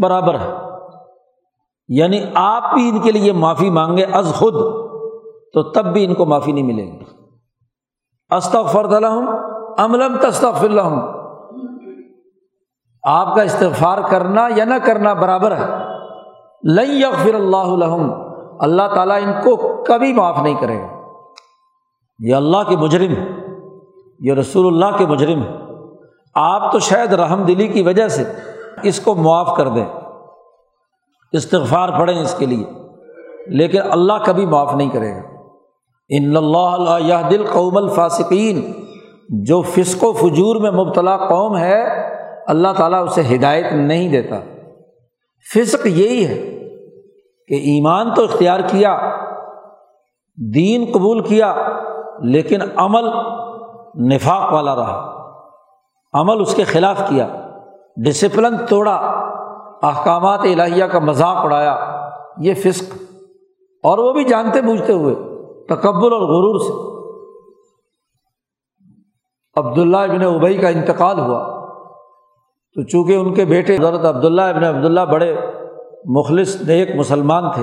برابر 0.02 0.34
ہے۔ 0.34 0.52
یعنی 1.88 2.20
آپ 2.34 2.74
بھی 2.74 2.88
ان 2.88 3.00
کے 3.00 3.12
لیے 3.12 3.32
معافی 3.32 3.70
مانگے 3.70 4.04
از 4.04 4.32
خود، 4.36 4.54
تو 5.54 5.62
تب 5.62 5.92
بھی 5.92 6.04
ان 6.04 6.14
کو 6.14 6.24
معافی 6.24 6.52
نہیں 6.52 6.64
ملے 6.64 6.82
گی۔ 6.82 7.04
استغفر 8.36 8.86
تلحم 8.86 9.30
املم 9.78 10.16
تصطفر 10.16 10.64
الحم 10.64 11.00
آپ 13.02 13.34
کا 13.34 13.42
استغفار 13.42 13.98
کرنا 14.10 14.48
یا 14.56 14.64
نہ 14.64 14.74
کرنا 14.84 15.12
برابر 15.12 15.56
ہے۔ 15.56 15.64
لئی 16.74 17.00
یغفر 17.00 17.34
اللہ 17.34 17.56
الحم 17.56 18.10
اللہ 18.58 18.94
تعالیٰ 18.94 19.16
ان 19.22 19.32
کو 19.44 19.84
کبھی 19.84 20.12
معاف 20.12 20.38
نہیں 20.42 20.54
کرے 20.60 20.80
گا۔ 20.80 20.95
یہ 22.18 22.34
اللہ 22.34 22.62
کے 22.68 22.76
مجرم 22.76 23.14
ہے، 23.16 23.24
یہ 24.20 24.34
رسول 24.34 24.66
اللہ 24.66 24.96
کے 24.98 25.06
مجرم 25.06 25.42
ہے۔ 25.42 25.48
آپ 26.34 26.72
تو 26.72 26.78
شاید 26.78 27.12
رحم 27.12 27.42
دلی 27.42 27.66
کی 27.68 27.82
وجہ 27.82 28.08
سے 28.08 28.24
اس 28.82 29.00
کو 29.00 29.14
معاف 29.14 29.56
کر 29.56 29.68
دیں، 29.68 29.84
استغفار 31.32 31.88
پڑھیں 31.98 32.20
اس 32.20 32.34
کے 32.38 32.46
لیے، 32.46 32.64
لیکن 33.46 33.80
اللہ 33.90 34.12
کبھی 34.26 34.46
معاف 34.46 34.74
نہیں 34.74 34.90
کرے 34.90 35.14
گا۔ 35.14 35.22
ان 36.08 36.36
اللہ 36.36 36.98
یہ 37.00 37.28
دل 37.30 37.44
قوم 37.52 37.76
الفاصقین 37.76 38.72
جو 39.44 39.62
فسق 39.62 40.04
و 40.04 40.12
فجور 40.12 40.56
میں 40.56 40.70
مبتلا 40.70 41.16
قوم 41.16 41.56
ہے، 41.56 41.82
اللہ 42.46 42.72
تعالیٰ 42.76 43.02
اسے 43.02 43.22
ہدایت 43.34 43.72
نہیں 43.72 44.08
دیتا۔ 44.08 44.40
فسق 45.54 45.86
یہی 45.86 46.26
ہے 46.26 46.38
کہ 47.48 47.54
ایمان 47.54 48.14
تو 48.14 48.24
اختیار 48.24 48.60
کیا، 48.60 48.98
دین 50.54 50.84
قبول 50.94 51.22
کیا 51.22 51.54
لیکن 52.20 52.58
عمل 52.76 53.04
نفاق 54.14 54.52
والا 54.52 54.74
رہا۔ 54.74 55.28
عمل 56.12 56.40
اس 56.40 56.54
کے 56.54 56.64
خلاف 56.64 57.08
کیا۔ 57.08 57.28
ڈسپلن 58.04 58.56
توڑا۔ 58.68 58.94
احکامات 59.82 60.40
الہیہ 60.42 60.84
کا 60.84 60.98
مذاق 60.98 61.36
اڑایا۔ 61.36 62.00
یہ 62.38 62.54
فسق۔ 62.54 62.94
اور 63.82 63.98
وہ 63.98 64.12
بھی 64.12 64.24
جانتے 64.24 64.62
بوجھتے 64.62 64.92
ہوئے۔ 64.92 65.14
تکبر 65.68 66.12
اور 66.12 66.20
غرور 66.20 66.58
سے۔ 66.58 66.96
عبداللہ 69.56 69.96
ابن 69.96 70.22
ابئی 70.22 70.58
کا 70.58 70.68
انتقال 70.68 71.18
ہوا۔ 71.18 71.56
تو 72.74 72.82
چونکہ 72.82 73.12
ان 73.12 73.34
کے 73.34 73.44
بیٹے 73.44 73.76
حضرت 73.76 74.04
عبداللہ 74.04 74.42
ابن 74.42 74.64
عبداللہ 74.64 75.00
بڑے 75.00 75.36
مخلص، 76.04 76.62
نیک 76.62 76.96
مسلمان 76.96 77.50
تھے، 77.50 77.62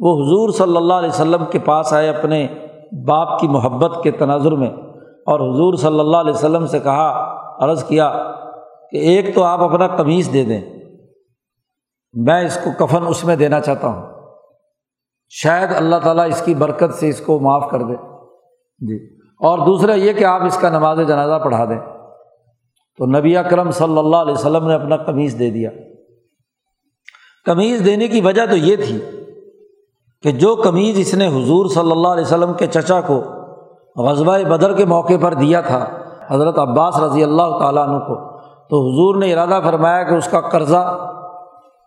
وہ 0.00 0.14
حضور 0.16 0.50
صلی 0.50 0.76
اللہ 0.76 0.94
علیہ 0.94 1.08
وسلم 1.08 1.44
کے 1.50 1.58
پاس 1.58 1.92
آئے 1.92 2.08
اپنے 2.08 2.48
باپ 3.06 3.40
کی 3.40 3.48
محبت 3.48 4.02
کے 4.02 4.10
تناظر 4.10 4.52
میں 4.52 4.70
اور 5.26 5.40
حضور 5.40 5.74
صلی 5.74 6.00
اللہ 6.00 6.16
علیہ 6.16 6.34
وسلم 6.34 6.66
سے 6.66 6.78
کہا، 6.78 7.38
عرض 7.60 7.84
کیا 7.84 8.32
کہ 8.90 8.96
ایک 8.96 9.34
تو 9.34 9.42
آپ 9.42 9.60
اپنا 9.60 9.86
قمیص 9.86 10.32
دے 10.32 10.44
دیں۔ 10.44 10.60
میں 12.12 12.44
اس 12.44 12.58
کو 12.64 12.86
کفن 12.86 13.06
اس 13.06 13.24
میں 13.24 13.36
دینا 13.36 13.60
چاہتا 13.60 13.88
ہوں۔ 13.88 14.06
شاید 15.28 15.68
اللہ 15.76 15.96
تعالیٰ 15.96 16.28
اس 16.28 16.42
کی 16.44 16.54
برکت 16.54 16.94
سے 16.94 17.08
اس 17.08 17.20
کو 17.20 17.38
معاف 17.38 17.70
کر 17.70 17.82
دے۔ 17.82 17.94
جی۔ 18.78 19.16
اور 19.20 19.58
دوسرا 19.58 19.94
یہ 19.94 20.12
کہ 20.12 20.24
آپ 20.24 20.42
اس 20.42 20.58
کا 20.60 20.68
نماز 20.68 20.98
جنازہ 21.08 21.44
پڑھا 21.44 21.64
دیں۔ 21.64 21.80
تو 22.98 23.06
نبی 23.06 23.36
اکرم 23.36 23.70
صلی 23.70 23.98
اللہ 23.98 24.16
علیہ 24.16 24.32
وسلم 24.32 24.66
نے 24.66 24.74
اپنا 24.74 24.96
قمیض 24.96 25.38
دے 25.38 25.50
دیا۔ 25.50 25.70
قمیض 27.46 27.84
دینے 27.84 28.08
کی 28.08 28.20
وجہ 28.20 28.46
تو 28.46 28.56
یہ 28.56 28.76
تھی 28.76 28.98
کہ 30.24 30.30
جو 30.32 30.54
قمیض 30.54 30.98
اس 30.98 31.14
نے 31.14 31.26
حضور 31.26 31.66
صلی 31.66 31.90
اللہ 31.90 32.08
علیہ 32.08 32.24
وسلم 32.24 32.52
کے 32.52 32.66
چچا 32.66 33.00
کو 33.00 33.22
غزبۂ 33.96 34.44
بدر 34.44 34.72
کے 34.72 34.84
موقع 34.84 35.12
پر 35.20 35.34
دیا 35.34 35.60
تھا، 35.60 35.86
حضرت 36.30 36.58
عباس 36.58 37.00
رضی 37.00 37.22
اللہ 37.22 37.58
تعالیٰ 37.58 37.88
عنہ 37.88 37.98
کو، 37.98 38.38
تو 38.68 38.80
حضور 38.86 39.16
نے 39.16 39.32
ارادہ 39.32 39.60
فرمایا 39.64 40.02
کہ 40.02 40.14
اس 40.14 40.28
کا 40.28 40.40
قرضہ 40.40 40.98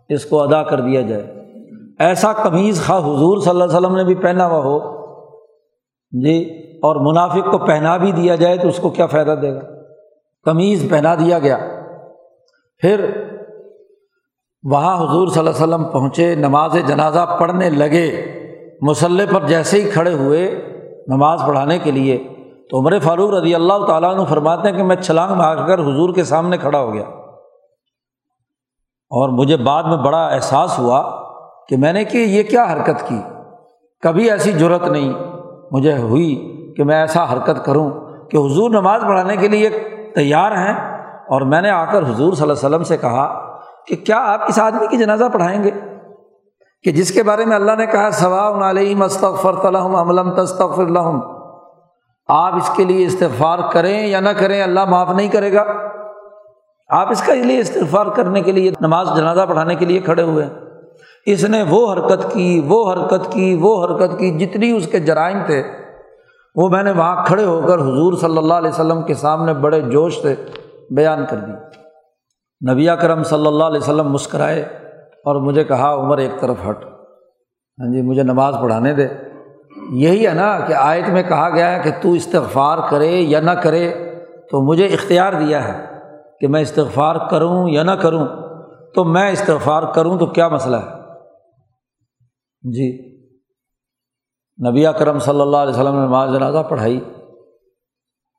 اس 0.10 0.26
کو 0.26 0.42
ادا 0.42 0.64
کر 0.64 0.80
دیا 0.80 1.02
جائے۔ 1.02 1.24
ایسا 2.00 2.34
قمیض 2.34 2.86
خواہ 2.86 3.00
حضور 3.00 3.38
صلی 3.38 3.50
اللہ 3.50 3.64
علیہ 3.64 3.78
وسلم 3.78 3.96
نے 3.96 4.04
بھی 4.04 4.16
پہنا 4.16 4.48
ہوا 4.48 4.60
ہو 4.60 4.80
جی 6.12 6.68
اور 6.76 6.96
منافق 6.96 7.52
کو 7.52 7.58
پہنا 7.58 7.98
بھی 7.98 8.12
دیا 8.12 8.36
جائے 8.36 8.58
تو 8.58 8.68
اس 8.68 8.78
کو 8.78 8.90
کیا 8.90 9.06
فائدہ 9.06 9.36
دے 9.42 9.56
گا؟ 9.56 9.60
قمیض 10.46 10.90
پہنا 10.90 11.16
دیا 11.16 11.40
گیا۔ 11.40 11.58
پھر 12.78 13.27
وہاں 14.64 14.96
حضور 14.98 15.28
صلی 15.28 15.48
اللہ 15.48 15.64
علیہ 15.64 15.76
وسلم 15.76 15.84
پہنچے، 15.84 16.36
نماز 16.36 16.78
جنازہ 16.86 17.38
پڑھنے 17.40 17.70
لگے۔ 17.70 18.26
مسلح 18.82 19.24
پر 19.34 19.48
جیسے 19.48 19.82
ہی 19.82 19.92
کھڑے 19.92 20.14
ہوئے 20.14 20.70
نماز 21.08 21.42
پڑھانے 21.48 21.80
کے 21.80 21.92
لیے، 21.92 22.18
تو 22.70 22.80
عمر 22.80 23.00
فاروق 23.00 23.30
رضی 23.30 23.56
اللہ 23.56 23.86
تعالیٰ 23.88 24.16
عنہ 24.16 24.24
فرماتے 24.24 24.70
ہیں 24.70 24.78
کہ 24.78 24.84
میں 24.84 24.96
چھلانگ 24.96 25.34
مار 25.36 25.68
کر 25.68 25.80
حضور 25.80 26.14
کے 26.14 26.24
سامنے 26.24 26.58
کھڑا 26.58 26.80
ہو 26.80 26.94
گیا۔ 26.94 27.04
اور 29.10 29.30
مجھے 29.30 29.58
بعد 29.58 29.84
میں 29.84 29.98
بڑا 29.98 30.28
احساس 30.28 30.80
ہوا 30.80 31.24
کہ 31.68 31.78
میں 31.78 31.94
نے 31.94 32.04
کہ 32.04 32.18
یہ 32.18 32.44
کیا 32.44 32.64
حرکت 32.64 33.08
کی۔ 33.08 33.22
کبھی 34.02 34.32
ایسی 34.32 34.52
ضرورت 34.52 34.88
نہیں، 34.88 35.14
مجھے 35.72 35.98
ہوئی 35.98 36.54
کہ 36.78 36.84
میں 36.84 36.96
ایسا 36.96 37.34
حرکت 37.34 37.66
کروں 37.66 37.92
کہ 38.32 38.38
حضور 38.38 38.70
نماز 38.70 39.02
پڑھانے 39.02 39.36
کے 39.36 39.48
لیے 39.48 39.70
تیار 40.16 40.52
ہیں۔ 40.52 40.98
اور 41.06 41.42
میں 41.42 41.62
نے 41.62 41.70
آ 41.70 41.86
کر 41.86 42.00
حضور 42.00 42.34
صلی 42.34 42.42
اللہ 42.42 42.44
علیہ 42.44 42.52
وسلم 42.52 42.84
سے 42.84 42.98
کہا 42.98 43.47
کہ 43.88 43.96
کیا 43.96 44.34
آپ 44.34 44.42
اس 44.48 44.60
آدمی 44.60 44.88
کی 44.88 44.98
جنازہ 44.98 45.26
پڑھائیں 45.34 45.64
گے؟ 45.64 45.72
کہ 46.84 46.92
جس 46.92 47.12
کے 47.12 47.24
بارے 47.24 47.46
میں 47.46 47.56
اللہ 47.56 47.72
نے 47.78 47.86
کہا 47.86 48.10
ثوا 48.10 48.70
علیہ 48.70 48.96
مستغفر 48.96 49.66
الحم 49.66 49.96
عملم 49.96 50.32
تستغفر 50.32 50.84
الحم 50.84 51.20
آپ 52.28 52.56
اس 52.56 52.72
کے 52.76 52.84
لیے 52.84 53.06
استغفار 53.06 53.60
کریں 53.72 54.08
یا 54.08 54.20
نہ 54.20 54.30
کریں، 54.30 54.64
اللہ 54.64 54.86
معاف 54.86 55.10
نہیں 55.10 55.28
کرے 55.28 55.54
گا۔ 55.54 55.64
آپ 56.90 57.12
اس 57.12 57.22
کا 57.22 57.34
اس 57.34 57.46
لیے 57.46 57.60
استغفار 57.60 58.06
کرنے 58.06 58.42
کے 58.42 58.52
لیے، 58.52 58.72
نماز 58.82 59.10
جنازہ 59.16 59.42
پڑھانے 59.50 59.76
کے 59.76 59.86
لیے 59.86 60.00
کھڑے 60.00 60.22
ہوئے 60.22 60.46
ہیں۔ 60.46 60.54
اس 61.26 61.44
نے 61.44 61.64
وہ 61.70 61.94
حرکت 61.94 62.34
کی، 62.34 62.62
وہ 62.68 62.94
حرکت 62.94 63.32
کی، 63.32 63.58
وہ 63.62 63.86
حرکت 63.86 64.20
کی، 64.20 64.32
جتنی 64.32 64.72
اس 64.72 64.88
کے 64.88 65.00
جرائم 65.00 65.38
تھے۔ 65.46 65.64
وہ 66.56 66.70
میں 66.70 66.84
نے 66.84 66.92
وہاں 66.92 67.26
کھڑے 67.26 67.46
ہو 67.46 67.62
کر 67.68 67.76
حضور 67.76 68.14
صلی 68.14 68.38
اللہ 68.38 68.54
علیہ 68.54 68.70
وسلم 68.70 69.02
کے 69.02 69.14
سامنے 69.14 69.54
بڑے 69.54 69.82
جوش 69.82 70.22
سے 70.22 70.36
بیان 70.90 71.26
کر 71.30 71.38
دی۔ 71.38 71.52
نبی 72.70 72.88
کرم 73.02 73.24
صلی 73.24 73.48
اللہ 73.48 73.64
علیہ 73.64 73.78
وسلم 73.78 74.12
مسکرائے 74.12 74.62
اور 75.26 75.36
مجھے 75.36 75.64
کہا، 75.64 75.94
عمر، 75.94 76.18
ایک 76.18 76.32
طرف 76.40 76.56
ہٹ۔ 76.70 76.86
ہاں 76.86 77.94
جی 77.94 78.02
مجھے 78.02 78.24
نماز 78.24 78.56
پڑھانے 78.62 78.94
دے۔ 78.94 79.08
یہی 79.92 80.28
ہے 80.28 80.34
نا 80.34 80.60
کہ 80.60 80.74
آیت 80.74 81.10
میں 81.10 81.24
کہا 81.24 81.50
گیا 81.50 81.72
ہے 81.72 81.84
کہ 81.84 81.92
تو 82.02 82.12
استغفار 82.12 82.78
کرے 82.90 83.08
یا 83.08 83.40
نہ 83.40 83.52
کرے، 83.52 83.94
تو 84.52 84.62
مجھے 84.62 84.86
اختیار 84.86 85.34
دیا 85.34 85.68
ہے 85.68 85.86
کہ 86.40 86.48
میں 86.48 86.62
استغفار 86.62 87.16
کروں 87.30 87.70
یا 87.70 87.84
نہ 87.84 87.92
کروں۔ 87.92 88.28
تو 88.96 89.04
میں 89.04 89.32
استغفار 89.32 89.84
کروں 89.96 90.18
تو 90.18 90.26
کیا 90.26 90.48
مسئلہ 90.48 90.76
ہے؟ 90.76 90.90
جی 92.72 93.18
نبی 94.70 94.86
کرم 95.00 95.20
صلی 95.20 95.42
اللہ 95.42 95.58
علیہ 95.58 95.74
وسلم 95.74 95.96
نے 95.96 96.06
نماز 96.06 96.34
جنازہ 96.34 96.58
پڑھائی۔ 96.70 97.00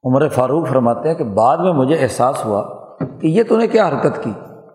عمر 0.04 0.28
فاروق 0.28 0.68
فرماتے 0.68 1.08
ہیں 1.08 1.14
کہ 1.14 1.24
بعد 1.24 1.58
میں 1.58 1.72
مجھے 1.72 1.96
احساس 1.96 2.44
ہوا 2.44 2.77
کہ 3.00 3.26
یہ 3.26 3.42
تو 3.42 3.56
نے 3.56 3.66
کیا 3.66 3.88
حرکت 3.88 4.22
کی؟ 4.24 4.32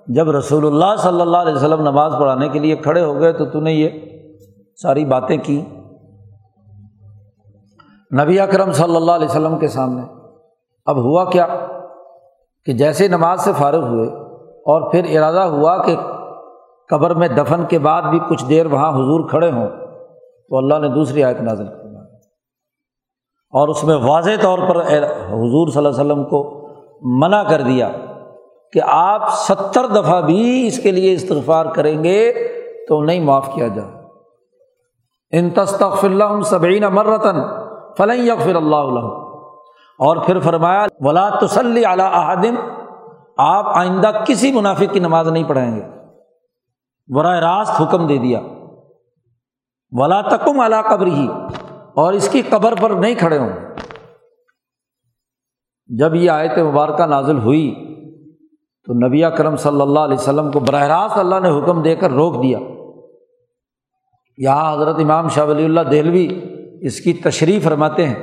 جب 0.07 0.29
رسول 0.29 0.65
اللہ 0.65 0.95
صلی 0.99 1.21
اللہ 1.21 1.37
علیہ 1.37 1.53
وسلم 1.53 1.81
نماز 1.81 2.13
پڑھانے 2.19 2.49
کے 2.49 2.59
لیے 2.59 2.75
کھڑے 2.75 3.01
ہو 3.01 3.19
گئے 3.19 3.31
تو 3.33 3.45
تو 3.45 3.59
نے 3.59 3.73
یہ 3.73 3.89
ساری 4.81 5.05
باتیں 5.05 5.37
کی۔ 5.37 5.61
نبی 8.11 8.39
اکرم 8.39 8.71
صلی 8.71 8.95
اللہ 8.95 9.11
علیہ 9.11 9.27
وسلم 9.27 9.57
کے 9.59 9.67
سامنے۔ 9.67 10.01
اب 10.85 10.97
ہوا 10.97 11.23
کیا 11.25 11.47
کہ 12.67 12.73
جیسے 12.73 13.07
نماز 13.07 13.41
سے 13.41 13.51
فارغ 13.57 13.87
ہوئے 13.87 14.07
اور 14.65 14.91
پھر 14.91 15.05
ارادہ 15.09 15.39
ہوا 15.39 15.77
کہ 15.77 15.95
قبر 16.89 17.13
میں 17.13 17.27
دفن 17.27 17.65
کے 17.69 17.79
بعد 17.79 18.01
بھی 18.01 18.19
کچھ 18.29 18.45
دیر 18.49 18.65
وہاں 18.65 18.89
حضور 18.89 19.29
کھڑے 19.29 19.51
ہوں، 19.51 19.69
تو 20.49 20.57
اللہ 20.57 20.79
نے 20.79 20.87
دوسری 20.87 21.23
آیت 21.23 21.41
نازل 21.41 21.65
کرنا 21.65 21.99
اور 23.53 23.67
اس 23.67 23.83
میں 23.83 23.95
واضح 23.95 24.41
طور 24.41 24.59
پر 24.59 24.77
حضور 24.77 25.67
صلی 25.67 25.85
اللہ 25.85 25.89
علیہ 25.89 26.01
وسلم 26.01 26.23
کو 26.23 26.39
منع 27.21 27.43
کر 27.43 27.61
دیا۔ 27.61 27.89
کہ 28.73 28.81
آپ 28.85 29.21
ستر 29.33 29.87
دفعہ 29.87 30.21
بھی 30.21 30.67
اس 30.67 30.83
کے 30.83 30.91
لیے 30.91 31.13
استغفار 31.13 31.65
کریں 31.65 32.03
گے 32.03 32.33
تو 32.89 33.03
نہیں 33.03 33.19
معاف 33.19 33.49
کیا 33.53 33.67
جائے۔ 33.67 33.91
ان 35.31 35.49
تصطف 35.49 36.05
اللہ 36.05 36.41
صبین 36.45 36.83
مرتن 36.83 37.35
فلن 37.97 38.27
یغفر 38.27 38.55
اللہ 38.55 38.75
علیہ 38.75 39.23
اور 39.99 40.17
پھر 40.17 40.39
فرمایا، 40.39 40.85
ولا 40.99 41.29
تسلی 41.29 41.85
اعلیٰ 41.85 42.09
احدم 42.13 42.55
آپ 43.37 43.65
آئندہ 43.67 44.11
کسی 44.27 44.51
منافق 44.51 44.93
کی 44.93 44.99
نماز 44.99 45.27
نہیں 45.27 45.43
پڑھائیں 45.43 45.75
گے۔ 45.75 45.83
براہ 47.13 47.39
راست 47.39 47.81
حکم 47.81 48.07
دے 48.07 48.17
دیا۔ 48.17 48.39
ولا 49.91 50.21
تکم 50.21 50.59
اعلیٰ 50.59 50.83
قبر 50.83 51.05
ہی 51.05 51.27
اور 51.95 52.13
اس 52.13 52.29
کی 52.29 52.41
قبر 52.41 52.73
پر 52.81 52.89
نہیں 52.89 53.15
کھڑے 53.15 53.37
ہوں۔ 53.37 53.49
جب 55.87 56.15
یہ 56.15 56.31
آیت 56.31 56.57
مبارکہ 56.57 57.05
نازل 57.05 57.37
ہوئی 57.37 57.92
تو 58.87 59.07
نبی 59.07 59.21
کرم 59.37 59.55
صلی 59.55 59.81
اللہ 59.81 59.99
علیہ 59.99 60.17
وسلم 60.17 60.51
کو 60.51 60.59
براہ 60.59 60.83
راست 60.83 61.17
اللہ 61.17 61.35
نے 61.43 61.49
حکم 61.49 61.81
دے 61.81 61.95
کر 61.95 62.11
روک 62.11 62.43
دیا۔ 62.43 62.59
یہاں 64.37 64.73
حضرت 64.73 64.95
امام 64.99 65.27
شاہ 65.27 65.45
ولی 65.45 65.65
اللہ 65.65 65.81
دہلوی 65.81 66.27
اس 66.81 66.99
کی 66.99 67.13
تشریح 67.13 67.59
فرماتے 67.63 68.07
ہیں 68.07 68.15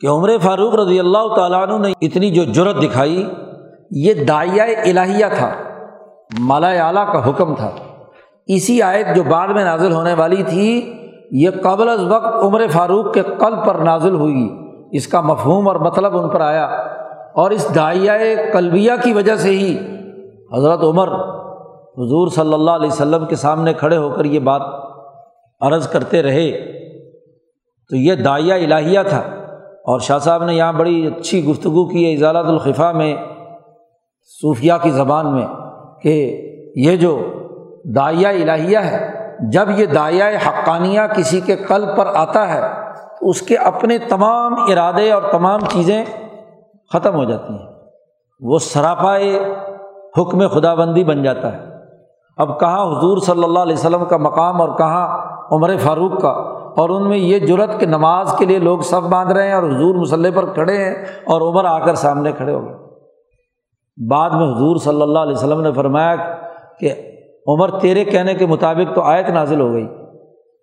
کہ 0.00 0.06
عمر 0.06 0.30
فاروق 0.42 0.74
رضی 0.74 0.98
اللہ 0.98 1.34
تعالیٰ 1.36 1.68
عنہ 1.68 1.86
نے 1.86 1.92
اتنی 2.00 2.30
جو 2.30 2.44
جرت 2.44 2.82
دکھائی، 2.82 3.30
یہ 3.90 4.14
دائیا 4.14 4.64
الہیہ 4.64 5.26
تھا، 5.38 5.50
مالا 6.38 6.68
اعلیٰ 6.68 7.12
کا 7.12 7.30
حکم 7.30 7.54
تھا۔ 7.54 7.70
اسی 8.46 8.82
آیت 8.82 9.06
جو 9.16 9.22
بعد 9.22 9.48
میں 9.48 9.64
نازل 9.64 9.92
ہونے 9.92 10.14
والی 10.14 10.42
تھی، 10.42 10.92
یہ 11.30 11.50
قبل 11.62 11.88
از 11.88 12.02
وقت 12.02 12.44
عمر 12.44 12.66
فاروق 12.72 13.14
کے 13.14 13.22
قلب 13.22 13.66
پر 13.66 13.74
نازل 13.74 14.14
ہوئی۔ 14.14 14.50
اس 14.92 15.06
کا 15.06 15.20
مفہوم 15.20 15.68
اور 15.68 15.76
مطلب 15.76 16.18
ان 16.18 16.28
پر 16.28 16.40
آیا۔ 16.40 16.99
اور 17.34 17.50
اس 17.50 17.74
دائیا 17.74 18.14
قلبیہ 18.52 18.92
کی 19.02 19.12
وجہ 19.12 19.36
سے 19.36 19.50
ہی 19.50 19.76
حضرت 20.56 20.82
عمر 20.82 21.08
حضور 21.98 22.28
صلی 22.28 22.54
اللہ 22.54 22.70
علیہ 22.70 22.90
وسلم 22.90 23.26
کے 23.26 23.36
سامنے 23.36 23.72
کھڑے 23.72 23.96
ہو 23.96 24.10
کر 24.10 24.24
یہ 24.24 24.40
بات 24.40 24.62
عرض 25.60 25.88
کرتے 25.88 26.22
رہے۔ 26.22 26.50
تو 27.90 27.96
یہ 27.96 28.14
دائیا 28.14 28.54
الہیہ 28.54 29.00
تھا 29.08 29.18
اور 29.84 30.00
شاہ 30.00 30.18
صاحب 30.18 30.44
نے 30.44 30.54
یہاں 30.54 30.72
بڑی 30.72 31.06
اچھی 31.06 31.44
گفتگو 31.44 31.88
کی 31.88 32.06
ہے 32.06 32.14
اضالت 32.14 32.48
الخفا 32.48 32.92
میں، 32.92 33.14
صوفیہ 34.42 34.72
کی 34.82 34.90
زبان 34.90 35.34
میں 35.34 35.46
کہ 36.02 36.14
یہ 36.76 36.96
جو 36.96 37.18
دائیا 37.94 38.28
الہیہ 38.28 38.78
ہے، 38.78 39.20
جب 39.52 39.68
یہ 39.76 39.86
دائیا 39.86 40.28
حقانیہ 40.28 41.00
کسی 41.16 41.40
کے 41.40 41.56
قلب 41.56 41.96
پر 41.96 42.06
آتا 42.06 42.48
ہے 42.54 42.60
تو 43.20 43.30
اس 43.30 43.42
کے 43.42 43.56
اپنے 43.56 43.98
تمام 43.98 44.54
ارادے 44.68 45.10
اور 45.12 45.22
تمام 45.32 45.60
چیزیں 45.60 46.04
ختم 46.92 47.14
ہو 47.14 47.24
جاتی 47.24 47.52
ہیں۔ 47.52 47.66
وہ 48.40 48.58
سراپائے 48.58 49.54
حکم 50.18 50.48
خدا 50.48 50.74
بندی 50.74 51.04
بن 51.04 51.22
جاتا 51.22 51.52
ہے۔ 51.52 51.66
اب 52.36 52.60
کہاں 52.60 52.98
حضور 52.98 53.18
صلی 53.18 53.44
اللہ 53.44 53.58
علیہ 53.58 53.72
وسلم 53.72 54.04
کا 54.04 54.16
مقام 54.16 54.60
اور 54.60 54.68
کہاں 54.78 55.18
عمر 55.52 55.76
فاروق 55.76 56.20
کا؟ 56.20 56.28
اور 56.76 56.90
ان 56.90 57.08
میں 57.08 57.18
یہ 57.18 57.38
جرت 57.38 57.80
کہ 57.80 57.86
نماز 57.86 58.34
کے 58.38 58.44
لیے 58.44 58.58
لوگ 58.58 58.78
سب 58.78 59.02
باندھ 59.02 59.32
رہے 59.32 59.46
ہیں 59.46 59.54
اور 59.54 59.62
حضور 59.62 59.94
مسلح 59.94 60.28
پر 60.34 60.46
کھڑے 60.46 60.76
ہیں 60.76 60.94
اور 61.26 61.40
عمر 61.40 61.64
آ 61.64 61.78
کر 61.78 61.94
سامنے 61.94 62.32
کھڑے 62.32 62.54
ہو 62.54 62.64
گئے۔ 62.64 62.74
بعد 64.10 64.30
میں 64.30 64.54
حضور 64.54 64.76
صلی 64.76 65.02
اللہ 65.02 65.18
علیہ 65.18 65.32
وسلم 65.32 65.60
نے 65.60 65.72
فرمایا 65.72 66.16
کہ 66.80 66.92
عمر 67.46 67.70
تیرے 67.80 68.04
کہنے 68.04 68.34
کے 68.34 68.46
مطابق 68.46 68.94
تو 68.94 69.02
آیت 69.02 69.28
نازل 69.28 69.60
ہو 69.60 69.72
گئی۔ 69.72 69.88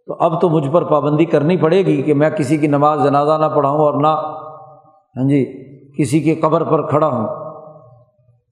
تو 0.07 0.15
اب 0.19 0.41
تو 0.41 0.49
مجھ 0.49 0.69
پر 0.69 0.83
پابندی 0.83 1.25
کرنی 1.25 1.57
پڑے 1.57 1.85
گی 1.85 2.01
کہ 2.01 2.13
میں 2.13 2.29
کسی 2.29 2.57
کی 2.57 2.67
نماز 2.67 3.03
جنازہ 3.03 3.37
نہ 3.37 3.45
پڑھاؤں 3.55 3.79
اور 3.79 4.01
نہ 4.01 4.07
ہاں 4.07 5.29
جی۔ 5.29 5.67
کسی 5.97 6.19
کی 6.19 6.35
قبر 6.35 6.63
پر 6.63 6.87
کھڑا 6.87 7.07
ہوں، 7.07 7.27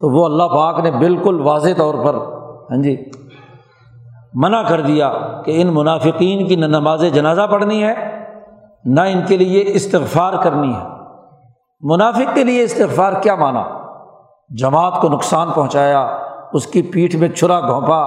تو 0.01 0.09
وہ 0.09 0.25
اللہ 0.25 0.43
پاک 0.43 0.79
نے 0.79 0.91
بالکل 0.91 1.41
واضح 1.41 1.69
طور 1.77 1.93
پر 2.05 2.15
ہاں 2.71 2.81
جی 2.83 2.95
منع 4.33 4.61
کر 4.61 4.81
دیا 4.81 5.11
کہ 5.45 5.61
ان 5.61 5.73
منافقین 5.73 6.47
کی 6.47 6.55
نہ 6.55 6.65
نماز 6.65 7.05
جنازہ 7.13 7.47
پڑھنی 7.51 7.83
ہے، 7.83 7.93
نہ 8.85 9.01
ان 9.01 9.21
کے 9.27 9.37
لیے 9.37 9.63
استغفار 9.67 10.33
کرنی 10.43 10.73
ہے۔ 10.73 10.83
منافق 11.81 12.35
کے 12.35 12.43
لیے 12.43 12.63
استغفار 12.63 13.13
کیا 13.21 13.35
مانا؟ 13.35 13.63
جماعت 14.49 15.01
کو 15.01 15.09
نقصان 15.09 15.51
پہنچایا، 15.55 16.17
اس 16.53 16.67
کی 16.67 16.81
پیٹھ 16.81 17.15
میں 17.15 17.29
چھرا 17.29 17.59
گھونپا، 17.59 18.01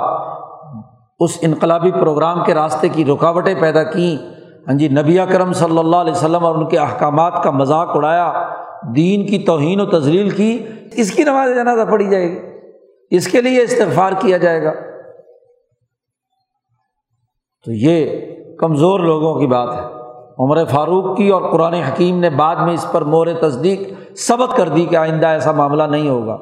اس 1.18 1.38
انقلابی 1.42 1.90
پروگرام 1.90 2.44
کے 2.44 2.54
راستے 2.54 2.88
کی 2.88 3.04
رکاوٹیں 3.04 3.54
پیدا 3.60 3.82
کیں۔ 3.82 4.16
ہاں 4.68 4.74
جی 4.74 4.88
نبی 4.88 5.18
کرم 5.32 5.52
صلی 5.52 5.78
اللہ 5.78 5.96
علیہ 5.96 6.12
وسلم 6.12 6.44
اور 6.44 6.54
ان 6.54 6.66
کے 6.66 6.78
احکامات 6.78 7.42
کا 7.42 7.50
مذاق 7.50 7.96
اڑایا۔ 7.96 8.32
دین 8.96 9.26
کی 9.26 9.38
توہین 9.38 9.80
و 9.80 9.86
تزلیل 9.86 10.30
کی، 10.30 10.66
اس 10.92 11.12
کی 11.12 11.24
نماز 11.24 11.50
جنازہ 11.54 11.90
پڑھی 11.90 12.10
جائے 12.10 12.30
گی۔ 12.30 12.38
اس 13.10 13.28
کے 13.28 13.40
لیے 13.40 13.62
استغفار 13.62 14.12
کیا 14.18 14.36
جائے 14.36 14.64
گا۔ 14.64 14.72
تو 17.64 17.72
یہ 17.72 18.10
کمزور 18.58 19.00
لوگوں 19.00 19.40
کی 19.40 19.46
بات 19.46 19.74
ہے۔ 19.74 19.98
عمر 20.38 20.64
فاروق 20.64 21.16
کی 21.16 21.28
اور 21.28 21.52
قرآن 21.52 21.74
حکیم 21.74 22.18
نے 22.18 22.30
بعد 22.30 22.56
میں 22.56 22.74
اس 22.74 22.86
پر 22.92 23.02
مور 23.02 23.26
تصدیق 23.40 23.80
ثبت 24.16 24.56
کر 24.56 24.68
دی 24.68 24.84
کہ 24.84 24.96
آئندہ 24.96 25.26
ایسا 25.26 25.52
معاملہ 25.52 25.82
نہیں 25.82 26.08
ہوگا۔ 26.08 26.34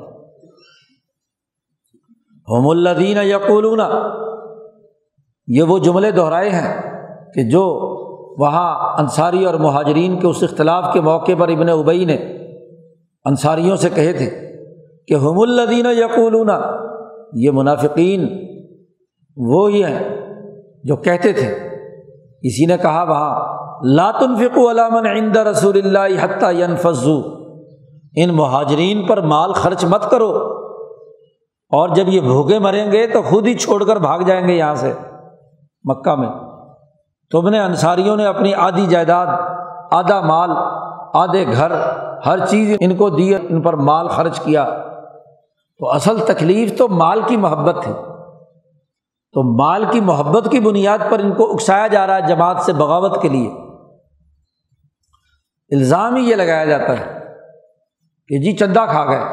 ہوم 2.48 2.68
الدین 2.68 3.16
یقولون، 3.22 3.80
یہ 5.46 5.62
وہ 5.62 5.78
جملے 5.78 6.10
دہرائے 6.10 6.50
ہیں 6.50 6.82
کہ 7.34 7.50
جو 7.50 7.95
وہاں 8.36 9.00
انصاری 9.00 9.44
اور 9.44 9.54
مہاجرین 9.54 10.20
کے 10.20 10.26
اس 10.26 10.42
اختلاف 10.42 10.92
کے 10.92 11.00
موقع 11.00 11.32
پر 11.38 11.48
ابن 11.48 11.68
ابئی 11.68 12.04
نے 12.04 12.14
انصاریوں 13.24 13.76
سے 13.76 13.90
کہے 13.90 14.12
تھے 14.12 14.30
کہ 15.08 15.14
ہم 15.14 15.40
الدین 15.40 15.86
یقولون، 15.86 16.50
یہ 17.32 17.50
منافقین، 17.50 18.28
وہ 19.36 19.70
ہی 19.70 19.84
ہیں 19.84 20.16
جو 20.84 20.96
کہتے 20.96 21.32
تھے۔ 21.32 21.54
کسی 22.42 22.66
نے 22.66 22.76
کہا 22.82 23.02
وہاں 23.02 23.56
لاتن 23.84 24.36
فکو 24.36 24.70
علامن 24.70 25.06
عند 25.06 25.36
رسول 25.36 25.80
اللہ 25.84 26.24
حتیٰ 26.24 26.76
فضو 26.76 27.22
ان 28.16 28.28
مہاجرین 28.28 29.06
پر 29.06 29.20
مال 29.20 29.52
خرچ 29.52 29.84
مت 29.84 30.10
کرو۔ 30.10 30.52
اور 31.70 31.88
جب 31.88 32.08
یہ 32.08 32.20
بھوکے 32.20 32.58
مریں 32.58 32.92
گے 32.92 33.06
تو 33.06 33.22
خود 33.22 33.46
ہی 33.46 33.54
چھوڑ 33.54 33.84
کر 33.84 33.96
بھاگ 33.96 34.18
جائیں 34.18 34.48
گے 34.48 34.52
یہاں 34.52 34.74
سے 34.74 34.92
مکہ 35.84 36.14
میں۔ 36.14 36.28
تم 37.30 37.48
نے 37.48 37.60
انصاریوں 37.60 38.16
نے 38.16 38.26
اپنی 38.26 38.54
آدھی 38.54 38.86
جائیداد، 38.86 39.26
آدھا 39.90 40.20
مال، 40.20 40.50
آدھے 41.14 41.46
گھر، 41.46 41.72
ہر 42.26 42.46
چیز 42.46 42.76
ان 42.80 42.96
کو 42.96 43.10
دی، 43.10 43.34
ان 43.34 43.62
پر 43.62 43.74
مال 43.74 44.08
خرچ 44.08 44.40
کیا۔ 44.40 44.64
تو 45.78 45.90
اصل 45.90 46.18
تکلیف 46.18 46.78
تو 46.78 46.88
مال 46.88 47.20
کی 47.26 47.36
محبت 47.36 47.84
تھی 47.84 47.92
تو 49.32 49.58
مال 49.58 49.84
کی 49.90 50.00
محبت 50.00 50.48
کی 50.50 50.60
بنیاد 50.60 50.98
پر 51.10 51.18
ان 51.18 51.32
کو 51.32 51.52
اکسایا 51.52 51.86
جا 51.86 52.06
رہا 52.06 52.16
ہے 52.16 52.26
جماعت 52.26 52.60
سے 52.60 52.72
بغاوت 52.72 53.22
کے 53.22 53.28
لیے۔ 53.28 53.48
الزام 55.70 56.16
ہی 56.16 56.30
یہ 56.30 56.34
لگایا 56.34 56.64
جاتا 56.64 56.92
ہے 57.00 57.20
کہ 58.28 58.38
جی 58.38 58.56
چندہ 58.56 58.84
کھا 58.90 59.04
گئے۔ 59.04 59.24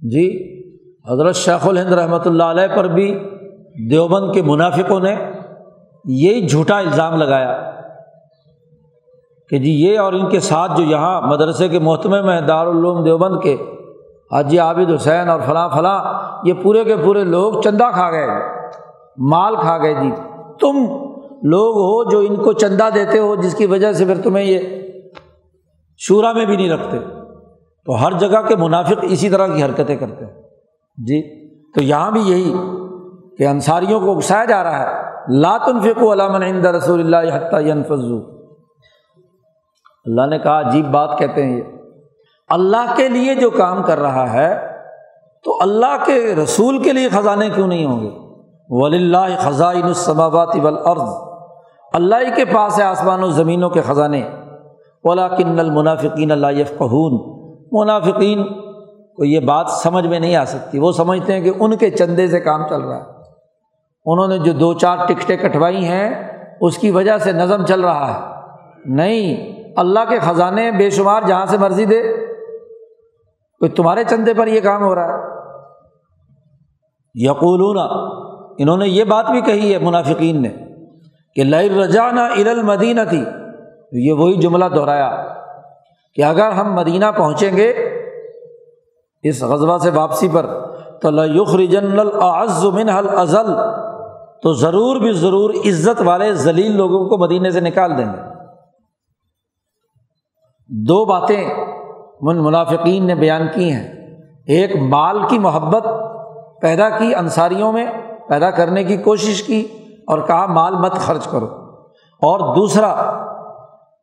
جی 0.00 0.56
حضرت 1.12 1.36
شیخ 1.36 1.66
الہند 1.66 1.92
رحمۃ 1.92 2.26
اللہ 2.26 2.42
علیہ 2.42 2.76
پر 2.76 2.84
بھی 2.84 3.18
دیوبند 3.90 4.34
کے 4.34 4.42
منافقوں 4.42 5.00
نے 5.00 5.16
یہی 6.06 6.48
جھوٹا 6.48 6.78
الزام 6.78 7.14
لگایا 7.14 7.70
کہ 9.50 9.58
جی 9.58 9.72
یہ 9.72 9.98
اور 9.98 10.12
ان 10.12 10.28
کے 10.28 10.40
ساتھ 10.40 10.72
جو 10.76 10.82
یہاں 10.82 11.20
مدرسے 11.20 11.68
کے 11.68 11.78
محتمے 11.78 12.22
میں 12.22 12.40
دارالعلوم 12.40 13.04
دیوبند 13.04 13.40
کے، 13.42 13.56
حاجی 14.32 14.58
عابد 14.58 14.90
حسین 14.94 15.28
اور 15.28 15.40
فلاں 15.46 15.68
فلاں، 15.68 16.04
یہ 16.44 16.52
پورے 16.62 16.84
کے 16.84 16.96
پورے 16.96 17.24
لوگ 17.24 17.60
چندہ 17.60 17.88
کھا 17.94 18.10
گئے، 18.10 18.28
مال 19.18 19.56
کھا 19.56 19.78
گئے 19.78 19.94
جی۔ 19.94 20.10
تم 20.60 20.76
لوگ 21.42 21.76
ہو 21.76 22.10
جو 22.10 22.18
ان 22.18 22.36
کو 22.36 22.52
چندہ 22.52 22.88
دیتے 22.94 23.18
ہو، 23.18 23.36
جس 23.36 23.54
کی 23.54 23.66
وجہ 23.66 23.92
سے 23.92 24.04
پھر 24.04 24.20
تمہیں 24.20 24.44
یہ 24.44 24.58
شورا 25.98 26.32
میں 26.32 26.44
بھی 26.44 26.56
نہیں 26.56 26.70
رکھتے۔ 26.70 26.98
تو 27.86 28.06
ہر 28.06 28.12
جگہ 28.12 28.48
کے 28.48 28.56
منافق 28.56 28.98
اسی 29.02 29.28
طرح 29.28 29.46
کی 29.46 29.62
حرکتیں 29.62 29.96
کرتے 29.96 30.24
ہیں۔ 30.24 30.42
جی 30.96 31.48
تو 31.72 31.82
یہاں 31.82 32.10
بھی 32.10 32.20
یہی 32.20 32.54
کہ 33.38 33.46
انصاریوں 33.46 34.00
کو 34.00 34.16
اکسایا 34.16 34.44
جا 34.44 34.62
رہا 34.62 34.78
ہے۔ 34.78 35.05
لاتن 35.28 35.80
فکو 35.80 36.12
علامن 36.12 36.42
عند 36.42 36.66
رسول 36.66 37.00
اللہ 37.00 37.34
حتیٰ 37.34 37.82
فضو 37.86 38.36
اللہ 40.04 40.26
نے 40.26 40.38
کہا، 40.38 40.60
عجیب 40.60 40.86
بات 40.86 41.18
کہتے 41.18 41.46
ہیں 41.46 41.56
یہ۔ 41.56 41.62
اللہ 42.48 42.94
کے 42.96 43.08
لیے 43.08 43.34
جو 43.34 43.50
کام 43.50 43.82
کر 43.82 43.98
رہا 43.98 44.32
ہے، 44.32 44.76
تو 45.44 45.58
اللہ 45.60 46.04
کے 46.06 46.34
رسول 46.34 46.82
کے 46.82 46.92
لیے 46.92 47.08
خزانے 47.08 47.50
کیوں 47.50 47.66
نہیں 47.66 47.84
ہوں 47.84 48.00
گے؟ 48.00 48.10
ولی 48.68 48.96
اللہ 48.96 49.38
خزائن 49.38 49.82
السماوات 49.82 50.48
والارض 50.62 51.08
اللہ 51.92 52.14
ہی 52.14 52.30
کے 52.36 52.44
پاس 52.44 52.78
ہے 52.78 52.84
آسمان 52.84 53.22
و 53.22 53.30
زمینوں 53.30 53.70
کے 53.70 53.80
خزانے۔ 53.80 54.22
اولا 54.22 55.28
کن 55.28 55.60
المنافقین 55.60 56.30
اللہ 56.30 56.52
یفقہون 56.52 57.36
منافقین 57.72 58.44
کو 59.16 59.24
یہ 59.24 59.40
بات 59.40 59.66
سمجھ 59.70 60.06
میں 60.06 60.20
نہیں 60.20 60.36
آ 60.36 60.44
سکتی۔ 60.44 60.78
وہ 60.78 60.92
سمجھتے 60.92 61.32
ہیں 61.32 61.40
کہ 61.40 61.52
ان 61.60 61.76
کے 61.76 61.90
چندے 61.90 62.26
سے 62.26 62.40
کام 62.40 62.68
چل 62.68 62.80
رہا 62.80 62.96
ہے۔ 62.96 63.15
انہوں 64.06 64.28
نے 64.28 64.38
جو 64.38 64.52
دو 64.52 64.74
چار 64.74 64.96
ٹکٹیں 65.08 65.36
کٹوائی 65.36 65.84
ہیں، 65.84 66.32
اس 66.60 66.78
کی 66.78 66.90
وجہ 66.90 67.18
سے 67.18 67.32
نظم 67.32 67.64
چل 67.64 67.80
رہا 67.80 68.14
ہے۔ 68.14 68.20
نہیں، 68.84 69.52
اللہ 69.76 70.00
کے 70.08 70.18
خزانے 70.18 70.70
بے 70.70 70.90
شمار 70.90 71.22
جہاں 71.26 71.46
سے 71.46 71.58
مرضی 71.58 71.84
دے۔ 71.84 72.02
کوئی 73.58 73.70
تمہارے 73.70 74.04
چندے 74.04 74.34
پر 74.34 74.46
یہ 74.46 74.60
کام 74.60 74.82
ہو 74.82 74.94
رہا 74.94 75.08
ہے۔ 75.08 75.36
یقولون، 77.14 77.78
انہوں 78.58 78.76
نے 78.76 78.88
یہ 78.88 79.04
بات 79.04 79.30
بھی 79.30 79.40
کہی 79.40 79.72
ہے 79.72 79.78
منافقین 79.78 80.42
نے 80.42 80.48
کہ 81.34 81.44
لئی 81.44 81.70
رجا 81.70 82.10
نہ 82.10 82.20
ار 82.20 82.46
المدینہ 82.46 83.00
تھی 83.08 83.24
یہ 83.92 84.12
وہی 84.12 84.34
جملہ 84.34 84.64
دہرایا 84.64 85.26
کہ 86.14 86.22
اگر 86.22 86.50
ہم 86.50 86.74
مدینہ 86.74 87.04
پہنچیں 87.16 87.56
گے 87.56 87.70
اس 89.22 89.42
غزبہ 89.42 89.78
سے 89.78 89.90
واپسی 89.90 90.28
پر، 90.32 90.46
تو 91.02 91.10
لخرجن 91.10 91.98
العزمن 91.98 92.90
ازل 93.18 93.52
تو 94.42 94.52
ضرور 94.52 94.96
بھی 94.96 95.12
ضرور 95.12 95.50
عزت 95.50 96.02
والے 96.04 96.34
ذلیل 96.34 96.76
لوگوں 96.76 97.08
کو 97.08 97.18
مدینے 97.18 97.50
سے 97.50 97.60
نکال 97.60 97.98
دیں 97.98 98.04
گے۔ 98.04 98.18
دو 100.68 101.04
باتیں 101.04 101.50
من 102.20 102.44
منافقین 102.44 103.06
نے 103.06 103.14
بیان 103.14 103.42
کی 103.54 103.72
ہیں۔ 103.72 103.88
ایک، 104.46 104.76
مال 104.76 105.18
کی 105.28 105.38
محبت 105.38 105.86
پیدا 106.60 106.88
کی 106.88 107.14
انصاریوں 107.14 107.72
میں، 107.72 107.86
پیدا 108.28 108.50
کرنے 108.50 108.84
کی 108.84 108.96
کوشش 108.96 109.42
کی 109.42 109.68
اور 110.06 110.18
کہا، 110.18 110.46
مال 110.46 110.74
مت 110.74 110.92
خرچ 110.92 111.28
کرو۔ 111.28 111.46
اور 112.22 112.54
دوسرا، 112.54 112.90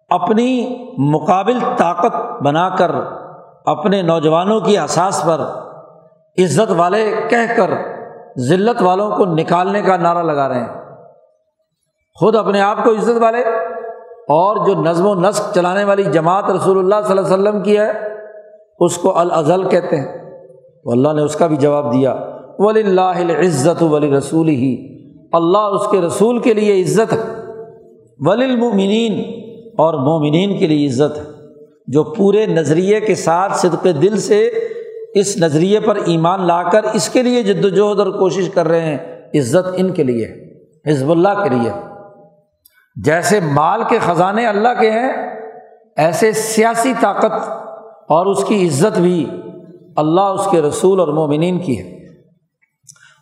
اپنی 0.09 0.77
مقابل 0.97 1.59
طاقت 1.77 2.43
بنا 2.43 2.69
کر، 2.69 2.91
اپنے 3.65 4.01
نوجوانوں 4.01 4.59
کی 4.59 4.77
احساس 4.77 5.23
پر 5.25 5.41
عزت 6.37 6.71
والے 6.77 7.15
کہہ 7.29 7.53
کر 7.57 7.92
ذلت 8.39 8.81
والوں 8.81 9.17
کو 9.17 9.25
نکالنے 9.25 9.81
کا 9.81 9.97
نعرہ 9.97 10.23
لگا 10.23 10.49
رہے 10.49 10.59
ہیں۔ 10.59 10.83
خود 12.19 12.35
اپنے 12.35 12.61
آپ 12.61 12.83
کو 12.83 12.91
عزت 12.91 13.23
والے 13.23 13.37
اور 14.07 14.65
جو 14.65 14.73
نظم 14.81 15.05
و 15.05 15.15
نسق 15.15 15.55
چلانے 15.55 15.83
والی 15.83 16.03
جماعت 16.03 16.51
رسول 16.51 16.77
اللہ 16.77 17.07
صلی 17.07 17.17
اللہ 17.17 17.33
علیہ 17.33 17.49
وسلم 17.49 17.63
کی 17.63 17.77
ہے، 17.77 17.91
اس 18.79 18.97
کو 18.97 19.17
الازل 19.17 19.69
کہتے 19.69 19.95
ہیں۔ 19.95 20.39
تو 20.83 20.91
اللہ 20.91 21.13
نے 21.13 21.21
اس 21.21 21.35
کا 21.35 21.47
بھی 21.47 21.55
جواب 21.55 21.93
دیا۔ 21.93 22.15
ولی 22.59 22.79
اللہ 22.79 23.39
عزت 23.39 23.83
ولی 23.83 24.11
رسول 24.11 24.47
ہی 24.47 24.97
اللہ 25.31 25.57
اس 25.57 25.87
کے 25.91 26.01
رسول 26.01 26.39
کے 26.39 26.53
لیے 26.53 26.81
عزت 26.81 27.13
ہے۔ 27.13 27.51
ولی 28.19 28.45
المؤمنین 28.45 29.23
اور 29.77 29.93
مومنین 29.93 30.57
کے 30.57 30.67
لیے 30.67 30.87
عزت 30.87 31.17
ہے۔ 31.17 31.23
جو 31.87 32.03
پورے 32.03 32.45
نظریے 32.45 32.99
کے 32.99 33.15
ساتھ 33.15 33.57
صدق 33.57 33.83
دل 33.83 34.17
سے 34.17 34.49
اس 35.13 35.37
نظریے 35.37 35.79
پر 35.79 35.95
ایمان 35.95 36.47
لا 36.47 36.63
کر 36.63 36.83
اس 36.83 37.09
کے 37.09 37.23
لیے 37.23 37.43
جد 37.43 37.65
وجہد 37.65 37.99
اور 37.99 38.07
کوشش 38.07 38.49
کر 38.49 38.67
رہے 38.67 38.81
ہیں، 38.81 38.97
عزت 39.39 39.67
ان 39.77 39.93
کے 39.93 40.03
لیے، 40.03 40.25
حزب 40.87 41.11
اللہ 41.11 41.43
کے 41.43 41.49
لیے۔ 41.49 41.71
جیسے 42.95 43.39
مال 43.39 43.81
کے 43.89 43.99
خزانے 43.99 44.45
اللہ 44.45 44.79
کے 44.79 44.91
ہیں، 44.91 45.11
ایسے 45.97 46.31
سیاسی 46.31 46.93
طاقت 46.99 47.49
اور 48.09 48.25
اس 48.25 48.45
کی 48.45 48.67
عزت 48.67 48.99
بھی 48.99 49.29
اللہ، 49.95 50.21
اس 50.21 50.47
کے 50.51 50.61
رسول 50.61 50.99
اور 50.99 51.07
مومنین 51.07 51.59
کی 51.59 51.79
ہے۔ 51.79 51.93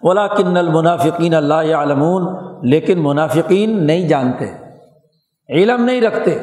اولا 0.03 0.27
کن 0.27 0.57
المنافقین 0.57 1.33
اللہ 1.33 1.53
علمون 1.53 2.23
لیکن 2.69 3.03
منافقین 3.03 3.85
نہیں 3.87 4.07
جانتے، 4.07 4.45
علم 5.49 5.85
نہیں 5.85 6.01
رکھتے۔ 6.01 6.37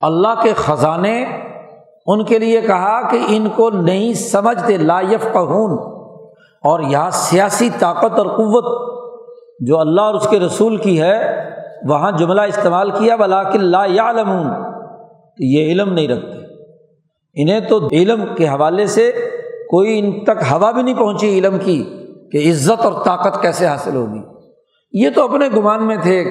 اللہ 0.00 0.42
کے 0.42 0.52
خزانے 0.56 1.24
ان 2.06 2.24
کے 2.24 2.38
لیے 2.38 2.60
کہا 2.60 3.08
کہ 3.08 3.18
ان 3.28 3.48
کو 3.56 3.70
نہیں 3.70 4.12
سمجھتے 4.12 4.76
لائف 4.76 5.32
قہون 5.32 5.70
اور 6.62 6.80
یہاں 6.80 7.10
سیاسی 7.10 7.68
طاقت 7.78 8.18
اور 8.18 8.26
قوت 8.26 8.94
جو 9.60 9.78
اللہ 9.80 10.00
اور 10.00 10.14
اس 10.14 10.28
کے 10.28 10.40
رسول 10.40 10.76
کی 10.76 11.02
ہے، 11.02 11.44
وہاں 11.88 12.12
جملہ 12.12 12.40
استعمال 12.40 12.90
کیا 12.90 13.16
بلاک 13.16 13.56
لا 13.56 13.84
یا 13.86 14.12
تو 14.12 14.24
یہ 15.38 15.64
علم 15.64 15.92
نہیں 15.92 16.08
رکھتے۔ 16.08 16.38
انہیں 17.42 17.60
تو 17.60 17.88
علم 17.92 18.24
کے 18.36 18.48
حوالے 18.48 18.86
سے 18.86 19.12
کوئی 19.70 19.98
ان 19.98 20.24
تک 20.24 20.42
ہوا 20.50 20.70
بھی 20.70 20.82
نہیں 20.82 20.94
پہنچی 20.94 21.38
علم 21.38 21.58
کی 21.58 21.84
کہ 22.32 22.50
عزت 22.50 22.80
اور 22.80 23.04
طاقت 23.04 23.42
کیسے 23.42 23.66
حاصل 23.66 23.96
ہوگی۔ 23.96 24.20
یہ 24.92 25.10
تو 25.14 25.24
اپنے 25.24 25.48
گمان 25.56 25.86
میں 25.86 25.96
تھے 25.96 26.24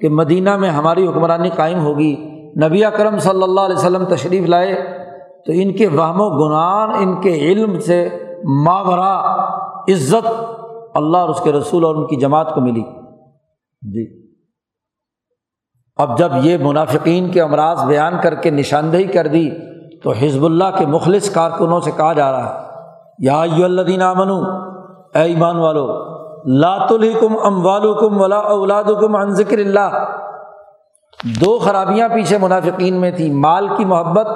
کہ 0.00 0.08
مدینہ 0.08 0.56
میں 0.56 0.70
ہماری 0.70 1.06
حکمرانی 1.06 1.50
قائم 1.56 1.80
ہوگی۔ 1.80 2.16
نبی 2.66 2.84
اکرم 2.84 3.18
صلی 3.18 3.42
اللہ 3.42 3.60
علیہ 3.60 3.76
وسلم 3.76 4.04
تشریف 4.04 4.48
لائے۔ 4.48 5.00
تو 5.46 5.52
ان 5.54 5.72
کے 5.72 5.86
وہم 5.86 6.20
و 6.20 6.30
گنان 6.30 6.90
ان 6.94 7.20
کے 7.20 7.34
علم 7.34 7.80
سے 7.80 8.08
ماورا 8.44 9.44
عزت 9.92 10.26
اللہ 10.94 11.16
اور 11.16 11.28
اس 11.28 11.40
کے 11.40 11.52
رسول 11.52 11.84
اور 11.84 11.94
ان 11.94 12.06
کی 12.06 12.16
جماعت 12.16 12.54
کو 12.54 12.60
ملی۔ 12.60 12.82
جی۔ 13.82 14.30
اب 15.96 16.18
جب 16.18 16.28
یہ 16.42 16.56
منافقین 16.58 17.30
کے 17.30 17.42
امراض 17.42 17.84
بیان 17.84 18.14
کر 18.22 18.34
کے 18.34 18.50
نشاندہی 18.50 19.04
کر 19.04 19.26
دی، 19.26 19.50
تو 20.00 20.10
حزب 20.10 20.44
اللہ 20.44 20.64
کے 20.78 20.86
مخلص 20.86 21.30
کارکنوں 21.30 21.80
سے 21.80 21.90
کہا 21.96 22.12
جا 22.12 22.32
رہا 22.32 22.48
ہے، 22.48 22.66
یا 23.18 23.40
الدین 23.40 24.02
منو 24.16 24.38
اے 25.14 25.22
ایمان 25.22 25.56
والو 25.56 26.10
لات 26.46 26.92
الحکم 26.92 27.36
ام 27.44 27.66
والم 27.66 28.20
ولا 28.20 28.36
اولاد 28.36 28.84
کم 28.84 29.16
عن 29.16 29.30
ذکر 29.30 29.58
اللہ۔ 29.58 30.04
دو 31.44 31.58
خرابیاں 31.58 32.08
پیچھے 32.08 32.38
منافقین 32.38 33.00
میں 33.00 33.10
تھیں 33.10 33.34
مال 33.34 33.68
کی 33.76 33.84
محبت 33.84 34.26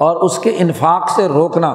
اور 0.00 0.16
اس 0.16 0.38
کے 0.38 0.50
انفاق 0.58 1.08
سے 1.10 1.28
روکنا، 1.28 1.74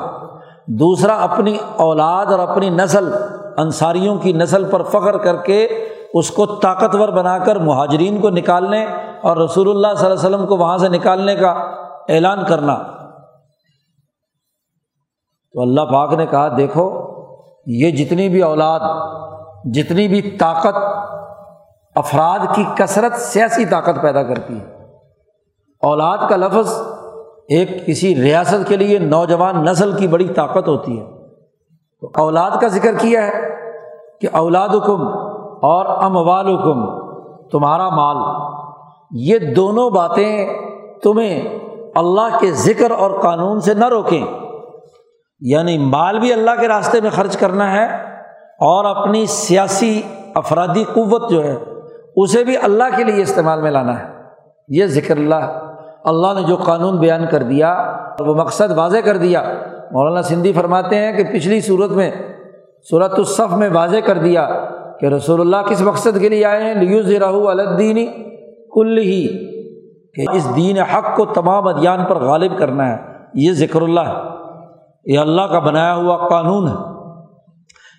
دوسرا 0.67 1.15
اپنی 1.15 1.57
اولاد 1.77 2.25
اور 2.25 2.39
اپنی 2.39 2.69
نسل، 2.69 3.13
انصاریوں 3.57 4.17
کی 4.17 4.33
نسل 4.33 4.69
پر 4.69 4.83
فخر 4.83 5.17
کر 5.17 5.35
کے 5.35 5.67
اس 6.13 6.31
کو 6.31 6.45
طاقتور 6.45 7.09
بنا 7.09 7.37
کر 7.37 7.55
مہاجرین 7.55 8.21
کو 8.21 8.29
نکالنے 8.29 8.85
اور 9.21 9.37
رسول 9.37 9.69
اللہ 9.69 9.87
صلی 9.97 10.05
اللہ 10.05 10.19
علیہ 10.19 10.35
وسلم 10.35 10.47
کو 10.47 10.57
وہاں 10.57 10.77
سے 10.77 10.89
نکالنے 10.89 11.35
کا 11.35 11.51
اعلان 12.09 12.45
کرنا۔ 12.45 12.75
تو 15.53 15.61
اللہ 15.61 15.81
پاک 15.81 16.13
نے 16.13 16.25
کہا، 16.25 16.47
دیکھو، 16.57 17.13
یہ 17.65 17.91
جتنی 17.91 18.29
بھی 18.29 18.41
اولاد، 18.41 18.79
جتنی 19.73 20.07
بھی 20.07 20.21
طاقت 20.21 20.75
افراد 21.95 22.39
کی 22.55 22.63
کثرت 22.75 23.15
سیاسی 23.15 23.65
طاقت 23.65 24.01
پیدا 24.01 24.23
کرتی 24.23 24.59
ہے۔ 24.59 24.65
اولاد 25.81 26.17
کا 26.29 26.35
لفظ 26.35 26.92
ایک 27.47 27.85
کسی 27.85 28.15
ریاست 28.21 28.67
کے 28.67 28.77
لیے 28.77 28.99
نوجوان 28.99 29.65
نسل 29.65 29.91
کی 29.91 30.07
بڑی 30.07 30.27
طاقت 30.27 30.67
ہوتی 30.67 30.99
ہے۔ 30.99 31.05
تو 32.01 32.11
اولاد 32.17 32.51
کا 32.61 32.67
ذکر 32.67 32.95
کیا 32.99 33.27
ہے 33.27 33.31
کہ 34.21 34.27
اولاد 34.31 34.69
حکم 34.69 35.07
اور 35.61 35.85
ام 35.85 36.17
حکم 36.17 37.03
تمہارا 37.49 37.89
مال۔ 37.89 38.17
یہ 39.11 39.39
دونوں 39.55 39.89
باتیں 39.89 40.49
تمہیں 41.03 41.59
اللہ 41.95 42.39
کے 42.39 42.51
ذکر 42.51 42.91
اور 42.91 43.11
قانون 43.21 43.59
سے 43.59 43.73
نہ 43.73 43.85
روکیں۔ 43.85 44.25
یعنی 45.39 45.77
مال 45.77 46.19
بھی 46.19 46.33
اللہ 46.33 46.51
کے 46.61 46.67
راستے 46.67 47.01
میں 47.01 47.09
خرچ 47.09 47.37
کرنا 47.37 47.71
ہے 47.71 47.85
اور 48.59 48.85
اپنی 48.85 49.25
سیاسی 49.25 50.01
افرادی 50.35 50.83
قوت 50.83 51.29
جو 51.29 51.43
ہے، 51.43 51.57
اسے 52.15 52.43
بھی 52.43 52.57
اللہ 52.57 52.83
کے 52.97 53.03
لیے 53.03 53.21
استعمال 53.21 53.61
میں 53.61 53.71
لانا 53.71 53.99
ہے۔ 53.99 54.05
یہ 54.67 54.85
ذکر 54.85 55.17
اللہ 55.17 55.72
اللہ 56.03 56.27
نے 56.35 56.41
جو 56.41 56.55
قانون 56.55 56.97
بیان 56.97 57.25
کر 57.31 57.43
دیا 57.43 57.97
وہ 58.19 58.33
مقصد 58.33 58.71
واضح 58.71 58.97
کر 58.97 59.17
دیا، 59.17 59.43
مولانا 59.91 60.21
سندھی 60.21 60.53
فرماتے 60.53 60.95
ہیں 60.95 61.11
کہ 61.11 61.23
پچھلی 61.33 61.61
صورت 61.61 61.89
میں، 61.89 62.11
صورت 62.89 63.13
الصف 63.17 63.53
میں 63.53 63.69
واضح 63.73 63.97
کر 64.05 64.17
دیا 64.17 64.49
کہ 64.99 65.05
رسول 65.05 65.41
اللہ 65.41 65.69
کس 65.69 65.81
مقصد 65.81 66.19
کے 66.19 66.29
لیے 66.29 66.45
آئے 66.45 66.63
ہیں 66.63 66.73
لیوز 66.73 67.11
رہو 67.11 67.49
الدینی 67.49 68.07
کل 68.73 68.97
ہی 68.97 69.27
کہ 70.13 70.25
اس 70.31 70.55
دین 70.55 70.77
حق 70.77 71.15
کو 71.15 71.25
تمام 71.25 71.67
ادیان 71.67 71.99
پر 72.09 72.15
غالب 72.15 72.57
کرنا 72.57 72.91
ہے۔ 72.91 72.97
یہ 73.33 73.51
ذکر 73.51 73.81
اللہ 73.81 73.99
ہے۔ 73.99 74.13
یہ 75.05 75.19
اللہ 75.19 75.41
کا 75.41 75.59
بنایا 75.59 75.95
ہوا 75.95 76.27
قانون 76.27 76.67
ہے۔ 76.67 76.73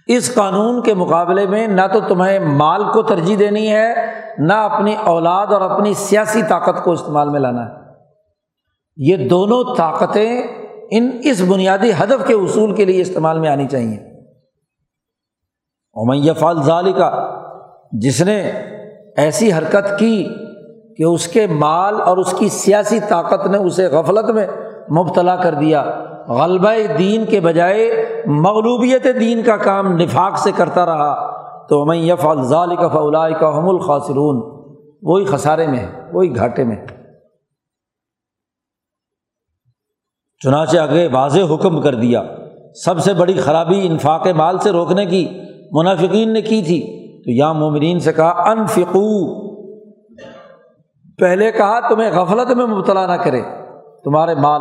اس 0.07 0.35
قانون 0.35 0.83
کے 0.83 0.95
مقابلے 0.95 1.47
میں 1.47 1.67
نہ 1.67 1.87
تو 1.93 2.01
تمہیں 2.09 2.39
مال 2.39 2.85
کو 2.93 3.03
ترجیح 3.03 3.37
دینی 3.39 3.73
ہے، 3.73 3.95
نہ 4.39 4.53
اپنی 4.53 4.95
اولاد 5.05 5.47
اور 5.47 5.61
اپنی 5.61 5.95
سیاسی 5.95 6.43
طاقت 6.49 6.85
کو 6.85 6.91
استعمال 6.93 7.29
میں 7.29 7.41
لانا 7.41 7.67
ہے۔ 7.67 7.84
یہ 8.97 9.29
دونوں 9.29 9.75
طاقتیں 9.77 10.43
ان 10.91 11.11
اس 11.25 11.43
بنیادی 11.49 11.91
ہدف 11.91 12.27
کے 12.27 12.35
اصول 12.35 12.75
کے 12.75 12.85
لیے 12.85 13.01
استعمال 13.01 13.39
میں 13.39 13.49
آنی 13.49 13.67
چاہیے۔ 13.69 13.97
امیہ 15.95 16.33
فال 16.33 16.93
کا 16.93 17.29
جس 17.93 18.21
نے 18.21 18.51
ایسی 19.17 19.53
حرکت 19.53 19.99
کی 19.99 20.29
کہ 20.97 21.03
اس 21.03 21.29
کے 21.29 21.47
مال 21.47 22.01
اور 22.01 22.17
اس 22.17 22.35
کی 22.39 22.49
سیاسی 22.49 22.99
طاقت 23.09 23.47
نے 23.47 23.59
اسے 23.59 23.87
غفلت 23.87 24.31
میں 24.31 24.47
مبتلا 24.91 25.37
کر 25.37 25.55
دیا، 25.55 25.85
غلبہ 26.29 26.73
دین 26.99 27.25
کے 27.25 27.41
بجائے 27.41 28.05
مغلوبیت 28.27 29.07
دین 29.21 29.43
کا 29.43 29.57
کام 29.57 29.97
نفاق 29.97 30.39
سے 30.39 30.51
کرتا 30.57 30.87
رہا، 30.87 31.15
تو 31.69 31.85
میں 31.85 31.97
یف 31.97 32.27
الزال 32.27 32.77
کا 32.77 32.89
فلاء 32.89 33.29
کا 33.41 33.59
حم 33.59 33.69
الخاصرون 33.69 34.43
وہی 35.03 35.25
خسارے 35.25 35.67
میں 35.67 35.79
ہے، 35.79 35.89
وہی 36.13 36.37
گھاٹے 36.37 36.65
میں 36.65 36.77
چنانچہ 40.45 40.79
آگے 40.79 41.09
واضح 41.13 41.55
حکم 41.55 41.81
کر 41.81 41.95
دیا۔ 41.95 42.23
سب 42.85 42.99
سے 42.99 43.15
بڑی 43.15 43.35
خرابی 43.35 43.87
انفاق 43.87 44.27
مال 44.27 44.59
سے 44.59 44.71
روکنے 44.71 45.07
کی، 45.07 45.29
منافقین 45.73 46.33
نے 46.33 46.41
کی 46.41 46.63
تھی۔ 46.63 46.81
تو 47.25 47.31
یا 47.31 47.53
مومنین 47.53 47.99
سے 47.99 48.13
کہا، 48.13 48.51
انفقو۔ 48.51 49.35
پہلے 51.19 51.53
کہا، 51.53 51.89
تمہیں 51.89 52.11
غفلت 52.11 52.51
میں 52.51 52.67
مبتلا 52.67 53.07
نہ 53.07 53.23
کرے 53.23 53.43
تمہارے 54.05 54.35
مال۔ 54.35 54.61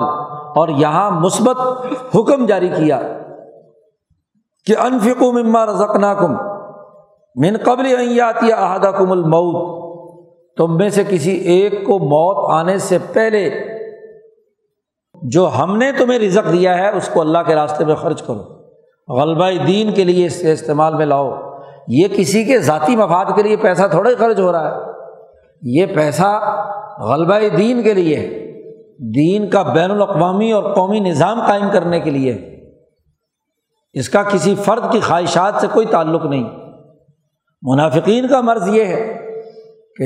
اور 0.56 0.68
یہاں 0.68 1.12
مثبت 1.12 1.58
حکم 2.16 2.46
جاری 2.46 2.70
کیا 2.70 3.02
کہ 4.66 4.78
انفکو 4.78 5.32
مما 5.32 5.66
رزقنا 5.66 6.14
کم 6.14 6.32
من 7.36 7.58
قبل 7.64 7.86
ایاتی 7.86 8.54
احدہ 8.54 8.88
کم 8.88 9.12
المعود 9.12 9.84
تم 10.58 10.78
میں 10.78 10.90
سے 10.90 11.04
کسی 11.10 11.32
ایک 11.32 11.86
کو 11.86 12.00
موت 12.00 12.52
آنے 12.52 12.78
سے 12.78 12.98
پہلے 13.14 13.50
جو 15.24 15.50
ہم 15.60 15.78
نے 15.78 15.92
تمہیں 15.92 16.20
رزق 16.20 16.52
دیا 16.52 16.78
ہے، 16.78 16.90
اس 16.90 17.10
کو 17.14 17.22
اللہ 17.22 17.38
کے 17.48 17.56
راستے 17.56 17.86
میں 17.86 17.96
خرچ 17.96 18.22
کرو۔ 18.22 18.64
غلبہ 19.08 19.66
دین 19.68 19.94
کے 19.94 20.04
لیے 20.04 20.26
اس 20.26 20.44
استعمال 20.44 20.96
میں 20.96 21.06
لاؤ۔ 21.06 21.32
یہ 21.88 22.08
کسی 22.08 22.44
کے 22.44 22.60
ذاتی 22.60 22.96
مفاد 22.96 23.26
کے 23.36 23.44
لیے 23.44 23.58
پیسہ 23.58 23.88
تھوڑا 23.92 24.10
ہی 24.10 24.16
خرچ 24.16 24.40
ہو 24.40 24.52
رہا 24.52 24.72
ہے۔ 24.72 24.92
یہ 25.62 25.86
پیسہ 25.86 26.56
غلبہ 27.00 27.56
دین 27.58 27.84
کے 27.84 27.94
لیے 27.94 28.30
دین 29.16 29.50
کا 29.50 29.62
بین 29.62 29.92
الاقوامی 29.92 30.52
اور 30.52 30.74
قومی 30.74 31.00
نظام 31.00 31.40
قائم 31.48 31.70
کرنے 31.74 32.00
کے 32.00 32.10
لیے 32.10 32.60
اس 33.94 34.10
کا 34.10 34.24
کسی 34.24 34.56
فرد 34.56 34.92
کی 34.92 35.00
خواہشات 35.00 35.54
سے 35.62 35.68
کوئی 35.74 35.86
تعلق 35.86 36.26
نہیں۔ 36.26 36.50
منافقین 37.62 38.28
کا 38.28 38.42
مرض 38.42 38.68
یہ 38.68 38.86
ہے 38.86 39.20
کہ 39.98 40.06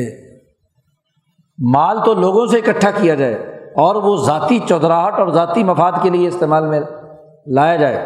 مال 1.74 1.98
تو 2.06 2.14
لوگوں 2.14 2.48
سے 2.48 2.58
اکٹھا 2.58 2.92
کیا 2.92 3.16
جائے۔ 3.16 3.57
اور 3.78 3.96
وہ 3.96 4.16
ذاتی 4.16 4.60
چودراہٹ 4.60 5.20
اور 5.20 5.28
ذاتی 5.28 5.64
مفاد 5.64 5.92
کے 6.02 6.10
لیے 6.10 6.28
استعمال 6.28 6.66
میں 6.66 6.80
لایا 7.48 7.76
جائے۔ 7.76 7.98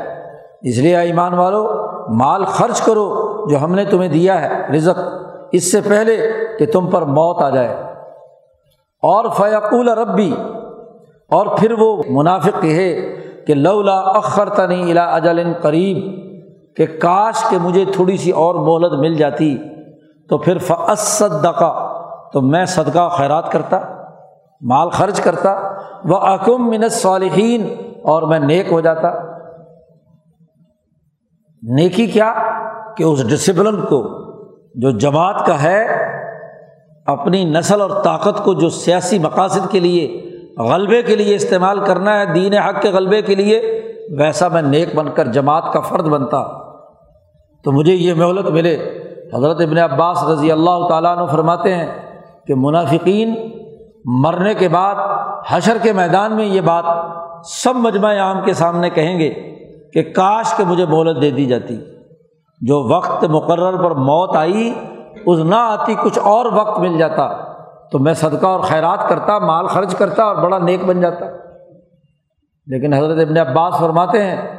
اس 0.62 0.78
لیے 0.78 0.98
ایمان 0.98 1.34
والو، 1.34 1.68
مال 2.10 2.46
خرچ 2.46 2.82
کرو 2.82 3.06
جو 3.50 3.64
ہم 3.64 3.76
نے 3.76 3.86
تمہیں 3.86 4.10
دیا 4.10 4.42
ہے، 4.42 4.76
رزق۔ 4.76 5.00
اس 5.52 5.72
سے 5.72 5.82
پہلے 5.82 6.18
کہ 6.60 6.66
تم 6.66 6.88
پر 6.88 7.02
موت 7.02 7.42
آ 7.42 7.50
جائے۔ 7.50 7.70
اور 9.02 9.26
فیقول 9.38 9.90
ربی، 9.90 10.36
اور 11.30 11.46
پھر 11.58 11.72
وہ 11.72 12.04
منافق 12.10 12.62
کہے 12.62 13.16
کہ 13.48 13.54
لولا 13.54 14.00
اخر 14.00 14.50
تنی 14.50 14.92
الا 14.92 15.04
اجل 15.04 15.54
قریب، 15.62 16.22
کہ 16.76 16.86
کاش 16.86 17.50
کہ 17.50 17.58
مجھے 17.58 17.86
تھوڑی 17.86 18.18
سی 18.18 18.32
اور 18.32 18.56
مہلت 18.56 19.00
مل 19.00 19.16
جاتی 19.16 19.58
تو 20.30 20.38
پھر 20.38 20.58
فصدقہ 20.58 21.94
تو 22.34 22.42
میں 22.42 22.66
صدقہ 22.66 23.10
خیرات 23.10 23.52
کرتا۔ 23.52 24.01
مال 24.62 24.89
خرچ 24.89 25.22
کرتا 25.22 25.49
وہ 26.05 26.18
اکم 26.18 26.70
منت 26.70 26.91
صالحین 26.91 27.76
اور 28.03 28.24
میں 28.24 28.39
نیک 28.39 28.72
ہو 28.72 28.82
جاتا۔ 28.82 29.09
نیکی 31.64 32.05
کیا؟ 32.07 32.34
کہ 32.97 33.03
اس 33.03 33.30
ڈسپلن 33.30 33.82
کو، 33.82 34.01
جو 34.76 34.91
جماعت 34.91 35.45
کا 35.45 35.64
ہے، 35.64 35.88
اپنی 37.05 37.45
نسل 37.45 37.82
اور 37.82 37.89
طاقت 37.89 38.43
کو 38.43 38.53
جو 38.53 38.70
سیاسی 38.70 39.20
مقاصد 39.20 39.72
کے 39.72 39.80
لیے، 39.80 40.32
غلبے 40.57 41.01
کے 41.01 41.16
لیے 41.16 41.36
استعمال 41.36 41.80
کرنا 41.80 42.20
ہے، 42.20 42.34
دین 42.34 42.53
حق 42.53 42.82
کے 42.82 42.89
غلبے 42.89 43.22
کے 43.22 43.36
لیے، 43.36 43.82
ویسا 44.18 44.47
میں 44.47 44.62
نیک 44.62 44.95
بن 44.95 45.12
کر 45.12 45.26
جماعت 45.26 45.74
کا 45.74 45.80
فرد 45.80 46.07
بنتا۔ 46.07 46.43
تو 47.64 47.72
مجھے 47.72 47.93
یہ 47.93 48.14
مہلت 48.14 48.49
ملے۔ 48.49 48.78
حضرت 49.34 49.62
ابن 49.62 49.78
عباس 49.78 50.24
رضی 50.24 50.51
اللہ 50.51 50.88
تعالیٰ 50.89 51.18
عنہ 51.18 51.26
فرماتے 51.26 51.76
ہیں 51.76 51.88
کہ 52.47 52.55
منافقین 52.57 53.61
مرنے 54.06 54.54
کے 54.54 54.70
بعد، 54.70 54.95
حشر 55.49 55.78
کے 55.82 55.93
میدان 55.93 56.36
میں 56.36 56.45
یہ 56.45 56.62
بات 56.62 56.84
سب 57.45 57.76
مجمع 57.76 58.18
عام 58.20 58.43
کے 58.45 58.54
سامنے 58.54 58.89
کہیں 58.89 59.20
گے 59.20 59.30
کہ 59.93 60.14
کاش 60.14 60.54
کہ 60.58 60.64
مجھے 60.64 60.86
مہلت 60.86 61.22
دے 61.22 61.32
دی 61.32 61.45
جاتی۔ 61.45 61.78
جو 62.62 62.95
وقت 62.95 63.24
مقرر 63.24 63.84
پر 63.84 63.91
موت 63.91 64.36
آئی، 64.36 64.74
اس 65.26 65.39
نہ 65.39 65.56
آتی 65.56 65.95
کچھ 66.04 66.20
اور 66.20 66.45
وقت 66.45 66.80
مل 66.80 66.97
جاتا۔ 66.97 67.54
تو 67.91 67.99
میں 67.99 68.14
صدقہ 68.14 68.47
اور 68.47 68.60
خیرات 68.60 69.10
کرتا، 69.10 69.39
مال 69.39 69.68
خرچ 69.68 69.95
کرتا 69.95 70.24
اور 70.24 70.36
بڑا 70.36 70.58
نیک 70.58 70.86
بن 70.86 71.02
جاتا۔ 71.02 71.26
لیکن 72.68 72.93
حضرت 72.93 73.28
ابن 73.28 73.38
عباس 73.38 73.80
فرماتے 73.80 74.24
ہیں 74.24 74.58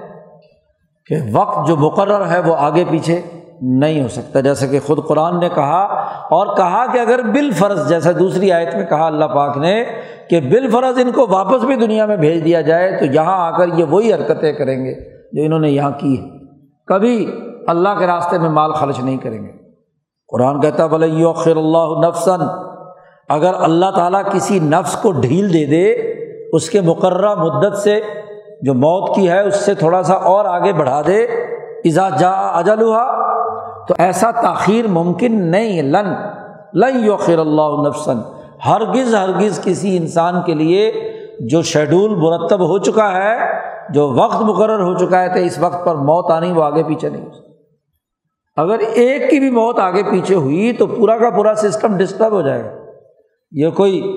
کہ 1.07 1.17
وقت 1.33 1.69
جو 1.69 1.77
مقرر 1.77 2.27
ہے، 2.27 2.41
وہ 2.41 2.57
آگے 2.59 2.85
پیچھے۔ 2.91 3.42
نہیں 3.63 4.03
ہو 4.03 4.09
سکتا۔ 4.09 4.41
جیسے 4.41 4.69
کہ 4.69 4.79
خود 4.87 4.99
قرآن 5.09 5.41
نے 5.41 5.49
کہا 5.55 5.83
اور 6.31 6.57
کہا 6.57 6.85
کہ 6.93 6.99
اگر 6.99 7.23
بال 7.23 7.51
فرض 7.51 7.89
جیسے 7.89 8.13
دوسری 8.13 8.53
آیت 8.53 8.75
میں 8.75 8.87
کہا 8.87 9.07
اللہ 9.07 9.25
پاک 9.25 9.57
نے 9.57 9.85
کہ 10.31 10.41
بال 10.41 10.71
فرض 10.71 10.99
ان 10.99 11.13
کو 11.13 11.27
واپس 11.31 11.65
بھی 11.65 11.77
دنیا 11.77 12.07
میں 12.07 12.17
بھیج 12.17 12.45
دیا 12.45 12.61
جائے، 12.61 12.99
تو 12.99 13.05
یہاں 13.05 13.37
آ 13.47 13.51
کر 13.51 13.67
یہ 13.77 13.85
وہی 13.85 14.13
حرکتیں 14.13 14.53
کریں 14.53 14.85
گے 14.85 14.95
جو 15.33 15.45
انہوں 15.45 15.59
نے 15.59 15.71
یہاں 15.71 15.91
کی 15.91 16.21
ہے 16.21 16.29
کبھی 16.87 17.31
اللہ 17.67 17.89
کے 17.99 18.07
راستے 18.07 18.39
میں 18.39 18.51
مال 18.51 18.73
خرچ 18.73 19.01
نہیں 19.01 19.17
کریں 19.17 19.43
گے۔ 19.43 19.51
قرآن 20.29 20.61
کہتا 20.61 20.87
بھلے 20.87 21.33
خیر 21.33 21.57
اللہ 21.57 22.09
نفسن 22.09 22.41
اگر 23.29 23.55
اللہ 23.55 23.91
تعالیٰ 23.97 24.23
کسی 24.33 24.59
نفس 24.59 24.97
کو 24.97 25.13
ڈھیل 25.13 25.53
دے 25.53 25.65
دے، 25.65 25.93
اس 26.53 26.71
کے 26.71 26.81
مقررہ 26.81 27.35
مدت 27.35 27.77
سے 27.77 28.01
جو 28.63 28.75
موت 28.75 29.15
کی 29.15 29.31
ہے، 29.31 29.41
اس 29.41 29.57
سے 29.57 29.75
تھوڑا 29.75 30.03
سا 30.03 30.15
اور 30.15 30.45
آگے 30.45 30.73
بڑھا 30.73 31.03
دے۔ 31.07 31.23
ایزا 31.85 32.09
جا 32.09 32.31
اجلوہا 32.31 33.32
تو 33.89 33.95
ایسا 33.99 34.31
تاخیر 34.31 34.87
ممکن 34.87 35.41
نہیں، 35.51 35.83
لن 35.83 36.13
لن 36.75 37.05
یوخر 37.05 37.39
اللہ 37.39 37.89
نفسن 37.89 38.19
ہرگز 38.67 39.15
ہرگز 39.15 39.65
کسی 39.65 39.97
انسان 39.97 40.43
کے 40.47 40.55
لیے 40.55 40.93
جو 41.41 41.63
شیڈول 41.63 42.15
مرتب 42.15 42.61
ہو 42.61 42.79
چکا 42.79 43.13
ہے، 43.13 43.37
جو 43.93 44.09
وقت 44.09 44.43
مقرر 44.43 44.81
ہو 44.81 44.95
چکا 44.99 45.23
ہے 45.23 45.29
تو 45.29 45.39
اس 45.39 45.59
وقت 45.59 45.85
پر 45.85 45.95
موت 45.95 46.31
آنی 46.31 46.53
وہ 46.53 46.65
آگے 46.65 46.83
پیچھے 46.83 47.09
نہیں 47.09 47.25
ہو 47.25 47.31
اگر 48.57 48.79
ایک 48.79 49.31
کی 49.31 49.41
بھی 49.41 49.51
موت 49.51 49.79
آگے 49.79 50.03
پیچھے 50.03 50.35
ہوئی 50.35 50.73
تو 50.73 50.87
پورا 50.87 51.19
کا 51.19 51.31
پورا 51.31 51.55
سسٹم 51.55 51.97
ڈسٹرب 51.97 52.33
ہو 52.33 52.43
جائے 52.43 52.65
گا۔ 52.65 52.71
یہ 53.53 53.69
کوئی 53.69 54.17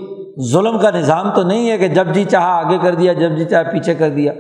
ظلم 0.52 0.80
کا 0.80 0.90
نظام 0.92 1.30
تو 1.36 1.44
نہیں 1.44 1.70
ہے 1.70 1.78
کہ 1.78 1.88
جب 1.88 2.08
جی 2.14 2.24
چاہا 2.24 2.58
آگے 2.58 2.78
کر 2.78 2.96
دیا، 2.96 3.14
جب 3.14 3.30
جی 3.30 3.46
چاہے 3.46 3.72
پیچھے 3.72 3.96
کر 3.96 4.10
دیا۔ 4.10 4.34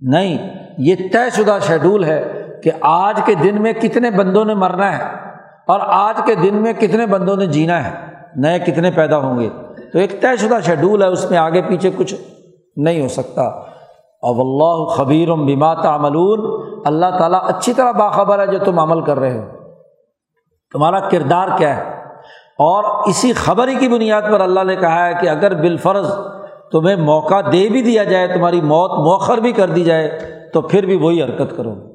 نہیں، 0.00 0.54
یہ 0.78 0.94
طے 1.12 1.30
شدہ 1.30 1.58
شیڈول 1.66 2.04
ہے۔ 2.04 2.41
کہ 2.62 2.70
آج 2.80 3.20
کے 3.24 3.34
دن 3.34 3.62
میں 3.62 3.72
کتنے 3.72 4.10
بندوں 4.10 4.44
نے 4.44 4.54
مرنا 4.54 4.98
ہے 4.98 5.04
اور 5.66 5.80
آج 5.82 6.20
کے 6.26 6.34
دن 6.34 6.54
میں 6.54 6.72
کتنے 6.72 7.06
بندوں 7.06 7.36
نے 7.36 7.46
جینا 7.46 7.90
ہے، 7.90 7.94
نئے 8.36 8.58
کتنے 8.58 8.90
پیدا 8.90 9.16
ہوں 9.16 9.38
گے۔ 9.38 9.48
تو 9.92 9.98
ایک 9.98 10.22
طے 10.22 10.36
شدہ 10.36 10.60
شیڈول 10.62 11.02
ہے، 11.02 11.08
اس 11.08 11.30
میں 11.30 11.38
آگے 11.38 11.62
پیچھے 11.62 11.90
کچھ 11.96 12.14
نہیں 12.76 13.02
ہو 13.02 13.08
سکتا۔ 13.08 13.42
اب 14.22 14.40
اللہ 14.40 14.84
خبیر 14.84 15.28
بما 15.28 15.74
تعملون، 15.74 16.62
اللہ 16.84 17.18
تعالیٰ 17.18 17.40
اچھی 17.48 17.72
طرح 17.72 17.92
باخبر 17.92 18.38
ہے 18.38 18.46
جو 18.46 18.58
تم 18.58 18.78
عمل 18.78 19.00
کر 19.00 19.18
رہے 19.18 19.38
ہو۔ 19.38 19.44
تمہارا 20.72 21.00
کردار 21.00 21.48
کیا 21.58 21.76
ہے؟ 21.76 21.82
اور 22.58 22.84
اسی 23.08 23.32
خبر 23.32 23.68
ہی 23.68 23.74
کی 23.74 23.88
بنیاد 23.88 24.22
پر 24.22 24.40
اللہ 24.40 24.64
نے 24.64 24.76
کہا 24.76 25.06
ہے 25.06 25.12
کہ 25.20 25.28
اگر 25.28 25.54
بالفرض 25.54 26.12
تمہیں 26.72 26.96
موقع 26.96 27.40
دے 27.52 27.68
بھی 27.68 27.82
دیا 27.82 28.04
جائے، 28.04 28.26
تمہاری 28.26 28.60
موت 28.60 28.90
مؤخر 28.90 29.38
بھی 29.38 29.52
کر 29.52 29.68
دی 29.68 29.84
جائے، 29.84 30.18
تو 30.54 30.60
پھر 30.60 30.86
بھی 30.86 30.96
وہی 30.96 31.22
حرکت 31.22 31.56
کرو۔ 31.56 31.91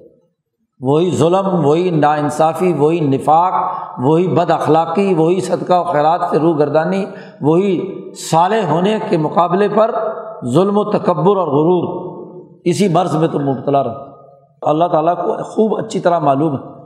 وہی 0.80 1.12
ظلم، 1.12 1.66
وہی 1.66 1.90
ناانصافی، 1.90 2.74
وہی 2.74 3.00
نفاق، 3.00 3.54
وہی 4.00 4.28
بد 4.28 4.52
اخلاقی، 4.52 5.14
وہی 5.14 5.42
صدقہ 5.42 5.74
و 5.74 5.84
خیرات 5.84 6.22
سے 6.30 6.40
روح 6.40 6.58
گردانی، 6.58 7.06
وہی 7.42 7.94
صالح 8.14 8.70
ہونے 8.70 8.98
کے 9.10 9.18
مقابلے 9.18 9.70
پر 9.70 9.96
ظلم 10.54 10.78
و 10.78 10.84
تکبر 10.84 11.38
اور 11.38 11.48
غرور۔ 11.48 12.08
اسی 12.66 12.88
مرض 12.88 13.16
میں 13.16 13.28
تم 13.28 13.40
مبتلا 13.40 13.84
رہو 13.84 14.08
اللہ 14.62 14.86
تعالیٰ 14.86 15.16
کو 15.16 15.44
خوب 15.44 15.86
اچھی 15.86 16.00
طرح 16.00 16.20
معلوم 16.20 16.54
ہے۔ 16.54 16.78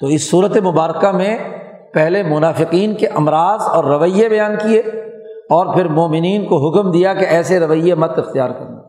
تو 0.00 0.06
اس 0.06 0.30
صورت 0.30 0.56
مبارکہ 0.56 1.12
میں 1.12 1.38
پہلے 1.94 2.22
منافقین 2.22 2.94
کے 2.94 3.06
امراض 3.06 3.60
اور 3.62 3.84
رویے 3.84 4.28
بیان 4.28 4.52
کیے 4.62 4.78
اور 5.50 5.74
پھر 5.74 5.88
مومنین 5.88 6.46
کو 6.46 6.68
حکم 6.68 6.90
دیا 6.90 7.14
کہ 7.14 7.24
ایسے 7.24 7.60
رویے 7.60 7.94
مت 7.94 8.18
اختیار 8.18 8.50
کرنا۔ 8.50 8.80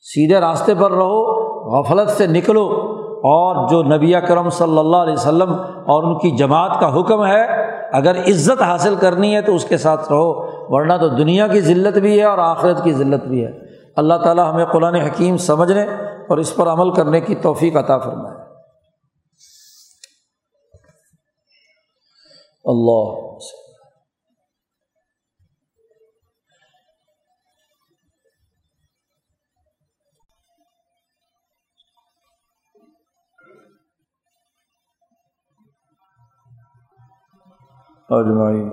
سیدھے 0.00 0.40
راستے 0.40 0.74
پر 0.74 0.90
رہو، 0.90 1.50
غفلت 1.78 2.10
سے 2.10 2.26
نکلو۔ 2.26 3.00
اور 3.22 3.68
جو 3.68 3.82
نبی 3.82 4.12
کرم 4.28 4.50
صلی 4.50 4.78
اللہ 4.78 4.96
علیہ 4.96 5.12
وسلم 5.12 5.52
اور 5.86 6.02
ان 6.02 6.18
کی 6.18 6.30
جماعت 6.30 6.80
کا 6.80 7.00
حکم 7.00 7.26
ہے، 7.26 7.70
اگر 7.92 8.16
عزت 8.16 8.62
حاصل 8.62 8.94
کرنی 8.94 9.36
ہے 9.36 9.42
تو 9.42 9.54
اس 9.54 9.64
کے 9.64 9.78
ساتھ 9.78 10.00
رہو، 10.00 10.32
ورنہ 10.74 10.92
تو 11.00 11.08
دنیا 11.08 11.46
کی 11.46 11.60
ذلت 11.60 11.98
بھی 11.98 12.20
ہے 12.20 12.24
اور 12.24 12.38
آخرت 12.38 12.84
کی 12.84 12.92
ذلت 12.92 13.24
بھی 13.24 13.44
ہے۔ 13.44 13.50
اللہ 13.96 14.14
تعالیٰ 14.14 14.52
ہمیں 14.52 14.64
قرآن 14.64 14.94
حکیم 14.94 15.36
سمجھنے 15.36 15.82
اور 16.28 16.38
اس 16.38 16.56
پر 16.56 16.66
عمل 16.66 16.94
کرنے 16.94 17.20
کی 17.20 17.34
توفیق 17.34 17.76
عطا 17.76 17.98
فرمائے۔ 17.98 18.36
اللہ 22.64 23.38
اجمعین۔ 38.10 38.70